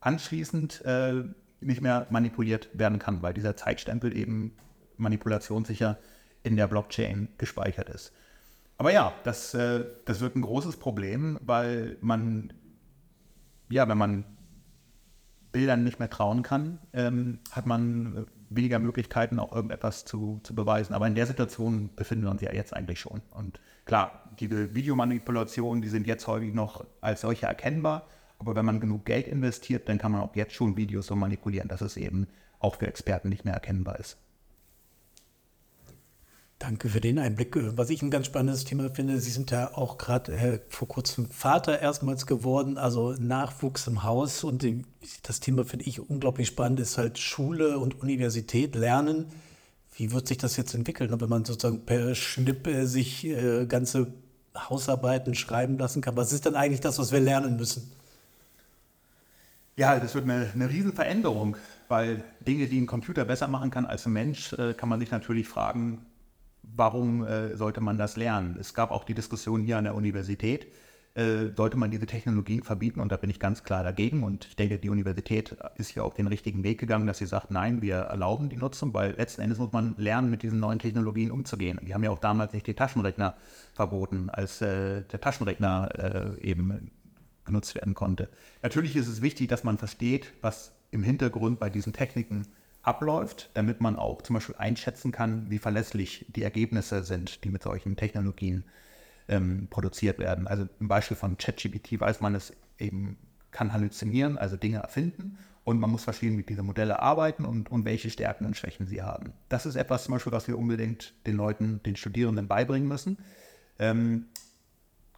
anschließend 0.00 0.84
äh, 0.84 1.24
nicht 1.60 1.80
mehr 1.80 2.06
manipuliert 2.10 2.68
werden 2.72 2.98
kann, 2.98 3.22
weil 3.22 3.34
dieser 3.34 3.56
Zeitstempel 3.56 4.16
eben 4.16 4.56
manipulationssicher 4.96 5.98
in 6.42 6.56
der 6.56 6.66
Blockchain 6.66 7.28
gespeichert 7.38 7.88
ist. 7.88 8.12
Aber 8.82 8.92
ja, 8.92 9.12
das, 9.22 9.54
äh, 9.54 9.84
das 10.06 10.20
wird 10.20 10.34
ein 10.34 10.42
großes 10.42 10.76
Problem, 10.76 11.38
weil 11.40 11.98
man, 12.00 12.52
ja, 13.70 13.88
wenn 13.88 13.96
man 13.96 14.24
Bildern 15.52 15.84
nicht 15.84 16.00
mehr 16.00 16.10
trauen 16.10 16.42
kann, 16.42 16.80
ähm, 16.92 17.38
hat 17.52 17.64
man 17.64 18.26
weniger 18.50 18.80
Möglichkeiten, 18.80 19.38
auch 19.38 19.54
irgendetwas 19.54 20.04
zu, 20.04 20.40
zu 20.42 20.56
beweisen. 20.56 20.94
Aber 20.94 21.06
in 21.06 21.14
der 21.14 21.26
Situation 21.26 21.90
befinden 21.94 22.24
wir 22.24 22.32
uns 22.32 22.42
ja 22.42 22.52
jetzt 22.52 22.74
eigentlich 22.74 22.98
schon. 22.98 23.22
Und 23.30 23.60
klar, 23.84 24.32
diese 24.40 24.74
Videomanipulationen, 24.74 25.80
die 25.80 25.88
sind 25.88 26.08
jetzt 26.08 26.26
häufig 26.26 26.52
noch 26.52 26.84
als 27.00 27.20
solche 27.20 27.46
erkennbar. 27.46 28.08
Aber 28.40 28.56
wenn 28.56 28.64
man 28.64 28.80
genug 28.80 29.04
Geld 29.04 29.28
investiert, 29.28 29.88
dann 29.88 29.98
kann 29.98 30.10
man 30.10 30.22
auch 30.22 30.34
jetzt 30.34 30.54
schon 30.54 30.76
Videos 30.76 31.06
so 31.06 31.14
manipulieren, 31.14 31.68
dass 31.68 31.82
es 31.82 31.96
eben 31.96 32.26
auch 32.58 32.74
für 32.74 32.88
Experten 32.88 33.28
nicht 33.28 33.44
mehr 33.44 33.54
erkennbar 33.54 34.00
ist. 34.00 34.18
Danke 36.62 36.88
für 36.88 37.00
den 37.00 37.18
Einblick. 37.18 37.56
Was 37.76 37.90
ich 37.90 38.02
ein 38.02 38.12
ganz 38.12 38.26
spannendes 38.26 38.64
Thema 38.64 38.88
finde, 38.88 39.18
Sie 39.18 39.32
sind 39.32 39.50
ja 39.50 39.76
auch 39.76 39.98
gerade 39.98 40.32
äh, 40.32 40.60
vor 40.68 40.86
kurzem 40.86 41.28
Vater 41.28 41.80
erstmals 41.80 42.24
geworden, 42.24 42.78
also 42.78 43.16
Nachwuchs 43.18 43.88
im 43.88 44.04
Haus. 44.04 44.44
Und 44.44 44.62
die, 44.62 44.84
das 45.24 45.40
Thema 45.40 45.64
finde 45.64 45.86
ich 45.86 46.08
unglaublich 46.08 46.46
spannend, 46.46 46.78
ist 46.78 46.98
halt 46.98 47.18
Schule 47.18 47.80
und 47.80 48.00
Universität, 48.00 48.76
Lernen. 48.76 49.26
Wie 49.96 50.12
wird 50.12 50.28
sich 50.28 50.38
das 50.38 50.56
jetzt 50.56 50.72
entwickeln, 50.72 51.10
wenn 51.20 51.28
man 51.28 51.44
sozusagen 51.44 51.84
per 51.84 52.14
Schnipp 52.14 52.68
äh, 52.68 52.86
sich 52.86 53.24
äh, 53.24 53.66
ganze 53.66 54.12
Hausarbeiten 54.56 55.34
schreiben 55.34 55.78
lassen 55.78 56.00
kann? 56.00 56.16
Was 56.16 56.32
ist 56.32 56.46
dann 56.46 56.54
eigentlich 56.54 56.80
das, 56.80 56.96
was 56.96 57.10
wir 57.10 57.18
lernen 57.18 57.56
müssen? 57.56 57.90
Ja, 59.74 59.98
das 59.98 60.14
wird 60.14 60.30
eine, 60.30 60.48
eine 60.54 60.70
Riesenveränderung, 60.70 61.56
weil 61.88 62.22
Dinge, 62.46 62.68
die 62.68 62.80
ein 62.80 62.86
Computer 62.86 63.24
besser 63.24 63.48
machen 63.48 63.72
kann 63.72 63.84
als 63.84 64.06
ein 64.06 64.12
Mensch, 64.12 64.52
äh, 64.52 64.74
kann 64.74 64.88
man 64.88 65.00
sich 65.00 65.10
natürlich 65.10 65.48
fragen, 65.48 66.06
warum 66.62 67.24
äh, 67.24 67.56
sollte 67.56 67.80
man 67.80 67.98
das 67.98 68.16
lernen? 68.16 68.56
Es 68.58 68.74
gab 68.74 68.90
auch 68.90 69.04
die 69.04 69.14
Diskussion 69.14 69.62
hier 69.62 69.78
an 69.78 69.84
der 69.84 69.94
Universität, 69.94 70.66
äh, 71.14 71.50
sollte 71.54 71.76
man 71.76 71.90
diese 71.90 72.06
Technologien 72.06 72.62
verbieten? 72.62 73.00
Und 73.00 73.12
da 73.12 73.16
bin 73.16 73.28
ich 73.28 73.38
ganz 73.38 73.64
klar 73.64 73.84
dagegen. 73.84 74.22
Und 74.22 74.46
ich 74.46 74.56
denke, 74.56 74.78
die 74.78 74.88
Universität 74.88 75.56
ist 75.76 75.90
hier 75.90 76.04
auf 76.04 76.14
den 76.14 76.26
richtigen 76.26 76.64
Weg 76.64 76.80
gegangen, 76.80 77.06
dass 77.06 77.18
sie 77.18 77.26
sagt, 77.26 77.50
nein, 77.50 77.82
wir 77.82 77.96
erlauben 77.96 78.48
die 78.48 78.56
Nutzung, 78.56 78.94
weil 78.94 79.12
letzten 79.12 79.42
Endes 79.42 79.58
muss 79.58 79.72
man 79.72 79.94
lernen, 79.98 80.30
mit 80.30 80.42
diesen 80.42 80.58
neuen 80.58 80.78
Technologien 80.78 81.30
umzugehen. 81.30 81.78
Die 81.82 81.92
haben 81.92 82.02
ja 82.02 82.10
auch 82.10 82.18
damals 82.18 82.54
nicht 82.54 82.66
die 82.66 82.74
Taschenrechner 82.74 83.34
verboten, 83.74 84.30
als 84.30 84.62
äh, 84.62 85.02
der 85.02 85.20
Taschenrechner 85.20 86.36
äh, 86.38 86.40
eben 86.40 86.90
genutzt 87.44 87.74
werden 87.74 87.94
konnte. 87.94 88.28
Natürlich 88.62 88.96
ist 88.96 89.08
es 89.08 89.20
wichtig, 89.20 89.48
dass 89.48 89.64
man 89.64 89.76
versteht, 89.76 90.32
was 90.40 90.72
im 90.92 91.02
Hintergrund 91.02 91.58
bei 91.58 91.68
diesen 91.68 91.92
Techniken 91.92 92.46
abläuft, 92.82 93.50
damit 93.54 93.80
man 93.80 93.96
auch 93.96 94.22
zum 94.22 94.34
Beispiel 94.34 94.56
einschätzen 94.56 95.12
kann, 95.12 95.50
wie 95.50 95.58
verlässlich 95.58 96.26
die 96.28 96.42
Ergebnisse 96.42 97.04
sind, 97.04 97.44
die 97.44 97.50
mit 97.50 97.62
solchen 97.62 97.96
Technologien 97.96 98.64
ähm, 99.28 99.68
produziert 99.70 100.18
werden. 100.18 100.46
Also 100.46 100.68
im 100.80 100.88
Beispiel 100.88 101.16
von 101.16 101.38
ChatGPT 101.38 102.00
weiß 102.00 102.20
man, 102.20 102.34
es 102.34 102.52
eben 102.78 103.16
kann 103.52 103.72
halluzinieren, 103.72 104.38
also 104.38 104.56
Dinge 104.56 104.78
erfinden 104.78 105.38
und 105.64 105.78
man 105.78 105.90
muss 105.90 106.04
verstehen, 106.04 106.36
wie 106.38 106.42
diese 106.42 106.62
Modelle 106.62 107.00
arbeiten 107.00 107.44
und, 107.44 107.70
und 107.70 107.84
welche 107.84 108.10
Stärken 108.10 108.46
und 108.46 108.56
Schwächen 108.56 108.86
sie 108.86 109.02
haben. 109.02 109.32
Das 109.48 109.66
ist 109.66 109.76
etwas 109.76 110.04
zum 110.04 110.14
Beispiel, 110.14 110.32
was 110.32 110.48
wir 110.48 110.58
unbedingt 110.58 111.14
den 111.26 111.36
Leuten, 111.36 111.80
den 111.84 111.96
Studierenden 111.96 112.48
beibringen 112.48 112.88
müssen. 112.88 113.18
Ähm, 113.78 114.26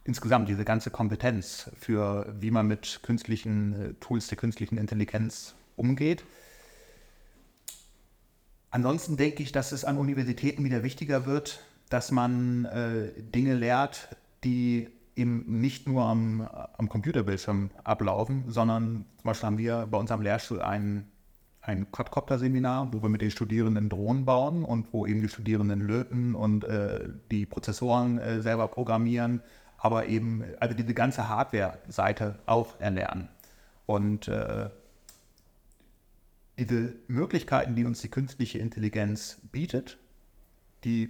insgesamt 0.03 0.47
diese 0.47 0.63
ganze 0.63 0.91
Kompetenz 0.91 1.71
für, 1.77 2.33
wie 2.39 2.51
man 2.51 2.67
mit 2.67 2.99
künstlichen 3.01 3.73
äh, 3.73 3.93
Tools 3.95 4.27
der 4.27 4.37
künstlichen 4.37 4.77
Intelligenz 4.77 5.55
umgeht. 5.75 6.23
Ansonsten 8.75 9.15
denke 9.15 9.41
ich, 9.41 9.53
dass 9.53 9.71
es 9.71 9.85
an 9.85 9.97
Universitäten 9.97 10.65
wieder 10.65 10.83
wichtiger 10.83 11.25
wird, 11.25 11.63
dass 11.87 12.11
man 12.11 12.65
äh, 12.65 13.21
Dinge 13.21 13.53
lehrt, 13.53 14.09
die 14.43 14.89
eben 15.15 15.61
nicht 15.61 15.87
nur 15.87 16.03
am, 16.03 16.41
am 16.77 16.89
Computerbildschirm 16.89 17.69
ablaufen, 17.85 18.43
sondern 18.49 19.05
zum 19.15 19.23
Beispiel 19.23 19.47
haben 19.47 19.57
wir 19.59 19.87
bei 19.89 19.97
unserem 19.97 20.21
Lehrstuhl 20.21 20.61
ein, 20.61 21.07
ein 21.61 21.89
Quadcopter-Seminar, 21.89 22.89
wo 22.91 23.01
wir 23.01 23.07
mit 23.07 23.21
den 23.21 23.31
Studierenden 23.31 23.87
Drohnen 23.87 24.25
bauen 24.25 24.65
und 24.65 24.91
wo 24.91 25.05
eben 25.05 25.21
die 25.21 25.29
Studierenden 25.29 25.79
löten 25.79 26.35
und 26.35 26.65
äh, 26.65 27.07
die 27.31 27.45
Prozessoren 27.45 28.17
äh, 28.17 28.41
selber 28.41 28.67
programmieren 28.67 29.41
aber 29.77 30.07
eben 30.07 30.43
also 30.59 30.73
diese 30.73 30.95
ganze 30.95 31.29
Hardware-Seite 31.29 32.39
auch 32.47 32.79
erlernen. 32.79 33.29
Und 33.85 34.27
äh, 34.27 34.69
diese 36.57 36.95
Möglichkeiten, 37.07 37.75
die 37.75 37.85
uns 37.85 38.01
die 38.01 38.09
künstliche 38.09 38.59
Intelligenz 38.59 39.41
bietet, 39.51 39.97
die 40.83 41.09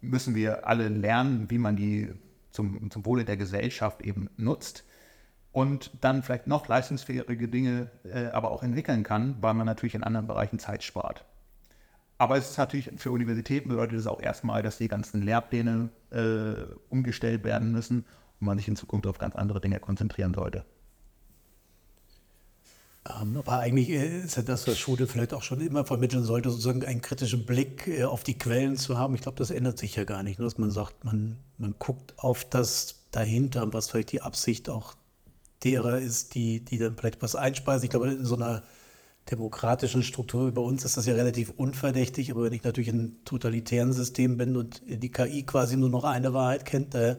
müssen 0.00 0.34
wir 0.34 0.66
alle 0.66 0.88
lernen, 0.88 1.50
wie 1.50 1.58
man 1.58 1.76
die 1.76 2.12
zum, 2.50 2.90
zum 2.90 3.04
Wohle 3.06 3.24
der 3.24 3.36
Gesellschaft 3.36 4.02
eben 4.02 4.30
nutzt 4.36 4.84
und 5.52 5.90
dann 6.00 6.22
vielleicht 6.22 6.46
noch 6.46 6.68
leistungsfähige 6.68 7.48
Dinge 7.48 7.90
äh, 8.04 8.26
aber 8.26 8.50
auch 8.50 8.62
entwickeln 8.62 9.02
kann, 9.02 9.36
weil 9.40 9.54
man 9.54 9.66
natürlich 9.66 9.94
in 9.94 10.04
anderen 10.04 10.26
Bereichen 10.26 10.58
Zeit 10.58 10.82
spart. 10.82 11.24
Aber 12.18 12.36
es 12.36 12.50
ist 12.50 12.58
natürlich 12.58 12.90
für 12.96 13.10
Universitäten 13.10 13.68
bedeutet 13.68 13.98
es 13.98 14.06
auch 14.06 14.20
erstmal, 14.20 14.62
dass 14.62 14.78
die 14.78 14.88
ganzen 14.88 15.22
Lehrpläne 15.22 15.90
äh, 16.10 16.74
umgestellt 16.88 17.44
werden 17.44 17.72
müssen 17.72 18.04
und 18.40 18.46
man 18.46 18.58
sich 18.58 18.68
in 18.68 18.76
Zukunft 18.76 19.06
auf 19.06 19.18
ganz 19.18 19.34
andere 19.34 19.60
Dinge 19.60 19.80
konzentrieren 19.80 20.34
sollte. 20.34 20.64
Ähm, 23.08 23.36
aber 23.36 23.58
eigentlich 23.58 23.90
äh, 23.90 24.20
ist 24.20 24.36
ja 24.36 24.42
das, 24.42 24.66
was 24.66 24.78
Schule 24.78 25.06
vielleicht 25.06 25.34
auch 25.34 25.42
schon 25.42 25.60
immer 25.60 25.84
vermitteln 25.84 26.24
sollte, 26.24 26.50
sozusagen 26.50 26.84
einen 26.84 27.02
kritischen 27.02 27.44
Blick 27.44 27.86
äh, 27.86 28.04
auf 28.04 28.24
die 28.24 28.38
Quellen 28.38 28.76
zu 28.76 28.96
haben. 28.96 29.14
Ich 29.14 29.20
glaube, 29.20 29.38
das 29.38 29.50
ändert 29.50 29.78
sich 29.78 29.96
ja 29.96 30.04
gar 30.04 30.22
nicht. 30.22 30.38
Nur 30.38 30.48
dass 30.48 30.58
man 30.58 30.70
sagt, 30.70 31.04
man, 31.04 31.36
man 31.58 31.74
guckt 31.78 32.14
auf 32.16 32.44
das 32.44 33.02
dahinter, 33.10 33.72
was 33.72 33.90
vielleicht 33.90 34.12
die 34.12 34.22
Absicht 34.22 34.70
auch 34.70 34.94
derer 35.64 35.98
ist, 35.98 36.34
die, 36.34 36.64
die 36.64 36.78
dann 36.78 36.96
vielleicht 36.96 37.22
was 37.22 37.36
einspeisen. 37.36 37.84
Ich 37.84 37.90
glaube, 37.90 38.08
in 38.08 38.24
so 38.24 38.36
einer 38.36 38.62
demokratischen 39.30 40.02
Struktur 40.02 40.52
bei 40.52 40.60
uns 40.60 40.84
ist 40.84 40.96
das 40.96 41.06
ja 41.06 41.14
relativ 41.14 41.52
unverdächtig, 41.56 42.30
aber 42.30 42.44
wenn 42.44 42.52
ich 42.52 42.64
natürlich 42.64 42.88
in 42.88 42.98
einem 42.98 43.24
totalitären 43.24 43.92
System 43.92 44.36
bin 44.36 44.56
und 44.56 44.82
die 44.86 45.10
KI 45.10 45.44
quasi 45.44 45.76
nur 45.76 45.88
noch 45.88 46.04
eine 46.04 46.34
Wahrheit 46.34 46.66
kennt, 46.66 46.94
da 46.94 47.16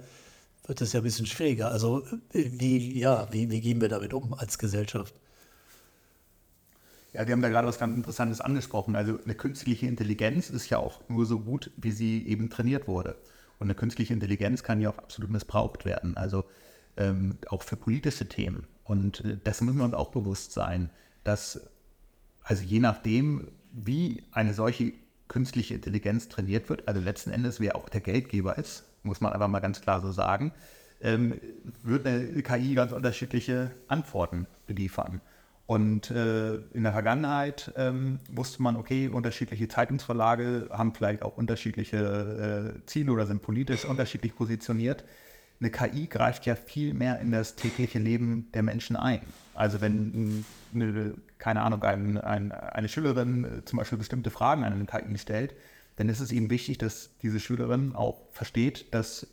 wird 0.68 0.82
es 0.82 0.94
ja 0.94 1.00
ein 1.00 1.04
bisschen 1.04 1.26
schwieriger. 1.26 1.72
Also 1.72 2.04
wie, 2.32 3.00
ja, 3.00 3.28
wie, 3.32 3.50
wie 3.50 3.62
gehen 3.62 3.82
wir 3.82 3.90
damit 3.90 4.14
um 4.14 4.34
als 4.34 4.58
Gesellschaft? 4.58 5.16
Ja, 7.16 7.26
wir 7.26 7.32
haben 7.32 7.42
da 7.42 7.48
gerade 7.48 7.66
was 7.66 7.80
ganz 7.80 7.96
Interessantes 7.96 8.42
angesprochen. 8.42 8.98
Also 8.98 9.20
eine 9.24 9.36
künstliche 9.36 9.88
Intelligenz 9.88 10.50
ist 10.50 10.70
ja 10.70 10.80
auch 10.80 11.00
nur 11.08 11.26
so 11.26 11.40
gut, 11.40 11.72
wie 11.78 11.92
sie 11.92 12.28
eben 12.28 12.50
trainiert 12.50 12.90
wurde. 12.90 13.16
Und 13.58 13.68
eine 13.68 13.76
künstliche 13.76 14.14
Intelligenz 14.14 14.64
kann 14.64 14.82
ja 14.82 14.90
auch 14.90 14.98
absolut 14.98 15.32
missbraucht 15.32 15.86
werden. 15.86 16.18
Also 16.18 16.44
ähm, 16.98 17.38
auch 17.48 17.64
für 17.64 17.78
politische 17.78 18.28
Themen. 18.28 18.68
Und 18.84 19.24
äh, 19.24 19.38
dessen 19.38 19.66
müssen 19.66 19.78
wir 19.78 19.86
uns 19.86 19.94
auch 19.94 20.12
bewusst 20.12 20.52
sein, 20.52 20.90
dass 21.24 21.62
also 22.44 22.64
je 22.64 22.80
nachdem, 22.80 23.48
wie 23.72 24.24
eine 24.32 24.54
solche 24.54 24.92
künstliche 25.30 25.76
Intelligenz 25.76 26.28
trainiert 26.28 26.68
wird, 26.68 26.86
also 26.86 27.00
letzten 27.00 27.32
Endes 27.32 27.62
wer 27.62 27.78
auch 27.78 27.88
der 27.88 28.02
Geldgeber 28.02 28.58
ist, 28.58 28.84
muss 29.04 29.22
man 29.22 29.32
einfach 29.32 29.48
mal 29.48 29.62
ganz 29.62 29.80
klar 29.80 30.02
so 30.02 30.12
sagen, 30.12 30.52
ähm, 31.00 31.40
wird 31.82 32.06
eine 32.06 32.44
KI 32.44 32.76
ganz 32.76 32.92
unterschiedliche 32.92 33.72
Antworten 33.88 34.48
liefern. 34.68 35.22
Und 35.68 36.12
äh, 36.12 36.56
in 36.74 36.84
der 36.84 36.92
Vergangenheit 36.92 37.74
ähm, 37.76 38.20
wusste 38.30 38.62
man, 38.62 38.76
okay, 38.76 39.08
unterschiedliche 39.08 39.68
Zeitungsverlage 39.68 40.70
haben 40.72 40.94
vielleicht 40.94 41.24
auch 41.24 41.38
unterschiedliche 41.38 42.76
äh, 42.78 42.86
Ziele 42.86 43.12
oder 43.12 43.26
sind 43.26 43.42
politisch 43.42 43.84
unterschiedlich 43.86 44.36
positioniert 44.36 45.04
eine 45.60 45.72
KI 45.72 46.08
greift 46.08 46.46
ja 46.46 46.56
viel 46.56 46.94
mehr 46.94 47.20
in 47.20 47.32
das 47.32 47.56
tägliche 47.56 48.00
Leben 48.00 48.52
der 48.54 48.64
Menschen 48.64 48.96
ein. 48.96 49.22
Also 49.54 49.82
wenn 49.82 50.46
eine, 50.74 51.16
keine 51.38 51.62
Ahnung, 51.62 51.82
ein, 51.84 52.18
ein, 52.18 52.52
eine 52.52 52.90
Schülerin 52.90 53.46
äh, 53.46 53.66
zum 53.66 53.78
Beispiel 53.78 53.98
bestimmte 53.98 54.32
Fragen 54.32 54.64
an 54.64 54.74
eine 54.74 54.86
KI 54.86 55.18
stellt, 55.18 55.56
dann 55.96 56.10
ist 56.10 56.20
es 56.20 56.32
eben 56.32 56.50
wichtig, 56.50 56.78
dass 56.78 57.18
diese 57.22 57.40
Schülerin 57.40 57.96
auch 57.96 58.22
versteht, 58.32 58.94
dass 58.94 59.28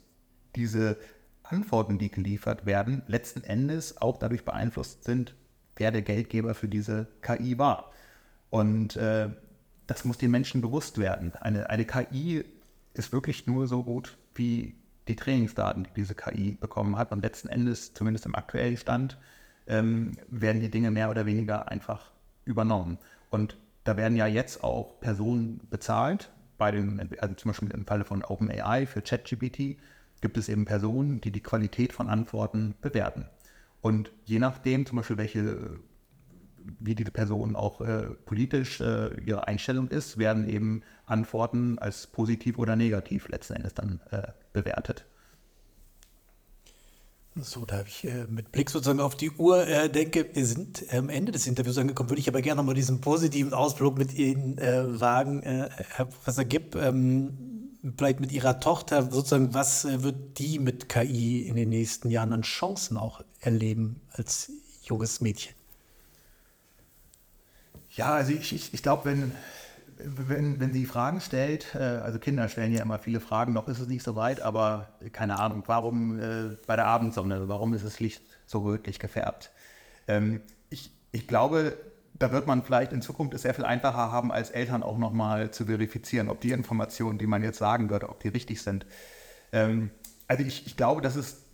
diese 0.54 0.96
Antworten, 1.42 1.98
die 1.98 2.10
geliefert 2.10 2.66
werden, 2.66 3.02
letzten 3.08 3.42
Endes 3.42 4.00
auch 4.00 4.18
dadurch 4.18 4.44
beeinflusst 4.44 5.02
sind, 5.02 5.34
wer 5.76 5.90
der 5.90 6.02
Geldgeber 6.02 6.54
für 6.54 6.68
diese 6.68 7.06
KI 7.22 7.58
war. 7.58 7.92
Und 8.50 8.96
äh, 8.96 9.30
das 9.86 10.04
muss 10.04 10.18
den 10.18 10.30
Menschen 10.30 10.60
bewusst 10.60 10.98
werden. 10.98 11.32
Eine, 11.40 11.70
eine 11.70 11.84
KI 11.84 12.44
ist 12.94 13.12
wirklich 13.12 13.46
nur 13.46 13.66
so 13.66 13.82
gut 13.82 14.16
wie 14.34 14.74
die 15.08 15.16
Trainingsdaten, 15.16 15.84
die 15.84 15.90
diese 15.96 16.14
KI 16.14 16.52
bekommen 16.60 16.96
hat. 16.96 17.12
Und 17.12 17.22
letzten 17.22 17.48
Endes, 17.48 17.94
zumindest 17.94 18.26
im 18.26 18.34
aktuellen 18.34 18.76
Stand, 18.76 19.18
ähm, 19.66 20.12
werden 20.28 20.60
die 20.60 20.70
Dinge 20.70 20.90
mehr 20.90 21.10
oder 21.10 21.26
weniger 21.26 21.70
einfach 21.70 22.10
übernommen. 22.44 22.98
Und 23.30 23.56
da 23.84 23.96
werden 23.96 24.16
ja 24.16 24.26
jetzt 24.26 24.62
auch 24.62 25.00
Personen 25.00 25.60
bezahlt. 25.70 26.30
Bei 26.58 26.70
den, 26.70 27.08
also 27.18 27.34
zum 27.34 27.50
Beispiel 27.50 27.70
im 27.70 27.86
Falle 27.86 28.04
von 28.04 28.22
OpenAI 28.22 28.86
für 28.86 29.02
ChatGPT 29.02 29.78
gibt 30.20 30.36
es 30.36 30.48
eben 30.48 30.64
Personen, 30.64 31.20
die 31.20 31.32
die 31.32 31.42
Qualität 31.42 31.92
von 31.92 32.08
Antworten 32.08 32.74
bewerten. 32.80 33.26
Und 33.82 34.12
je 34.24 34.38
nachdem, 34.38 34.86
zum 34.86 34.96
Beispiel, 34.96 35.18
welche, 35.18 35.80
wie 36.78 36.94
die 36.94 37.04
Person 37.04 37.56
auch 37.56 37.80
äh, 37.80 38.04
politisch 38.24 38.80
äh, 38.80 39.10
ihre 39.26 39.48
Einstellung 39.48 39.88
ist, 39.88 40.16
werden 40.16 40.48
eben 40.48 40.82
Antworten 41.04 41.78
als 41.78 42.06
positiv 42.06 42.58
oder 42.58 42.76
negativ 42.76 43.28
letzten 43.28 43.54
Endes 43.54 43.74
dann 43.74 44.00
äh, 44.10 44.28
bewertet. 44.52 45.04
So, 47.34 47.64
da 47.64 47.78
habe 47.78 47.88
ich 47.88 48.04
äh, 48.04 48.26
mit 48.28 48.52
Blick 48.52 48.70
sozusagen 48.70 49.00
auf 49.00 49.16
die 49.16 49.30
Uhr 49.30 49.66
äh, 49.66 49.88
denke, 49.88 50.28
wir 50.34 50.46
sind 50.46 50.84
am 50.92 51.08
Ende 51.08 51.32
des 51.32 51.46
Interviews 51.46 51.78
angekommen, 51.78 52.10
würde 52.10 52.20
ich 52.20 52.28
aber 52.28 52.42
gerne 52.42 52.58
nochmal 52.58 52.74
diesen 52.74 53.00
positiven 53.00 53.54
Ausflug 53.54 53.96
mit 53.96 54.14
Ihnen 54.14 54.58
äh, 54.58 55.00
wagen, 55.00 55.42
äh, 55.42 55.70
Herr 55.70 56.04
Professor 56.04 56.44
Gipp, 56.44 56.76
ähm, 56.76 57.61
vielleicht 57.96 58.20
mit 58.20 58.32
Ihrer 58.32 58.60
Tochter 58.60 59.10
sozusagen, 59.10 59.54
was 59.54 59.84
äh, 59.84 60.02
wird 60.02 60.38
die 60.38 60.58
mit 60.58 60.88
KI 60.88 61.46
in 61.46 61.56
den 61.56 61.68
nächsten 61.68 62.10
Jahren 62.10 62.32
an 62.32 62.42
Chancen 62.42 62.96
auch 62.96 63.22
erleben 63.40 64.00
als 64.12 64.52
junges 64.82 65.20
Mädchen? 65.20 65.54
Ja, 67.90 68.14
also 68.14 68.32
ich, 68.32 68.54
ich, 68.54 68.72
ich 68.72 68.82
glaube, 68.82 69.04
wenn, 69.04 69.32
wenn, 69.98 70.60
wenn 70.60 70.72
sie 70.72 70.86
Fragen 70.86 71.20
stellt, 71.20 71.74
äh, 71.74 71.78
also 71.78 72.18
Kinder 72.18 72.48
stellen 72.48 72.72
ja 72.72 72.82
immer 72.82 72.98
viele 72.98 73.20
Fragen, 73.20 73.52
noch 73.52 73.68
ist 73.68 73.80
es 73.80 73.88
nicht 73.88 74.02
so 74.02 74.16
weit, 74.16 74.40
aber 74.40 74.88
keine 75.12 75.38
Ahnung, 75.38 75.62
warum 75.66 76.18
äh, 76.18 76.56
bei 76.66 76.76
der 76.76 76.86
Abendsonne, 76.86 77.48
warum 77.48 77.74
ist 77.74 77.84
das 77.84 78.00
Licht 78.00 78.22
so 78.46 78.60
rötlich 78.60 78.98
gefärbt? 78.98 79.50
Ähm, 80.08 80.40
ich, 80.70 80.90
ich 81.10 81.28
glaube, 81.28 81.76
da 82.22 82.30
wird 82.30 82.46
man 82.46 82.62
vielleicht 82.62 82.92
in 82.92 83.02
Zukunft 83.02 83.34
es 83.34 83.42
sehr 83.42 83.54
viel 83.54 83.64
einfacher 83.64 84.12
haben, 84.12 84.30
als 84.30 84.50
Eltern 84.50 84.82
auch 84.82 84.96
nochmal 84.96 85.50
zu 85.50 85.66
verifizieren, 85.66 86.28
ob 86.28 86.40
die 86.40 86.52
Informationen, 86.52 87.18
die 87.18 87.26
man 87.26 87.42
jetzt 87.42 87.58
sagen 87.58 87.90
würde, 87.90 88.08
ob 88.08 88.20
die 88.20 88.28
richtig 88.28 88.62
sind. 88.62 88.86
Ähm, 89.52 89.90
also 90.28 90.44
ich, 90.44 90.66
ich 90.66 90.76
glaube, 90.76 91.02
das 91.02 91.16
ist 91.16 91.44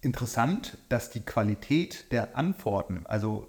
interessant, 0.00 0.78
dass 0.88 1.10
die 1.10 1.20
Qualität 1.20 2.10
der 2.12 2.36
Antworten, 2.36 3.06
also 3.06 3.46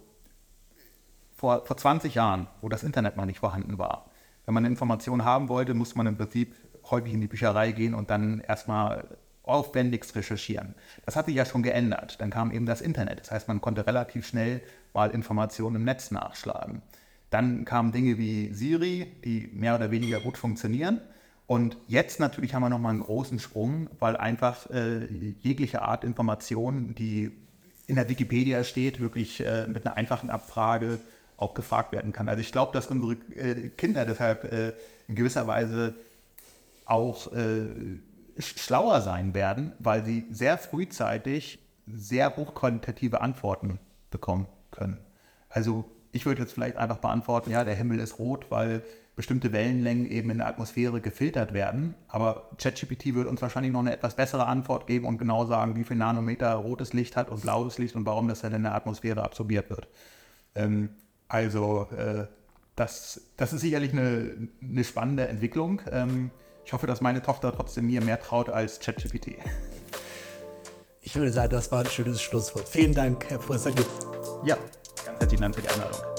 vor, 1.35 1.65
vor 1.65 1.77
20 1.77 2.15
Jahren, 2.15 2.47
wo 2.61 2.69
das 2.69 2.83
Internet 2.83 3.17
noch 3.17 3.25
nicht 3.25 3.39
vorhanden 3.39 3.77
war, 3.77 4.09
wenn 4.45 4.53
man 4.53 4.63
Informationen 4.63 5.25
haben 5.25 5.49
wollte, 5.49 5.73
musste 5.73 5.97
man 5.97 6.07
im 6.07 6.17
Prinzip 6.17 6.55
häufig 6.89 7.13
in 7.13 7.21
die 7.21 7.27
Bücherei 7.27 7.71
gehen 7.71 7.93
und 7.93 8.09
dann 8.09 8.39
erstmal 8.39 9.17
aufwendigst 9.43 10.15
recherchieren. 10.15 10.75
Das 11.05 11.15
hat 11.15 11.25
sich 11.25 11.35
ja 11.35 11.45
schon 11.45 11.63
geändert. 11.63 12.21
Dann 12.21 12.29
kam 12.29 12.51
eben 12.51 12.65
das 12.65 12.81
Internet. 12.81 13.19
Das 13.21 13.31
heißt, 13.31 13.47
man 13.47 13.61
konnte 13.61 13.87
relativ 13.87 14.27
schnell 14.27 14.61
mal 14.97 15.11
Informationen 15.11 15.75
im 15.75 15.83
Netz 15.83 16.09
nachschlagen. 16.09 16.81
Dann 17.29 17.65
kamen 17.65 17.91
Dinge 17.91 18.17
wie 18.17 18.51
Siri, 18.51 19.05
die 19.23 19.47
mehr 19.53 19.75
oder 19.75 19.91
weniger 19.91 20.19
gut 20.19 20.37
funktionieren. 20.37 20.99
Und 21.45 21.77
jetzt 21.87 22.19
natürlich 22.19 22.55
haben 22.55 22.63
wir 22.63 22.69
nochmal 22.69 22.93
einen 22.93 23.03
großen 23.03 23.39
Sprung, 23.39 23.89
weil 23.99 24.17
einfach 24.17 24.69
äh, 24.71 25.05
jegliche 25.41 25.83
Art 25.83 26.03
Information, 26.03 26.95
die 26.95 27.31
in 27.85 27.95
der 27.95 28.09
Wikipedia 28.09 28.63
steht, 28.63 28.99
wirklich 28.99 29.45
äh, 29.45 29.67
mit 29.67 29.85
einer 29.85 29.95
einfachen 29.95 30.31
Abfrage 30.31 30.99
auch 31.37 31.53
gefragt 31.53 31.91
werden 31.91 32.11
kann. 32.11 32.27
Also 32.27 32.41
ich 32.41 32.51
glaube, 32.51 32.73
dass 32.73 32.87
unsere 32.87 33.13
äh, 33.35 33.69
Kinder 33.69 34.03
deshalb 34.03 34.51
äh, 34.51 34.73
in 35.07 35.13
gewisser 35.15 35.45
Weise 35.45 35.93
auch 36.85 37.31
äh, 37.33 37.67
schlauer 38.39 39.01
sein 39.01 39.35
werden, 39.35 39.73
weil 39.77 40.03
sie 40.03 40.25
sehr 40.31 40.57
frühzeitig 40.57 41.59
sehr 41.85 42.35
hochqualitative 42.35 43.21
Antworten 43.21 43.79
bekommen 44.09 44.47
können. 44.77 44.97
Also 45.49 45.85
ich 46.11 46.25
würde 46.25 46.41
jetzt 46.41 46.53
vielleicht 46.53 46.77
einfach 46.77 46.97
beantworten, 46.97 47.51
ja, 47.51 47.63
der 47.63 47.75
Himmel 47.75 47.99
ist 47.99 48.19
rot, 48.19 48.47
weil 48.49 48.83
bestimmte 49.15 49.51
Wellenlängen 49.51 50.05
eben 50.09 50.29
in 50.29 50.37
der 50.37 50.47
Atmosphäre 50.47 51.01
gefiltert 51.01 51.51
werden. 51.51 51.95
Aber 52.07 52.51
ChatGPT 52.59 53.15
würde 53.15 53.29
uns 53.29 53.41
wahrscheinlich 53.41 53.73
noch 53.73 53.79
eine 53.79 53.91
etwas 53.91 54.15
bessere 54.15 54.45
Antwort 54.45 54.85
geben 54.85 55.07
und 55.07 55.17
genau 55.17 55.45
sagen, 55.45 55.75
wie 55.75 55.83
viel 55.83 55.97
Nanometer 55.97 56.53
rotes 56.53 56.93
Licht 56.93 57.15
hat 57.15 57.29
und 57.29 57.41
blaues 57.41 57.79
Licht 57.79 57.95
und 57.95 58.05
warum 58.05 58.27
das 58.27 58.41
dann 58.41 58.53
in 58.53 58.63
der 58.63 58.75
Atmosphäre 58.75 59.23
absorbiert 59.23 59.71
wird. 59.71 59.87
Ähm, 60.53 60.89
also 61.27 61.87
äh, 61.97 62.27
das, 62.75 63.21
das 63.37 63.53
ist 63.53 63.61
sicherlich 63.61 63.91
eine, 63.91 64.49
eine 64.61 64.83
spannende 64.83 65.27
Entwicklung. 65.27 65.81
Ähm, 65.91 66.29
ich 66.63 66.73
hoffe, 66.73 66.85
dass 66.85 67.01
meine 67.01 67.21
Tochter 67.23 67.51
trotzdem 67.53 67.87
mir 67.87 68.01
mehr 68.01 68.19
traut 68.19 68.49
als 68.49 68.79
ChatGPT. 68.79 69.37
Ich 71.07 71.15
würde 71.15 71.31
sagen, 71.31 71.51
das 71.51 71.71
war 71.71 71.79
ein 71.79 71.89
schönes 71.89 72.21
Schlusswort. 72.21 72.67
Vielen 72.67 72.93
Dank, 72.93 73.29
Herr 73.29 73.37
Professor 73.37 73.71
Gipp. 73.71 73.87
Ja, 74.43 74.57
ganz 75.05 75.19
herzlichen 75.21 75.41
Dank 75.41 75.55
für 75.55 75.61
die 75.61 75.69
Einladung. 75.69 76.16